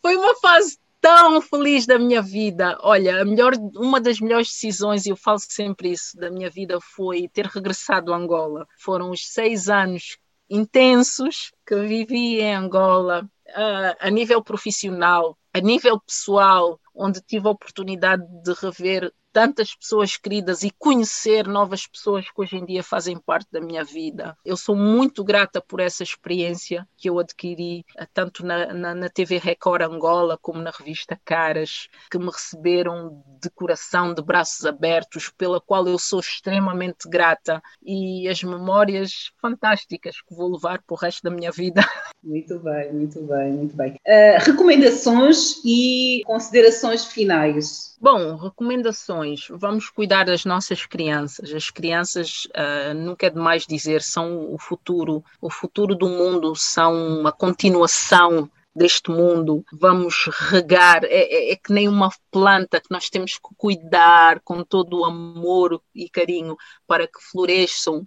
foi 0.00 0.16
uma 0.16 0.34
fase 0.36 0.78
tão 0.98 1.42
feliz 1.42 1.84
da 1.86 1.98
minha 1.98 2.22
vida. 2.22 2.78
Olha, 2.80 3.22
melhor, 3.24 3.52
uma 3.76 4.00
das 4.00 4.18
melhores 4.18 4.48
decisões, 4.48 5.04
e 5.04 5.10
eu 5.10 5.16
falo 5.16 5.38
sempre 5.38 5.92
isso, 5.92 6.16
da 6.16 6.30
minha 6.30 6.50
vida 6.50 6.78
foi 6.80 7.28
ter 7.28 7.44
regressado 7.46 8.14
a 8.14 8.16
Angola. 8.16 8.66
Foram 8.78 9.10
os 9.10 9.28
seis 9.28 9.68
anos 9.68 10.16
intensos 10.48 11.52
que 11.66 11.74
vivi 11.76 12.40
em 12.40 12.54
Angola, 12.54 13.28
uh, 13.48 13.96
a 14.00 14.10
nível 14.10 14.42
profissional, 14.42 15.36
a 15.52 15.60
nível 15.60 16.00
pessoal, 16.00 16.80
onde 16.94 17.20
tive 17.20 17.48
a 17.48 17.52
oportunidade 17.52 18.24
de 18.42 18.52
rever 18.54 19.12
tantas 19.36 19.74
pessoas 19.74 20.16
queridas 20.16 20.62
e 20.62 20.70
conhecer 20.70 21.46
novas 21.46 21.86
pessoas 21.86 22.24
que 22.24 22.40
hoje 22.40 22.56
em 22.56 22.64
dia 22.64 22.82
fazem 22.82 23.18
parte 23.18 23.46
da 23.52 23.60
minha 23.60 23.84
vida. 23.84 24.34
Eu 24.42 24.56
sou 24.56 24.74
muito 24.74 25.22
grata 25.22 25.60
por 25.60 25.78
essa 25.78 26.02
experiência 26.02 26.88
que 26.96 27.10
eu 27.10 27.18
adquiri, 27.18 27.84
eh, 27.98 28.06
tanto 28.14 28.46
na, 28.46 28.72
na, 28.72 28.94
na 28.94 29.10
TV 29.10 29.36
Record 29.36 29.82
Angola 29.82 30.38
como 30.40 30.62
na 30.62 30.70
revista 30.70 31.20
Caras, 31.22 31.86
que 32.10 32.18
me 32.18 32.30
receberam 32.30 33.22
de 33.38 33.50
coração, 33.50 34.14
de 34.14 34.22
braços 34.22 34.64
abertos, 34.64 35.30
pela 35.36 35.60
qual 35.60 35.86
eu 35.86 35.98
sou 35.98 36.20
extremamente 36.20 37.06
grata 37.06 37.62
e 37.82 38.26
as 38.28 38.42
memórias 38.42 39.32
fantásticas 39.38 40.16
que 40.22 40.34
vou 40.34 40.50
levar 40.50 40.80
para 40.80 40.94
o 40.94 40.98
resto 40.98 41.22
da 41.22 41.30
minha 41.30 41.52
vida. 41.52 41.82
Muito 42.24 42.58
bem, 42.58 42.92
muito 42.92 43.22
bem, 43.22 43.52
muito 43.52 43.76
bem. 43.76 43.92
Uh, 44.04 44.44
recomendações 44.44 45.60
e 45.64 46.22
considerações 46.26 47.04
finais. 47.04 47.95
Bom, 47.98 48.36
recomendações. 48.36 49.48
Vamos 49.50 49.88
cuidar 49.88 50.24
das 50.24 50.44
nossas 50.44 50.84
crianças. 50.84 51.52
As 51.52 51.70
crianças, 51.70 52.46
uh, 52.46 52.94
nunca 52.94 53.26
é 53.26 53.30
demais 53.30 53.66
dizer, 53.66 54.02
são 54.02 54.52
o 54.52 54.58
futuro. 54.58 55.24
O 55.40 55.50
futuro 55.50 55.94
do 55.94 56.08
mundo 56.08 56.54
são 56.54 56.94
uma 57.20 57.32
continuação 57.32 58.50
deste 58.76 59.10
mundo, 59.10 59.64
vamos 59.72 60.28
regar, 60.50 61.02
é, 61.04 61.08
é, 61.08 61.52
é, 61.52 61.56
que 61.56 61.72
nem 61.72 61.88
uma 61.88 62.10
planta 62.30 62.78
que 62.78 62.90
nós 62.90 63.08
temos 63.08 63.32
que 63.32 63.48
cuidar 63.56 64.38
com 64.40 64.62
todo 64.62 65.00
o 65.00 65.04
amor 65.06 65.80
e 65.94 66.10
carinho 66.10 66.54
para 66.86 67.06
que 67.06 67.18
floresçam 67.18 68.06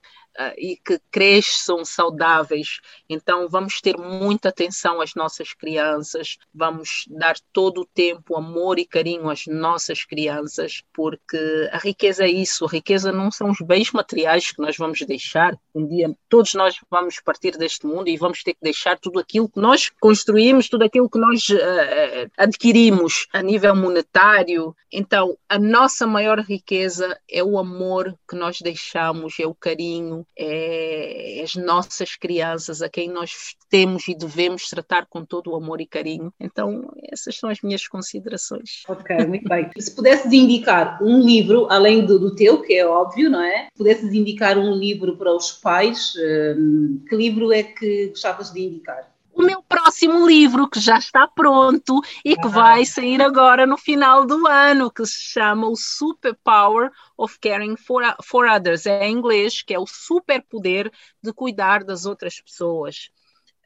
e 0.57 0.77
que 0.77 0.99
cresçam 1.11 1.83
saudáveis. 1.83 2.79
Então, 3.09 3.47
vamos 3.49 3.81
ter 3.81 3.97
muita 3.97 4.49
atenção 4.49 5.01
às 5.01 5.13
nossas 5.15 5.53
crianças, 5.53 6.37
vamos 6.53 7.05
dar 7.09 7.35
todo 7.51 7.81
o 7.81 7.85
tempo 7.85 8.35
amor 8.35 8.79
e 8.79 8.85
carinho 8.85 9.29
às 9.29 9.45
nossas 9.47 10.05
crianças, 10.05 10.81
porque 10.93 11.69
a 11.71 11.77
riqueza 11.77 12.25
é 12.25 12.29
isso. 12.29 12.65
A 12.65 12.69
riqueza 12.69 13.11
não 13.11 13.31
são 13.31 13.49
os 13.49 13.59
bens 13.61 13.91
materiais 13.91 14.51
que 14.51 14.61
nós 14.61 14.77
vamos 14.77 14.99
deixar. 15.01 15.57
Um 15.73 15.87
dia 15.87 16.09
todos 16.29 16.53
nós 16.53 16.75
vamos 16.89 17.19
partir 17.19 17.57
deste 17.57 17.85
mundo 17.85 18.07
e 18.07 18.17
vamos 18.17 18.43
ter 18.43 18.53
que 18.53 18.61
deixar 18.61 18.97
tudo 18.97 19.19
aquilo 19.19 19.49
que 19.49 19.59
nós 19.59 19.91
construímos, 19.99 20.69
tudo 20.69 20.83
aquilo 20.83 21.09
que 21.09 21.19
nós 21.19 21.49
uh, 21.49 22.31
adquirimos 22.37 23.27
a 23.33 23.41
nível 23.41 23.75
monetário. 23.75 24.75
Então, 24.91 25.37
a 25.47 25.59
nossa 25.59 26.07
maior 26.07 26.39
riqueza 26.39 27.19
é 27.29 27.43
o 27.43 27.57
amor 27.57 28.15
que 28.27 28.35
nós 28.35 28.59
deixamos, 28.61 29.39
é 29.39 29.45
o 29.45 29.53
carinho, 29.53 30.25
é 30.37 31.41
as 31.43 31.55
nossas 31.55 32.15
crianças, 32.15 32.81
a 32.81 32.89
quem 32.89 33.09
nós 33.09 33.55
temos 33.69 34.07
e 34.07 34.15
devemos 34.15 34.67
tratar 34.69 35.05
com 35.07 35.25
todo 35.25 35.51
o 35.51 35.55
amor 35.55 35.81
e 35.81 35.85
carinho. 35.85 36.33
Então, 36.39 36.91
essas 37.11 37.37
são 37.37 37.49
as 37.49 37.61
minhas 37.61 37.87
considerações. 37.87 38.83
Ok, 38.87 39.25
muito 39.25 39.47
bem. 39.47 39.69
Se 39.77 39.95
pudesses 39.95 40.31
indicar 40.31 41.01
um 41.01 41.21
livro, 41.21 41.67
além 41.69 42.05
do, 42.05 42.19
do 42.19 42.35
teu, 42.35 42.61
que 42.61 42.73
é 42.73 42.85
óbvio, 42.85 43.29
não 43.29 43.41
é? 43.41 43.67
Se 43.71 43.77
pudesses 43.77 44.13
indicar 44.13 44.57
um 44.57 44.73
livro 44.73 45.17
para 45.17 45.35
os 45.35 45.51
pais, 45.51 46.13
hum, 46.57 47.03
que 47.07 47.15
livro 47.15 47.51
é 47.51 47.63
que 47.63 48.07
gostavas 48.07 48.51
de 48.51 48.61
indicar? 48.61 49.09
O 49.39 49.45
meu 49.45 49.63
próximo 49.63 50.27
livro, 50.27 50.69
que 50.69 50.81
já 50.81 50.97
está 50.97 51.25
pronto 51.25 52.01
e 52.25 52.35
que 52.35 52.47
vai 52.49 52.85
sair 52.85 53.21
agora 53.21 53.65
no 53.65 53.77
final 53.77 54.25
do 54.25 54.45
ano, 54.45 54.91
que 54.91 55.05
se 55.05 55.31
chama 55.31 55.65
O 55.65 55.77
Superpower 55.77 56.91
of 57.17 57.39
Caring 57.39 57.77
for, 57.77 58.03
for 58.21 58.45
Others. 58.45 58.85
É 58.85 59.07
em 59.07 59.13
inglês, 59.13 59.61
que 59.61 59.73
é 59.73 59.79
o 59.79 59.87
superpoder 59.87 60.91
de 61.23 61.31
cuidar 61.31 61.85
das 61.85 62.05
outras 62.05 62.41
pessoas. 62.41 63.09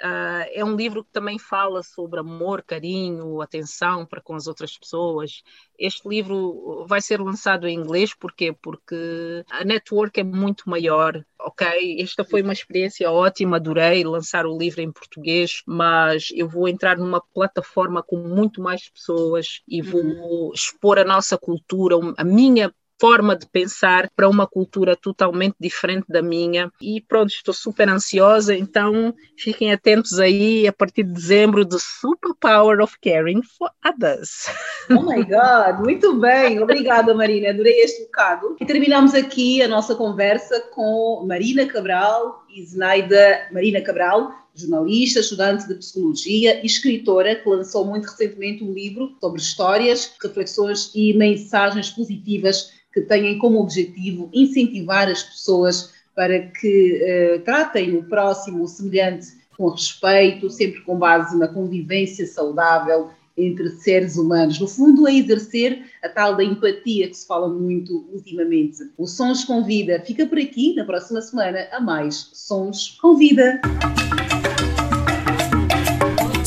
Uh, 0.04 0.43
é 0.51 0.66
um 0.66 0.76
livro 0.76 1.01
que 1.01 1.12
também 1.14 1.39
fala 1.39 1.82
sobre 1.82 2.20
amor, 2.20 2.62
carinho, 2.62 3.39
atenção 3.39 4.06
para 4.06 4.20
com 4.20 4.36
as 4.36 4.47
outras 4.47 4.78
pessoas. 4.78 5.41
Este 5.80 6.10
livro 6.10 6.86
vai 6.86 6.99
ser 6.99 7.22
lançado 7.22 7.66
em 7.70 7.78
inglês, 7.78 8.14
porquê? 8.14 8.51
Porque 8.51 9.45
a 9.49 9.64
network 9.64 10.20
é 10.20 10.24
muito 10.24 10.70
maior, 10.70 11.24
ok? 11.39 12.01
Esta 12.01 12.26
foi 12.26 12.41
uma 12.41 12.51
experiência 12.51 13.10
ótima, 13.10 13.56
adorei 13.56 14.04
lançar 14.04 14.45
o 14.45 14.58
livro 14.58 14.82
em 14.82 14.91
português, 14.91 15.64
mas 15.66 16.32
eu 16.36 16.49
vou 16.49 16.68
entrar 16.68 16.97
numa 16.97 17.22
plataforma 17.34 18.04
com 18.04 18.18
muito 18.18 18.62
mais 18.62 18.89
pessoas 18.89 19.62
e 19.66 19.82
vou 19.82 20.04
uhum. 20.04 20.51
expor 20.54 20.99
a 20.99 21.06
nossa 21.06 21.38
cultura, 21.38 21.95
a 22.18 22.26
minha 22.26 22.74
forma 23.04 23.36
de 23.36 23.45
pensar 23.45 24.10
para 24.16 24.30
uma 24.30 24.47
cultura 24.47 24.95
totalmente 24.95 25.56
diferente 25.60 26.06
da 26.08 26.22
minha. 26.22 26.72
E 26.82 27.01
pronto, 27.01 27.32
estou 27.32 27.54
super 27.54 27.89
ansiosa, 27.89 28.56
então 28.56 29.14
fiquem 29.38 29.74
atentos 29.74 30.22
aí 30.22 30.66
a 30.66 30.72
partir 30.72 31.04
de 31.04 31.12
dezembro 31.12 31.66
do 31.66 31.78
Superpower 31.78 32.80
of 32.80 32.97
Caring 33.01 33.41
for 33.43 33.70
Others. 33.86 34.45
Oh 34.89 35.01
my 35.01 35.22
God, 35.22 35.84
muito 35.84 36.18
bem, 36.18 36.62
obrigada 36.62 37.14
Marina, 37.14 37.49
adorei 37.49 37.82
este 37.82 38.04
bocado. 38.04 38.56
E 38.62 38.66
terminamos 38.66 39.14
aqui 39.14 39.62
a 39.62 39.68
nossa 39.68 39.95
conversa 39.95 40.62
com 40.72 41.26
Marina 41.28 41.66
Cabral 41.66 42.45
e 42.49 42.66
Zenaida 42.66 43.49
Marina 43.51 43.82
Cabral, 43.82 44.32
jornalista, 44.54 45.20
estudante 45.20 45.68
de 45.68 45.76
psicologia 45.76 46.62
e 46.62 46.66
escritora, 46.66 47.36
que 47.36 47.49
lançou 47.49 47.86
muito 47.86 48.06
recentemente 48.06 48.64
um 48.64 48.74
livro 48.74 49.16
sobre 49.20 49.41
histórias, 49.41 50.14
reflexões 50.22 50.91
e 50.93 51.14
mensagens 51.14 51.89
positivas 51.89 52.72
que 52.93 53.01
têm 53.01 53.38
como 53.39 53.60
objetivo 53.60 54.30
incentivar 54.32 55.10
as 55.10 55.24
pessoas 55.24 55.91
para 56.16 56.39
que 56.39 57.01
uh, 57.01 57.41
tratem 57.43 57.95
o 57.95 58.04
próximo, 58.04 58.64
o 58.64 58.68
semelhante, 58.68 59.28
com 59.58 59.70
respeito, 59.70 60.49
sempre 60.49 60.82
com 60.82 60.97
base 60.97 61.38
na 61.38 61.47
convivência 61.47 62.26
saudável 62.28 63.10
entre 63.36 63.70
seres 63.70 64.16
humanos. 64.16 64.60
No 64.60 64.68
fundo, 64.68 65.08
é 65.08 65.16
exercer 65.16 65.86
a 66.04 66.10
tal 66.10 66.36
da 66.36 66.43
empatia 66.43 67.08
que 67.08 67.16
se 67.16 67.26
fala 67.26 67.49
muito 67.49 68.08
ultimamente. 68.12 68.78
O 68.97 69.08
Sons 69.08 69.43
Convida 69.43 69.99
fica 70.06 70.26
por 70.26 70.38
aqui 70.38 70.76
na 70.76 70.86
próxima 70.86 71.22
semana 71.22 71.68
a 71.72 71.80
mais 71.80 72.30
Sons 72.34 72.97
Convida. 73.01 73.60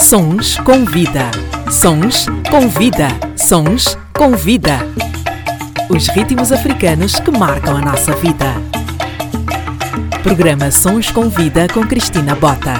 Sons 0.08 0.56
Convida. 0.58 1.32
Sons 1.68 2.26
Convida. 2.48 3.08
Sons 3.36 3.98
Convida 4.16 4.78
os 5.90 6.06
ritmos 6.06 6.52
africanos 6.52 7.18
que 7.18 7.32
marcam 7.32 7.76
a 7.76 7.80
nossa 7.80 8.14
vida. 8.14 8.54
Programa 10.22 10.70
Sons 10.70 11.10
com 11.10 11.28
Vida 11.28 11.66
com 11.74 11.84
Cristina 11.84 12.36
Bota. 12.36 12.74